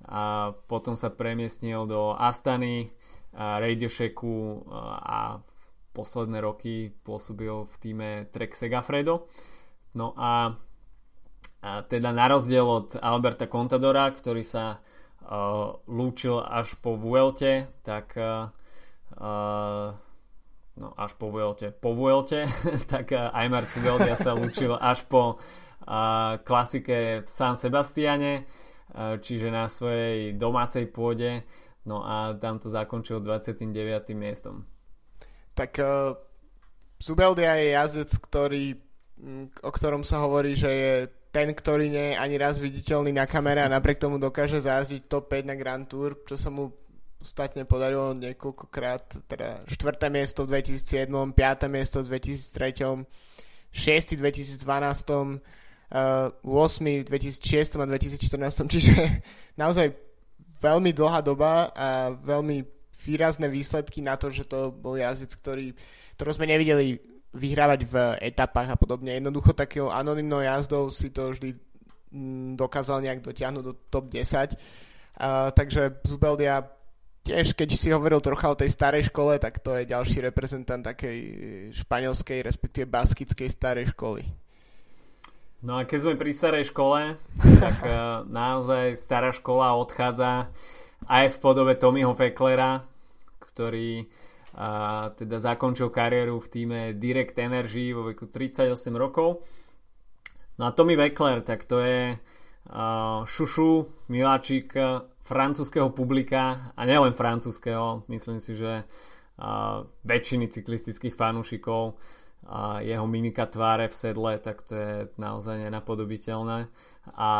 a 0.09 0.53
potom 0.69 0.97
sa 0.97 1.13
premiestnil 1.13 1.85
do 1.85 2.17
Astany, 2.17 2.89
Radio 3.37 3.87
Shacku 3.87 4.67
a 5.05 5.39
v 5.39 5.61
posledné 5.95 6.39
roky 6.43 6.91
pôsobil 7.05 7.67
v 7.67 7.75
týme 7.79 8.09
Trek 8.31 8.59
Segafredo. 8.59 9.31
No 9.95 10.15
a, 10.19 10.55
a 11.63 11.71
teda 11.87 12.11
na 12.11 12.27
rozdiel 12.31 12.67
od 12.67 12.99
Alberta 12.99 13.47
Contadora, 13.51 14.11
ktorý 14.11 14.43
sa 14.43 14.79
uh, 14.79 15.79
lúčil 15.91 16.39
až 16.43 16.75
po 16.79 16.95
Vuelte, 16.95 17.71
tak 17.83 18.15
uh, 18.19 18.51
no 20.79 20.89
až 20.95 21.13
po 21.19 21.31
Vuelte, 21.31 21.75
po 21.75 21.95
Vuelte, 21.95 22.47
tak 22.93 23.15
Aymar 23.15 23.67
Cibeldia 23.67 24.15
sa 24.15 24.35
lúčil 24.35 24.75
až 24.79 25.07
po 25.07 25.39
uh, 25.87 26.39
klasike 26.43 27.27
v 27.27 27.29
San 27.31 27.59
Sebastiane, 27.59 28.47
uh, 28.47 28.70
čiže 29.21 29.49
na 29.51 29.71
svojej 29.71 30.35
domácej 30.35 30.91
pôde, 30.91 31.47
no 31.87 32.03
a 32.03 32.35
tam 32.37 32.59
to 32.59 32.69
zakončil 32.69 33.23
29. 33.23 33.71
miestom. 34.19 34.67
Tak 35.55 35.79
uh, 35.81 36.15
Subeldia 37.01 37.57
je 37.57 37.69
jazdec, 37.73 38.11
ktorý, 38.21 38.65
o 39.65 39.71
ktorom 39.73 40.05
sa 40.05 40.21
hovorí, 40.21 40.53
že 40.53 40.71
je 40.71 40.95
ten, 41.31 41.49
ktorý 41.49 41.87
nie 41.89 42.07
je 42.13 42.21
ani 42.21 42.37
raz 42.37 42.59
viditeľný 42.59 43.15
na 43.15 43.25
kamere 43.25 43.63
a 43.63 43.71
napriek 43.71 44.03
tomu 44.03 44.19
dokáže 44.19 44.61
zázdiť 44.61 45.07
top 45.07 45.31
5 45.31 45.49
na 45.49 45.55
Grand 45.55 45.87
Tour, 45.87 46.27
čo 46.27 46.35
sa 46.35 46.51
mu 46.51 46.75
ostatne 47.23 47.69
podarilo 47.69 48.17
niekoľkokrát, 48.17 49.29
teda 49.31 49.63
4. 49.69 50.11
miesto 50.11 50.43
v 50.49 50.59
2007, 50.59 51.07
5. 51.09 51.69
miesto 51.71 52.03
v 52.03 52.19
2003, 52.19 53.07
6. 53.71 54.17
v 54.17 54.21
2012, 54.21 54.59
uh, 54.59 55.39
8. 55.91 57.03
v 57.03 57.07
2006 57.07 57.77
a 57.77 57.87
2014, 57.87 58.67
čiže 58.75 58.95
naozaj 59.59 59.91
veľmi 60.63 60.95
dlhá 60.95 61.21
doba 61.25 61.75
a 61.75 62.15
veľmi 62.15 62.63
výrazné 63.01 63.49
výsledky 63.49 64.05
na 64.05 64.15
to, 64.15 64.29
že 64.29 64.47
to 64.47 64.71
bol 64.71 64.95
jazdec, 64.95 65.33
ktorý, 65.41 65.67
ktorý 66.15 66.31
sme 66.37 66.47
nevideli 66.47 67.01
vyhrávať 67.33 67.81
v 67.87 67.95
etapách 68.21 68.75
a 68.75 68.77
podobne. 68.77 69.17
Jednoducho 69.17 69.55
takého 69.55 69.89
anonimnou 69.89 70.43
jazdou 70.43 70.91
si 70.91 71.11
to 71.11 71.33
vždy 71.33 71.55
mm, 72.13 72.59
dokázal 72.59 73.01
nejak 73.01 73.23
dotiahnuť 73.23 73.63
do 73.65 73.73
top 73.89 74.11
10. 74.11 74.55
Uh, 75.21 75.51
takže 75.55 76.03
Zubeldia 76.05 76.67
tiež, 77.23 77.55
keď 77.55 77.69
si 77.77 77.95
hovoril 77.95 78.19
trocha 78.19 78.51
o 78.51 78.59
tej 78.59 78.73
starej 78.73 79.09
škole, 79.13 79.39
tak 79.39 79.63
to 79.63 79.77
je 79.79 79.91
ďalší 79.91 80.25
reprezentant 80.25 80.83
takej 80.83 81.19
španielskej, 81.77 82.43
respektíve 82.43 82.91
baskickej 82.91 83.49
starej 83.49 83.93
školy. 83.95 84.40
No 85.61 85.77
a 85.77 85.85
keď 85.85 85.99
sme 86.01 86.15
pri 86.17 86.33
starej 86.33 86.73
škole, 86.73 87.21
tak 87.65 87.77
uh, 87.85 88.25
naozaj 88.25 88.97
stará 88.97 89.29
škola 89.29 89.77
odchádza 89.77 90.49
aj 91.05 91.37
v 91.37 91.41
podobe 91.41 91.77
Tommyho 91.77 92.17
Fecklera, 92.17 92.81
ktorý 93.37 94.09
uh, 94.09 95.13
teda 95.13 95.37
zakončil 95.37 95.93
kariéru 95.93 96.41
v 96.41 96.49
týme 96.49 96.81
Direct 96.97 97.37
Energy 97.37 97.93
vo 97.93 98.09
veku 98.09 98.33
38 98.33 98.73
rokov. 98.97 99.45
No 100.57 100.69
a 100.69 100.73
Tommy 100.73 100.97
Weckler, 100.97 101.45
tak 101.45 101.69
to 101.69 101.85
je 101.85 102.17
uh, 102.17 103.21
šušu, 103.29 103.85
miláčik 104.09 104.73
francúzského 105.21 105.93
publika 105.93 106.73
a 106.73 106.83
nielen 106.89 107.13
francúzského, 107.13 108.09
myslím 108.09 108.41
si, 108.41 108.57
že 108.57 108.89
uh, 108.89 109.85
väčšiny 110.09 110.49
cyklistických 110.49 111.13
fanúšikov 111.13 112.01
a 112.51 112.83
jeho 112.83 113.07
mimika 113.07 113.47
tváre 113.47 113.87
v 113.87 113.95
sedle, 113.95 114.43
tak 114.43 114.67
to 114.67 114.75
je 114.75 114.93
naozaj 115.23 115.63
nenapodobiteľné. 115.63 116.67
A 117.15 117.31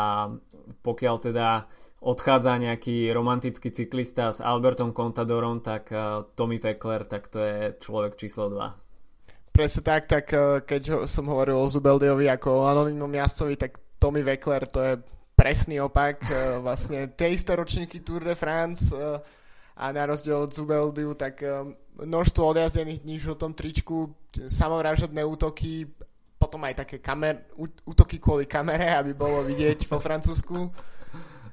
pokiaľ 0.79 1.15
teda 1.19 1.67
odchádza 1.99 2.55
nejaký 2.55 3.11
romantický 3.11 3.75
cyklista 3.75 4.31
s 4.31 4.39
Albertom 4.39 4.95
Contadorom, 4.95 5.59
tak 5.59 5.91
Tommy 6.39 6.63
Feckler, 6.63 7.03
tak 7.03 7.27
to 7.27 7.43
je 7.43 7.75
človek 7.75 8.15
číslo 8.15 8.47
2. 8.49 9.51
Presne 9.51 9.83
tak, 9.83 10.07
tak 10.07 10.31
keď 10.63 11.05
som 11.11 11.27
hovoril 11.27 11.59
o 11.59 11.67
Zubeldiovi 11.67 12.31
ako 12.31 12.63
o 12.63 12.67
anonimnom 12.71 13.11
jazdcovi, 13.11 13.59
tak 13.59 13.83
Tommy 13.99 14.23
Weckler 14.23 14.63
to 14.63 14.79
je 14.79 14.95
presný 15.35 15.83
opak. 15.83 16.23
Vlastne 16.63 17.11
tie 17.11 17.35
isté 17.35 17.51
ročníky 17.51 17.99
Tour 17.99 18.23
de 18.23 18.33
France 18.39 18.95
a 19.81 19.89
na 19.89 20.05
rozdiel 20.05 20.45
od 20.45 20.53
Zubeldiu, 20.53 21.17
tak 21.17 21.41
množstvo 21.97 22.53
odjazdených 22.53 23.01
dní 23.01 23.17
v 23.17 23.33
žltom 23.33 23.57
tričku, 23.57 24.13
samovražedné 24.29 25.25
útoky, 25.25 25.89
potom 26.41 26.61
aj 26.65 26.85
také 26.85 26.97
kamer, 26.97 27.45
útoky 27.85 28.17
kvôli 28.17 28.49
kamere, 28.49 28.93
aby 28.93 29.13
bolo 29.13 29.45
vidieť 29.45 29.89
po 29.89 29.97
Francúzsku. 29.97 30.57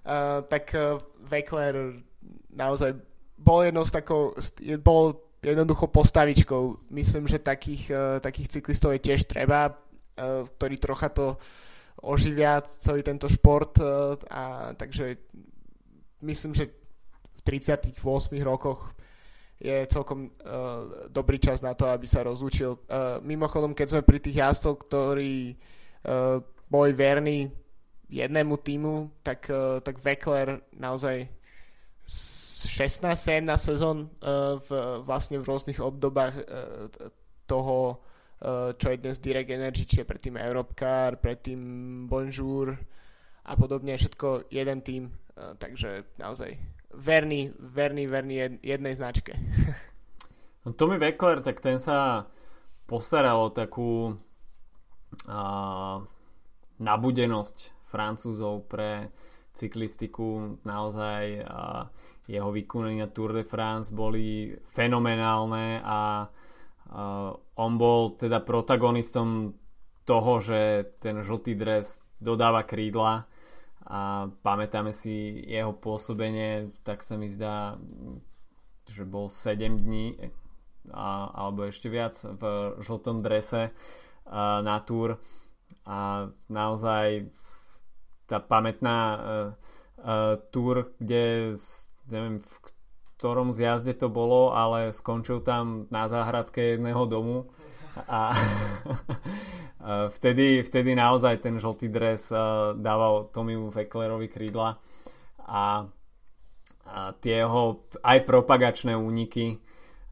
Uh, 0.08 0.40
tak 0.48 0.72
uh, 0.72 0.96
Weckler 1.28 2.00
naozaj 2.48 2.96
bol 3.36 3.60
jednou 3.60 3.84
z 3.84 3.92
takou, 3.92 4.32
bol 4.80 5.20
jednoducho 5.44 5.84
postavičkou. 5.92 6.88
Myslím, 6.88 7.28
že 7.28 7.36
takých, 7.36 7.92
uh, 7.92 8.16
takých 8.16 8.56
cyklistov 8.56 8.96
je 8.96 9.04
tiež 9.04 9.28
treba, 9.28 9.68
uh, 9.68 10.48
ktorí 10.48 10.80
trocha 10.80 11.12
to 11.12 11.36
oživia 12.00 12.64
celý 12.64 13.04
tento 13.04 13.28
šport 13.28 13.76
uh, 13.84 14.16
a 14.32 14.72
takže 14.80 15.20
myslím, 16.24 16.56
že 16.56 16.72
38 17.48 17.96
rokoch 18.44 18.92
je 19.56 19.88
celkom 19.88 20.28
uh, 20.28 21.08
dobrý 21.08 21.40
čas 21.40 21.64
na 21.64 21.72
to, 21.72 21.88
aby 21.88 22.04
sa 22.04 22.20
rozlúčil. 22.20 22.76
Uh, 22.84 23.18
mimochodom, 23.24 23.72
keď 23.72 23.96
sme 23.96 24.02
pri 24.04 24.20
tých 24.20 24.38
jazdcov, 24.38 24.86
ktorí 24.86 25.56
uh, 25.56 26.44
boli 26.68 26.92
verní 26.92 27.48
jednému 28.12 28.60
týmu, 28.60 29.24
tak, 29.24 29.48
uh, 29.48 29.80
tak 29.80 29.98
Weckler 29.98 30.60
naozaj 30.76 31.26
16-17 32.06 33.48
sezón 33.56 34.12
uh, 34.22 34.60
v, 34.62 34.68
vlastne 35.02 35.40
v 35.40 35.48
rôznych 35.48 35.80
obdobách 35.80 36.34
uh, 36.38 36.86
toho, 37.48 37.98
uh, 38.44 38.76
čo 38.76 38.94
je 38.94 39.00
dnes 39.00 39.18
Direct 39.18 39.50
Energy, 39.50 39.88
čiže 39.88 40.06
predtým 40.06 40.36
Europcar, 40.36 41.18
predtým 41.18 41.60
Bonjour 42.06 42.76
a 43.42 43.52
podobne, 43.56 43.96
všetko 43.96 44.52
jeden 44.54 44.84
tým, 44.86 45.08
uh, 45.08 45.56
takže 45.58 46.14
naozaj 46.20 46.77
verný, 46.94 47.52
verný, 47.58 48.04
verný 48.06 48.34
jednej 48.62 48.94
značke. 48.94 49.34
No, 50.66 50.74
Tommy 50.74 50.98
Weckler, 50.98 51.40
tak 51.40 51.62
ten 51.62 51.78
sa 51.78 52.28
postaral 52.84 53.46
o 53.46 53.54
takú 53.54 54.12
a, 55.24 56.02
nabudenosť 56.82 57.86
Francúzov 57.88 58.66
pre 58.66 59.08
cyklistiku. 59.54 60.60
Naozaj 60.66 61.22
a, 61.40 61.88
jeho 62.28 62.50
výkony 62.52 63.00
na 63.00 63.08
Tour 63.08 63.32
de 63.32 63.46
France 63.46 63.94
boli 63.94 64.52
fenomenálne 64.68 65.80
a, 65.80 65.88
a 65.88 66.00
on 67.56 67.72
bol 67.80 68.18
teda 68.18 68.44
protagonistom 68.44 69.56
toho, 70.04 70.32
že 70.42 70.60
ten 71.00 71.24
žltý 71.24 71.56
dres 71.56 71.96
dodáva 72.20 72.66
krídla 72.66 73.24
a 73.88 74.28
pamätáme 74.44 74.92
si 74.92 75.40
jeho 75.48 75.72
pôsobenie, 75.72 76.68
tak 76.84 77.00
sa 77.00 77.16
mi 77.16 77.24
zdá, 77.24 77.80
že 78.84 79.08
bol 79.08 79.32
7 79.32 79.80
dní 79.80 80.12
a, 80.92 81.32
alebo 81.32 81.64
ešte 81.64 81.88
viac 81.88 82.12
v 82.20 82.76
žltom 82.84 83.24
drese 83.24 83.72
a, 84.28 84.60
na 84.60 84.76
túr. 84.84 85.16
A 85.88 86.28
naozaj 86.52 87.32
tá 88.28 88.44
pamätná 88.44 88.98
uh, 89.00 89.20
uh, 90.04 90.36
túr, 90.52 90.92
kde 91.00 91.56
neviem 92.12 92.44
v 92.44 92.52
ktorom 93.16 93.50
zjazde 93.56 93.96
to 93.96 94.12
bolo, 94.12 94.52
ale 94.52 94.92
skončil 94.92 95.40
tam 95.40 95.88
na 95.88 96.06
záhradke 96.06 96.76
jedného 96.76 97.08
domu 97.08 97.48
a 98.06 98.36
vtedy, 100.14 100.62
vtedy 100.62 100.94
naozaj 100.94 101.42
ten 101.42 101.58
žltý 101.58 101.90
dres 101.90 102.30
dával 102.78 103.32
Tomiu 103.34 103.72
Feklerovi 103.72 104.30
krídla 104.30 104.78
a, 105.48 105.88
a 106.86 107.12
tie 107.18 107.42
jeho 107.42 107.82
aj 108.04 108.18
propagačné 108.28 108.94
úniky 108.94 109.58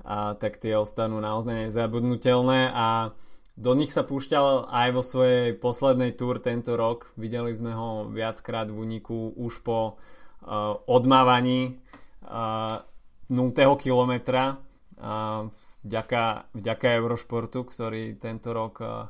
a, 0.02 0.34
tak 0.34 0.58
tie 0.58 0.74
ostanú 0.74 1.20
naozaj 1.20 1.68
nezabudnutelné 1.68 2.72
a 2.72 3.12
do 3.56 3.72
nich 3.72 3.88
sa 3.88 4.04
púšťal 4.04 4.68
aj 4.68 4.88
vo 4.92 5.00
svojej 5.00 5.56
poslednej 5.56 6.12
túr 6.12 6.44
tento 6.44 6.76
rok. 6.76 7.08
Videli 7.16 7.56
sme 7.56 7.72
ho 7.72 8.04
viackrát 8.04 8.68
v 8.68 8.84
úniku 8.84 9.32
už 9.32 9.64
po 9.64 9.96
uh, 9.96 10.76
odmávaní 10.84 11.80
uh, 12.28 12.84
0. 13.32 13.56
kilometra. 13.80 14.60
Uh, 15.00 15.48
vďaka, 15.86 16.50
vďaka 16.52 16.86
Eurošportu, 16.98 17.62
ktorý 17.62 18.18
tento 18.18 18.50
rok 18.50 18.74
uh, 18.82 19.06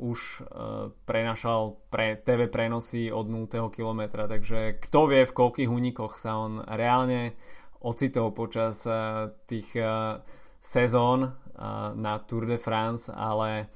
už 0.00 0.42
uh, 0.42 0.90
prenašal 1.04 1.76
pre 1.92 2.16
TV 2.20 2.48
prenosy 2.48 3.12
od 3.12 3.28
0. 3.28 3.68
kilometra, 3.68 4.24
takže 4.24 4.80
kto 4.80 5.00
vie 5.12 5.22
v 5.28 5.36
koľkých 5.36 5.70
únikoch 5.70 6.16
sa 6.16 6.40
on 6.40 6.64
reálne 6.64 7.36
ocitol 7.84 8.32
počas 8.32 8.82
uh, 8.88 9.30
tých 9.44 9.76
sezón 10.58 11.30
na 11.94 12.18
Tour 12.26 12.44
de 12.44 12.58
France, 12.58 13.06
ale 13.08 13.70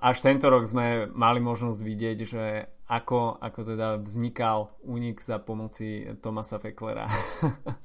až 0.00 0.16
tento 0.22 0.46
rok 0.46 0.64
sme 0.64 1.10
mali 1.10 1.42
možnosť 1.42 1.80
vidieť, 1.82 2.18
že 2.22 2.44
ako, 2.86 3.42
ako 3.42 3.60
teda 3.74 3.88
vznikal 3.98 4.70
únik 4.86 5.18
za 5.18 5.42
pomoci 5.42 6.06
Tomasa 6.22 6.62
Fecklera. 6.62 7.10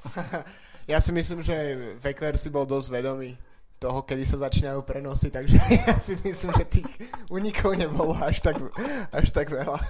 ja 0.91 1.01
si 1.01 1.11
myslím, 1.11 1.41
že 1.41 1.57
Feckler 1.97 2.37
si 2.37 2.53
bol 2.53 2.69
dosť 2.69 2.87
vedomý 2.93 3.33
toho, 3.81 4.05
kedy 4.05 4.21
sa 4.21 4.45
začínajú 4.45 4.85
prenosy, 4.85 5.33
takže 5.33 5.57
ja 5.89 5.97
si 5.97 6.13
myslím, 6.21 6.53
že 6.53 6.65
tých 6.69 6.89
unikov 7.33 7.73
nebolo 7.73 8.13
až 8.21 8.45
tak, 8.45 8.61
až 9.09 9.27
tak 9.33 9.49
veľa. 9.49 9.81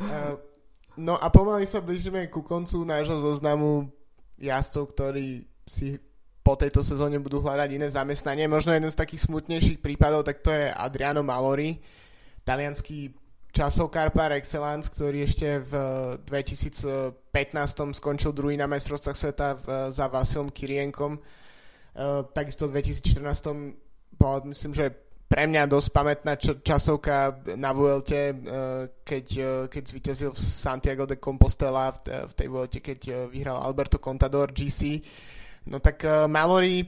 Uh, 0.00 0.40
no 0.96 1.20
a 1.20 1.28
pomaly 1.28 1.68
sa 1.68 1.84
blížime 1.84 2.32
ku 2.32 2.40
koncu 2.40 2.80
nášho 2.88 3.20
zoznamu 3.20 3.92
jazdcov, 4.40 4.96
ktorí 4.96 5.44
si 5.68 6.00
po 6.40 6.56
tejto 6.56 6.80
sezóne 6.80 7.20
budú 7.20 7.44
hľadať 7.44 7.68
iné 7.76 7.92
zamestnanie. 7.92 8.48
Možno 8.48 8.72
jeden 8.72 8.88
z 8.88 8.96
takých 8.96 9.28
smutnejších 9.28 9.84
prípadov, 9.84 10.24
tak 10.24 10.40
to 10.40 10.48
je 10.48 10.72
Adriano 10.72 11.20
Malori, 11.20 11.76
talianský 12.48 13.12
časovkár 13.52 14.16
par 14.16 14.32
excellence, 14.32 14.88
ktorý 14.88 15.28
ešte 15.28 15.60
v 15.60 15.72
2015 16.24 17.20
skončil 17.92 18.32
druhý 18.32 18.56
na 18.56 18.64
mestrovstvách 18.64 19.18
sveta 19.20 19.48
za 19.92 20.08
Vasilom 20.08 20.48
Kirienkom 20.48 21.20
takisto 22.32 22.70
v 22.70 22.80
2014 22.80 24.16
bola, 24.16 24.44
myslím, 24.46 24.72
že 24.76 24.92
pre 25.30 25.46
mňa 25.46 25.70
dosť 25.70 25.88
pamätná 25.94 26.34
časovka 26.38 27.46
na 27.54 27.70
Vuelte, 27.70 28.34
uh, 28.34 28.90
keď, 29.06 29.26
uh, 29.38 29.46
keď 29.70 29.82
zvíťazil 29.86 30.32
Santiago 30.34 31.06
de 31.06 31.22
Compostela 31.22 31.94
v 32.02 32.34
tej 32.34 32.48
Vuelte, 32.50 32.82
keď 32.82 33.30
vyhral 33.30 33.62
Alberto 33.62 34.02
Contador 34.02 34.50
GC. 34.50 34.98
No 35.70 35.78
tak 35.78 36.02
Mallory, 36.26 36.82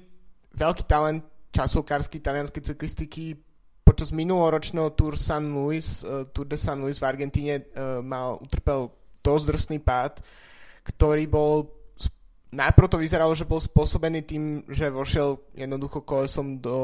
veľký 0.58 0.84
talent 0.88 1.22
časovkársky 1.52 2.18
talianskej 2.18 2.72
cyklistiky, 2.72 3.36
počas 3.84 4.10
minuloročného 4.16 4.96
Tour 4.96 5.20
San 5.20 5.52
Luis, 5.52 6.00
Tour 6.32 6.48
de 6.48 6.56
San 6.56 6.80
Luis 6.80 6.96
v 6.96 7.04
Argentíne 7.04 7.68
mal, 8.00 8.40
utrpel 8.40 8.88
dosť 9.20 9.44
drsný 9.44 9.78
pád, 9.84 10.24
ktorý 10.88 11.28
bol 11.28 11.68
najprv 12.52 12.86
to 12.88 13.00
vyzeralo, 13.00 13.32
že 13.32 13.48
bol 13.48 13.58
spôsobený 13.58 14.20
tým, 14.28 14.44
že 14.68 14.92
vošiel 14.92 15.40
jednoducho 15.56 16.04
kolesom 16.04 16.60
do, 16.60 16.78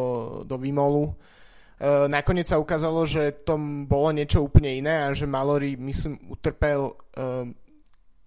do 0.49 0.57
Vimolu. 0.57 1.13
E, 1.13 2.09
nakoniec 2.09 2.49
sa 2.49 2.57
ukázalo, 2.57 3.05
že 3.05 3.45
to 3.45 3.61
bolo 3.85 4.09
niečo 4.17 4.41
úplne 4.41 4.81
iné 4.81 5.05
a 5.05 5.13
že 5.13 5.29
Mallory, 5.29 5.77
myslím, 5.77 6.33
utrpel 6.33 6.89
e, 6.89 6.95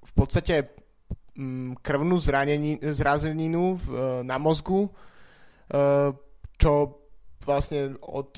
v 0.05 0.11
podstate 0.13 0.69
m, 1.33 1.73
krvnú 1.81 2.21
zranení, 2.21 2.77
zrazeninu 2.93 3.75
v, 3.81 3.85
e, 3.89 3.97
na 4.21 4.37
mozgu, 4.37 4.85
e, 4.85 4.91
čo 6.61 6.71
vlastne 7.41 7.97
od, 8.05 8.37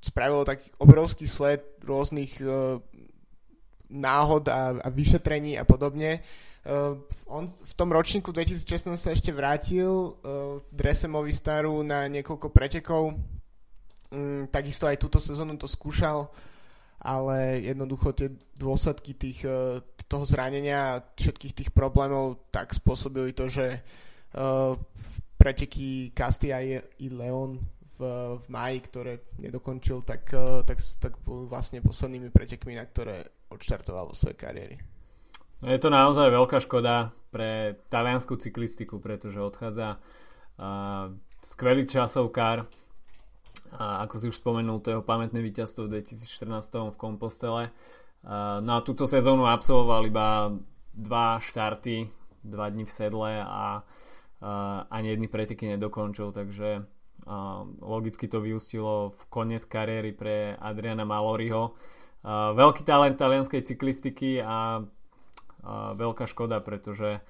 spravilo 0.00 0.48
taký 0.48 0.72
obrovský 0.80 1.28
sled 1.28 1.60
rôznych 1.84 2.40
e, 2.40 2.80
náhod 3.92 4.48
a, 4.48 4.80
a 4.80 4.88
vyšetrení 4.88 5.60
a 5.60 5.68
podobne 5.68 6.24
Uh, 6.60 7.00
on 7.24 7.48
v 7.48 7.72
tom 7.72 7.88
ročníku 7.88 8.36
2016 8.36 8.92
sa 8.92 9.16
ešte 9.16 9.32
vrátil 9.32 9.88
uh, 9.88 10.60
drese 10.68 11.08
Movistaru 11.08 11.80
na 11.80 12.04
niekoľko 12.04 12.52
pretekov. 12.52 13.16
Um, 14.12 14.44
takisto 14.52 14.84
aj 14.84 15.00
túto 15.00 15.16
sezónu 15.16 15.56
to 15.56 15.64
skúšal, 15.64 16.28
ale 17.00 17.64
jednoducho 17.64 18.12
tie 18.12 18.28
dôsledky 18.60 19.16
tých, 19.16 19.40
uh, 19.48 19.80
toho 20.04 20.28
zranenia 20.28 21.00
a 21.00 21.02
všetkých 21.16 21.56
tých 21.64 21.70
problémov 21.72 22.52
tak 22.52 22.76
spôsobili 22.76 23.32
to, 23.32 23.48
že 23.48 23.80
uh, 24.36 24.76
preteky 25.40 26.12
Castia 26.12 26.60
i 27.00 27.06
Leon 27.08 27.56
v 27.96 28.36
v 28.40 28.46
máji, 28.48 28.80
ktoré 28.80 29.12
nedokončil, 29.40 30.00
tak, 30.04 30.28
uh, 30.32 30.64
tak, 30.64 30.80
tak 31.00 31.20
bol 31.20 31.44
vlastne 31.44 31.84
poslednými 31.84 32.32
pretekmi, 32.32 32.72
na 32.76 32.84
ktoré 32.88 33.28
odštartoval 33.52 34.08
vo 34.08 34.16
svojej 34.16 34.40
kariéry. 34.40 34.99
No 35.60 35.68
je 35.68 35.76
to 35.76 35.92
naozaj 35.92 36.32
veľká 36.32 36.56
škoda 36.64 37.12
pre 37.28 37.76
taliansku 37.92 38.32
cyklistiku, 38.40 38.96
pretože 38.96 39.44
odchádza 39.44 40.00
uh, 40.00 41.12
skvelý 41.44 41.84
časovkár, 41.84 42.64
a 43.76 43.84
ako 44.08 44.14
si 44.16 44.26
už 44.32 44.40
spomenul, 44.40 44.80
to 44.80 44.96
jeho 44.96 45.04
pamätné 45.04 45.38
víťazstvo 45.44 45.86
v 45.86 46.00
2014 46.00 46.90
v 46.90 46.96
Kompostele. 46.96 47.62
Uh, 48.24 48.64
no 48.64 48.80
túto 48.80 49.04
sezónu 49.04 49.44
absolvoval 49.44 50.08
iba 50.08 50.56
dva 50.96 51.36
štarty, 51.36 52.08
dva 52.40 52.72
dní 52.72 52.88
v 52.88 52.92
sedle 52.96 53.32
a 53.44 53.84
uh, 53.84 54.88
ani 54.88 55.12
jedný 55.12 55.28
preteky 55.28 55.76
nedokončil, 55.76 56.32
takže 56.32 56.88
uh, 57.28 57.68
logicky 57.84 58.32
to 58.32 58.40
vyústilo 58.40 59.12
v 59.12 59.22
koniec 59.28 59.68
kariéry 59.68 60.16
pre 60.16 60.56
Adriana 60.56 61.04
Maloriho. 61.04 61.76
Uh, 62.24 62.56
veľký 62.56 62.80
talent 62.80 63.20
talianskej 63.20 63.60
cyklistiky 63.60 64.40
a 64.40 64.88
veľká 65.66 66.24
škoda, 66.28 66.60
pretože 66.64 67.20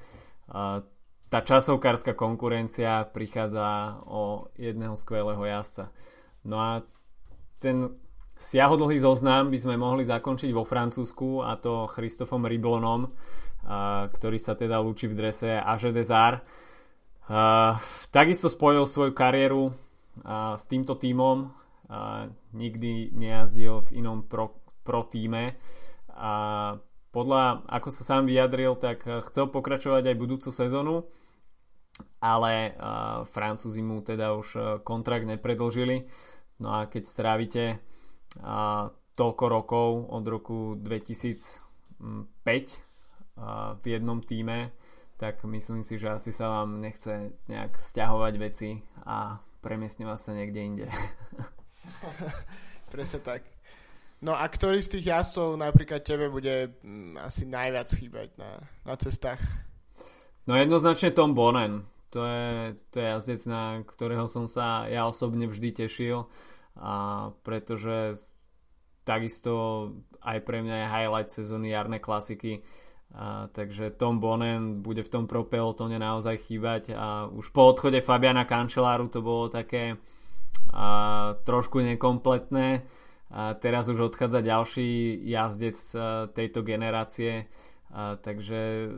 tá 1.31 1.39
časovkárska 1.47 2.18
konkurencia 2.18 3.07
prichádza 3.07 4.03
o 4.07 4.51
jedného 4.59 4.99
skvelého 4.99 5.43
jazdca. 5.47 5.95
No 6.43 6.59
a 6.59 6.70
ten 7.62 7.95
siahodlhý 8.35 8.99
zoznam 8.99 9.53
by 9.53 9.59
sme 9.61 9.76
mohli 9.78 10.03
zakončiť 10.03 10.51
vo 10.51 10.66
Francúzsku 10.66 11.45
a 11.45 11.55
to 11.61 11.87
Christofom 11.87 12.49
Riblonom, 12.49 13.12
ktorý 14.11 14.39
sa 14.41 14.57
teda 14.57 14.81
lúči 14.81 15.07
v 15.07 15.14
drese 15.14 15.61
Age 15.61 15.93
Desar. 15.95 16.43
Takisto 18.11 18.51
spojil 18.51 18.89
svoju 18.89 19.12
kariéru 19.14 19.70
s 20.57 20.64
týmto 20.66 20.99
tímom, 20.99 21.53
nikdy 22.57 23.14
nejazdil 23.14 23.87
v 23.87 24.03
inom 24.03 24.26
pro, 24.26 24.59
pro 24.83 25.07
týme 25.07 25.55
a 26.11 26.33
podľa, 27.11 27.66
ako 27.66 27.88
sa 27.90 28.02
sám 28.06 28.30
vyjadril, 28.30 28.78
tak 28.78 29.02
eh, 29.06 29.18
chcel 29.30 29.50
pokračovať 29.50 30.11
aj 30.11 30.20
budúcu 30.20 30.48
sezónu, 30.50 31.06
ale 32.20 32.72
uh, 32.72 33.28
Francúzi 33.28 33.84
mu 33.84 34.00
teda 34.00 34.32
už 34.32 34.48
uh, 34.56 34.64
kontrakt 34.80 35.28
nepredlžili. 35.28 36.08
No 36.61 36.72
a 36.72 36.88
keď 36.88 37.02
strávite 37.04 37.62
uh, 38.40 38.88
toľko 39.16 39.44
rokov 39.48 39.88
od 40.08 40.24
roku 40.24 40.80
2005 40.80 42.00
uh, 42.00 43.76
v 43.76 43.84
jednom 43.84 44.24
týme, 44.24 44.72
tak 45.20 45.44
myslím 45.44 45.84
si, 45.84 46.00
že 46.00 46.16
asi 46.16 46.32
sa 46.32 46.48
vám 46.48 46.80
nechce 46.80 47.36
nejak 47.52 47.76
stiahovať 47.76 48.34
veci 48.40 48.80
a 49.04 49.36
premiestňovať 49.61 50.20
sa 50.20 50.32
niekde 50.32 50.61
inde. 50.64 50.86
Presne 52.92 53.20
tak. 53.20 53.59
No 54.20 54.36
a 54.36 54.44
ktorý 54.44 54.84
z 54.84 55.00
tých 55.00 55.16
jazdcov 55.16 55.56
napríklad 55.56 56.04
tebe 56.04 56.28
bude 56.28 56.76
mm, 56.84 57.16
asi 57.24 57.48
najviac 57.48 57.88
chýbať 57.88 58.28
na, 58.36 58.60
na 58.84 58.94
cestách? 59.00 59.40
No 60.44 60.60
jednoznačne 60.60 61.16
Tom 61.16 61.32
Bonen. 61.32 61.88
To 62.12 62.26
je, 62.26 62.74
to 62.90 63.00
je 63.00 63.06
jazdec, 63.06 63.40
na 63.46 63.62
ktorého 63.86 64.26
som 64.26 64.50
sa 64.50 64.84
ja 64.90 65.06
osobne 65.06 65.46
vždy 65.46 65.86
tešil, 65.86 66.26
a 66.74 66.92
pretože 67.46 68.26
takisto 69.06 69.52
aj 70.20 70.42
pre 70.42 70.60
mňa 70.60 70.76
je 70.84 70.92
highlight 70.92 71.30
sezóny 71.30 71.70
jarné 71.70 72.02
klasiky. 72.02 72.66
A, 73.14 73.46
takže 73.50 73.94
Tom 73.94 74.18
Bonen 74.18 74.82
bude 74.82 75.06
v 75.06 75.12
tom 75.12 75.24
pro 75.30 75.46
naozaj 75.46 76.36
chýbať 76.50 76.94
a 76.94 77.26
už 77.26 77.50
po 77.50 77.70
odchode 77.70 78.02
Fabiana 78.02 78.42
Kančeláru 78.46 79.08
to 79.08 79.22
bolo 79.22 79.46
také 79.46 79.96
a, 80.74 81.34
trošku 81.46 81.78
nekompletné 81.78 82.84
teraz 83.62 83.87
už 83.87 84.11
odchádza 84.11 84.43
ďalší 84.43 85.22
jazdec 85.22 85.78
e, 85.95 85.99
tejto 86.35 86.66
generácie, 86.66 87.47
a 87.91 88.18
takže 88.18 88.91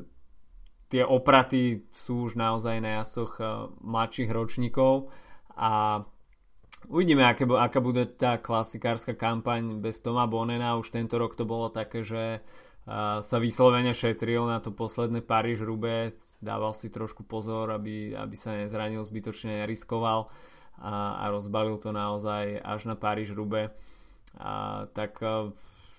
tie 0.89 1.05
opraty 1.05 1.85
sú 1.93 2.29
už 2.29 2.41
naozaj 2.41 2.81
na 2.81 3.01
jasoch 3.01 3.37
e, 3.41 3.45
mladších 3.85 4.33
ročníkov. 4.33 5.13
A 5.53 6.01
uvidíme, 6.89 7.29
aké, 7.29 7.45
aká 7.45 7.81
bude 7.85 8.09
tá 8.09 8.41
klasikárska 8.41 9.13
kampaň 9.13 9.85
bez 9.85 10.01
Toma 10.01 10.25
Bonena. 10.25 10.81
Už 10.81 10.89
tento 10.89 11.21
rok 11.21 11.37
to 11.37 11.45
bolo 11.45 11.69
také, 11.69 12.01
že 12.01 12.25
e, 12.37 12.41
sa 13.21 13.37
vyslovene 13.37 13.93
šetril 13.93 14.49
na 14.49 14.65
to 14.65 14.73
posledné 14.73 15.21
Paríž 15.21 15.61
Rube, 15.61 16.17
dával 16.41 16.73
si 16.73 16.89
trošku 16.89 17.29
pozor, 17.29 17.69
aby, 17.69 18.17
aby 18.17 18.37
sa 18.37 18.57
nezranil, 18.57 19.05
zbytočne 19.05 19.61
neriskoval 19.61 20.25
a, 20.81 21.21
a 21.21 21.25
rozbalil 21.29 21.77
to 21.77 21.93
naozaj 21.93 22.65
až 22.65 22.89
na 22.89 22.97
Paríž 22.97 23.37
Rube 23.37 23.77
tak 24.93 25.21
e, 25.21 25.53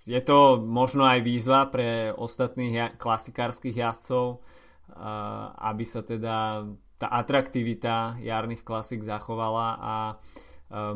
je 0.03 0.21
to 0.21 0.59
možno 0.59 1.05
aj 1.07 1.19
výzva 1.21 1.69
pre 1.69 2.11
ostatných 2.11 2.97
klasikárskych 2.97 3.75
jazdcov, 3.77 4.41
a, 4.93 5.53
aby 5.73 5.83
sa 5.85 6.01
teda 6.01 6.67
tá 6.97 7.07
atraktivita 7.09 8.17
jarných 8.23 8.63
klasik 8.65 9.05
zachovala 9.05 9.67
a, 9.77 9.95
e, 10.09 10.15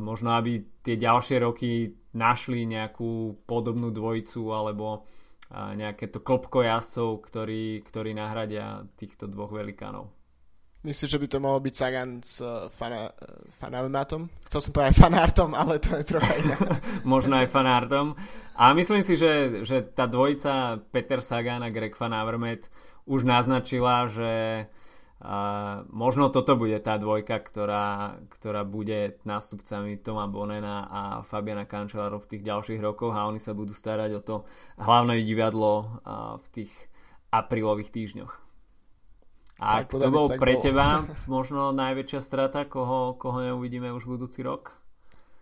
možno 0.02 0.34
aby 0.34 0.66
tie 0.82 0.98
ďalšie 0.98 1.38
roky 1.44 1.94
našli 2.18 2.66
nejakú 2.66 3.46
podobnú 3.46 3.94
dvojicu 3.94 4.42
alebo 4.50 4.88
e, 4.94 5.00
nejaké 5.78 6.10
to 6.10 6.20
klopko 6.26 6.66
jazdcov, 6.66 7.22
ktorí, 7.22 7.86
ktorí 7.86 8.12
nahradia 8.18 8.82
týchto 8.98 9.30
dvoch 9.30 9.54
velikánov. 9.54 10.17
Myslíš, 10.88 11.12
že 11.12 11.20
by 11.20 11.28
to 11.28 11.44
mohol 11.44 11.60
byť 11.60 11.76
Sagan 11.76 12.24
s 12.24 12.40
uh, 12.40 12.72
fana, 12.72 13.12
uh, 13.12 13.44
fanaumatom? 13.60 14.32
Chcel 14.48 14.64
som 14.64 14.72
povedať 14.72 14.96
fanartom, 14.96 15.52
ale 15.52 15.84
to 15.84 16.00
je 16.00 16.04
trocha 16.08 16.32
iné. 16.40 16.56
Možno 17.04 17.36
aj 17.36 17.52
fanartom. 17.52 18.16
A 18.56 18.72
myslím 18.72 19.04
si, 19.04 19.20
že, 19.20 19.68
že 19.68 19.84
tá 19.84 20.08
dvojica 20.08 20.80
Peter 20.88 21.20
Sagan 21.20 21.68
a 21.68 21.76
Greg 21.76 21.92
Van 22.00 22.16
Avermaet 22.16 22.72
už 23.04 23.28
naznačila, 23.28 24.08
že 24.08 24.32
uh, 25.20 25.84
možno 25.92 26.32
toto 26.32 26.56
bude 26.56 26.80
tá 26.80 26.96
dvojka, 26.96 27.36
ktorá, 27.44 28.16
ktorá 28.32 28.64
bude 28.64 29.20
nástupcami 29.28 30.00
Toma 30.00 30.32
Bonena 30.32 30.88
a 30.88 31.02
Fabiana 31.20 31.68
Cancellara 31.68 32.16
v 32.16 32.32
tých 32.32 32.48
ďalších 32.48 32.80
rokoch 32.80 33.12
a 33.12 33.28
oni 33.28 33.44
sa 33.44 33.52
budú 33.52 33.76
starať 33.76 34.12
o 34.16 34.22
to 34.24 34.36
hlavné 34.80 35.20
divadlo 35.28 36.00
uh, 36.08 36.40
v 36.40 36.48
tých 36.64 36.72
aprílových 37.28 37.92
týždňoch. 37.92 38.47
A 39.58 39.82
tak, 39.82 39.98
to 39.98 40.08
bol 40.14 40.30
pre 40.30 40.58
bol. 40.58 40.64
teba 40.64 40.86
možno 41.30 41.74
najväčšia 41.74 42.22
strata, 42.22 42.70
koho, 42.70 43.18
koho 43.18 43.42
neuvidíme 43.42 43.90
už 43.90 44.06
budúci 44.06 44.46
rok? 44.46 44.78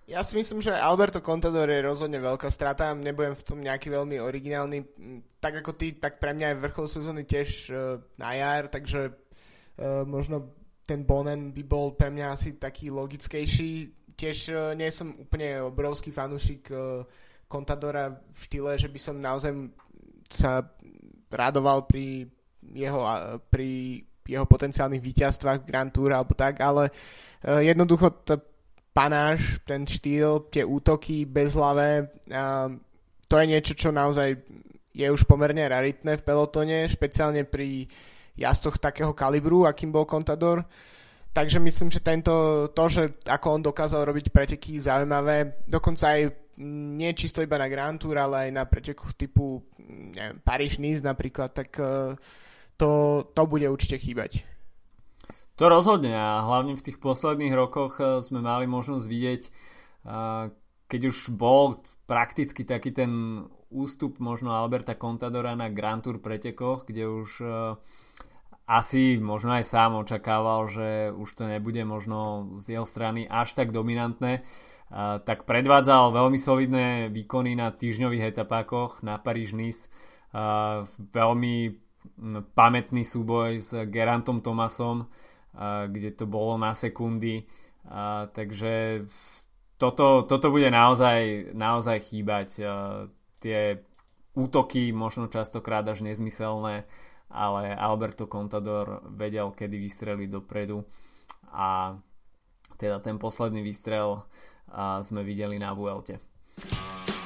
Ja 0.05 0.21
si 0.21 0.37
myslím, 0.37 0.61
že 0.61 0.69
Alberto 0.69 1.17
Contador 1.17 1.65
je 1.65 1.81
rozhodne 1.81 2.21
veľká 2.21 2.45
strata, 2.53 2.93
nebudem 2.93 3.33
v 3.33 3.45
tom 3.45 3.57
nejaký 3.57 3.89
veľmi 3.89 4.21
originálny, 4.21 4.85
tak 5.41 5.65
ako 5.65 5.73
ty, 5.73 5.97
tak 5.97 6.21
pre 6.21 6.29
mňa 6.29 6.53
je 6.53 6.61
vrchol 6.61 6.85
sezóny 6.85 7.25
tiež 7.25 7.73
uh, 7.73 7.97
na 8.21 8.37
jar, 8.37 8.69
takže 8.69 9.09
uh, 9.09 10.05
možno 10.05 10.53
ten 10.85 11.01
Bonen 11.01 11.49
by 11.49 11.63
bol 11.65 11.97
pre 11.97 12.13
mňa 12.13 12.37
asi 12.37 12.53
taký 12.61 12.93
logickejší. 12.93 13.97
Tiež 14.13 14.37
uh, 14.53 14.77
nie 14.77 14.93
som 14.93 15.09
úplne 15.25 15.65
obrovský 15.65 16.13
fanúšik 16.13 16.69
uh, 16.69 17.01
Contadora 17.49 18.13
v 18.13 18.39
štýle, 18.45 18.77
že 18.77 18.93
by 18.93 18.99
som 19.01 19.17
naozaj 19.17 19.73
sa 20.29 20.69
radoval 21.33 21.89
pri 21.89 22.29
jeho, 22.73 23.01
pri 23.51 24.01
jeho 24.25 24.45
potenciálnych 24.49 25.03
víťazstvách 25.03 25.69
Grand 25.69 25.93
Tour 25.93 26.09
alebo 26.09 26.33
tak, 26.33 26.57
ale 26.63 26.89
e, 27.45 27.69
jednoducho 27.69 28.09
to 28.25 28.41
panáš, 28.95 29.59
ten 29.67 29.83
štýl, 29.83 30.47
tie 30.49 30.63
útoky 30.63 31.27
bez 31.27 31.51
hlave, 31.51 32.07
to 33.27 33.35
je 33.35 33.45
niečo, 33.45 33.75
čo 33.75 33.91
naozaj 33.91 34.39
je 34.95 35.07
už 35.11 35.27
pomerne 35.27 35.67
raritné 35.67 36.15
v 36.15 36.23
pelotone, 36.23 36.87
špeciálne 36.87 37.43
pri 37.43 37.91
jazdcoch 38.39 38.79
takého 38.79 39.11
kalibru, 39.11 39.67
akým 39.67 39.91
bol 39.91 40.07
Contador. 40.07 40.63
Takže 41.35 41.59
myslím, 41.59 41.91
že 41.91 41.99
tento, 41.99 42.67
to, 42.71 42.83
že 42.87 43.03
ako 43.27 43.59
on 43.59 43.61
dokázal 43.67 44.07
robiť 44.07 44.31
preteky 44.31 44.79
zaujímavé, 44.79 45.67
dokonca 45.67 46.15
aj 46.15 46.31
nie 46.63 47.11
čisto 47.11 47.43
iba 47.43 47.59
na 47.59 47.67
Grand 47.67 47.99
Tour, 47.99 48.15
ale 48.15 48.47
aj 48.47 48.51
na 48.55 48.63
pretekoch 48.63 49.11
typu 49.11 49.59
neviem, 50.15 50.39
Paríž-Nice 50.39 51.03
napríklad, 51.03 51.51
tak 51.51 51.75
uh, 51.83 52.15
to, 52.77 53.23
to 53.31 53.43
bude 53.47 53.67
určite 53.67 54.03
chýbať. 54.03 54.43
To 55.55 55.71
rozhodne 55.71 56.11
a 56.11 56.43
hlavne 56.43 56.75
v 56.75 56.83
tých 56.83 56.99
posledných 56.99 57.55
rokoch 57.55 57.99
eh, 57.99 58.19
sme 58.19 58.43
mali 58.43 58.67
možnosť 58.67 59.05
vidieť, 59.07 59.41
eh, 59.47 60.51
keď 60.85 61.01
už 61.07 61.31
bol 61.31 61.79
prakticky 62.05 62.67
taký 62.67 62.91
ten 62.91 63.43
ústup 63.71 64.19
možno 64.19 64.53
Alberta 64.53 64.93
Contadora 64.93 65.55
na 65.55 65.71
Grand 65.71 66.03
Tour 66.03 66.19
pretekoch, 66.19 66.83
kde 66.83 67.07
už 67.07 67.29
eh, 67.39 67.49
asi 68.67 69.15
možno 69.15 69.55
aj 69.55 69.63
sám 69.63 69.95
očakával, 69.95 70.67
že 70.67 71.13
už 71.13 71.29
to 71.37 71.45
nebude 71.45 71.79
možno 71.85 72.49
z 72.57 72.75
jeho 72.75 72.85
strany 72.85 73.29
až 73.29 73.53
tak 73.53 73.69
dominantné, 73.69 74.41
tak 75.21 75.45
predvádzal 75.45 76.09
veľmi 76.09 76.33
solidné 76.41 77.13
výkony 77.13 77.53
na 77.53 77.69
týždňových 77.69 78.33
etapákoch 78.33 79.05
na 79.05 79.21
Paríž-Nice. 79.21 79.93
Veľmi 80.97 81.84
pamätný 82.55 83.03
súboj 83.03 83.61
s 83.61 83.71
Gerantom 83.87 84.41
Tomasom, 84.43 85.07
kde 85.89 86.11
to 86.13 86.27
bolo 86.27 86.59
na 86.59 86.75
sekundy. 86.75 87.47
Takže 88.35 89.05
toto, 89.77 90.25
toto 90.25 90.47
bude 90.49 90.67
naozaj, 90.71 91.51
naozaj 91.55 91.97
chýbať. 92.11 92.47
Tie 93.39 93.59
útoky 94.35 94.91
možno 94.91 95.31
častokrát 95.31 95.87
až 95.87 96.03
nezmyselné, 96.03 96.83
ale 97.31 97.63
Alberto 97.75 98.27
Contador 98.27 99.05
vedel, 99.09 99.55
kedy 99.55 99.79
vystreliť 99.79 100.29
dopredu 100.29 100.83
a 101.55 101.95
teda 102.75 102.99
ten 102.99 103.15
posledný 103.15 103.63
výstrel 103.63 104.27
sme 104.99 105.23
videli 105.23 105.55
na 105.55 105.71
Vuelte. 105.71 106.19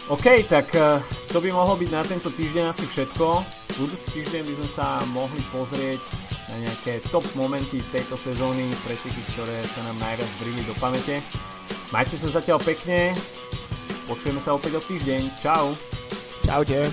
OK, 0.09 0.41
tak 0.49 0.73
e, 0.73 0.97
to 1.29 1.37
by 1.37 1.53
mohlo 1.53 1.77
byť 1.77 1.89
na 1.93 2.01
tento 2.01 2.33
týždeň 2.33 2.73
asi 2.73 2.89
všetko. 2.89 3.45
Budúci 3.77 4.09
týždeň 4.17 4.41
by 4.41 4.53
sme 4.57 4.69
sa 4.81 5.05
mohli 5.13 5.37
pozrieť 5.53 6.01
na 6.49 6.65
nejaké 6.65 6.97
top 7.13 7.21
momenty 7.37 7.77
tejto 7.93 8.17
sezóny, 8.17 8.73
preteky, 8.89 9.21
ktoré 9.37 9.61
sa 9.69 9.85
nám 9.85 10.01
najviac 10.01 10.31
vrili 10.41 10.65
do 10.65 10.73
pamäte. 10.81 11.21
Majte 11.93 12.17
sa 12.17 12.25
zatiaľ 12.25 12.57
pekne, 12.57 13.13
počujeme 14.09 14.41
sa 14.41 14.57
opäť 14.57 14.77
o 14.77 14.81
týždeň. 14.81 15.29
Čau. 15.37 15.77
Čaute. 16.41 16.89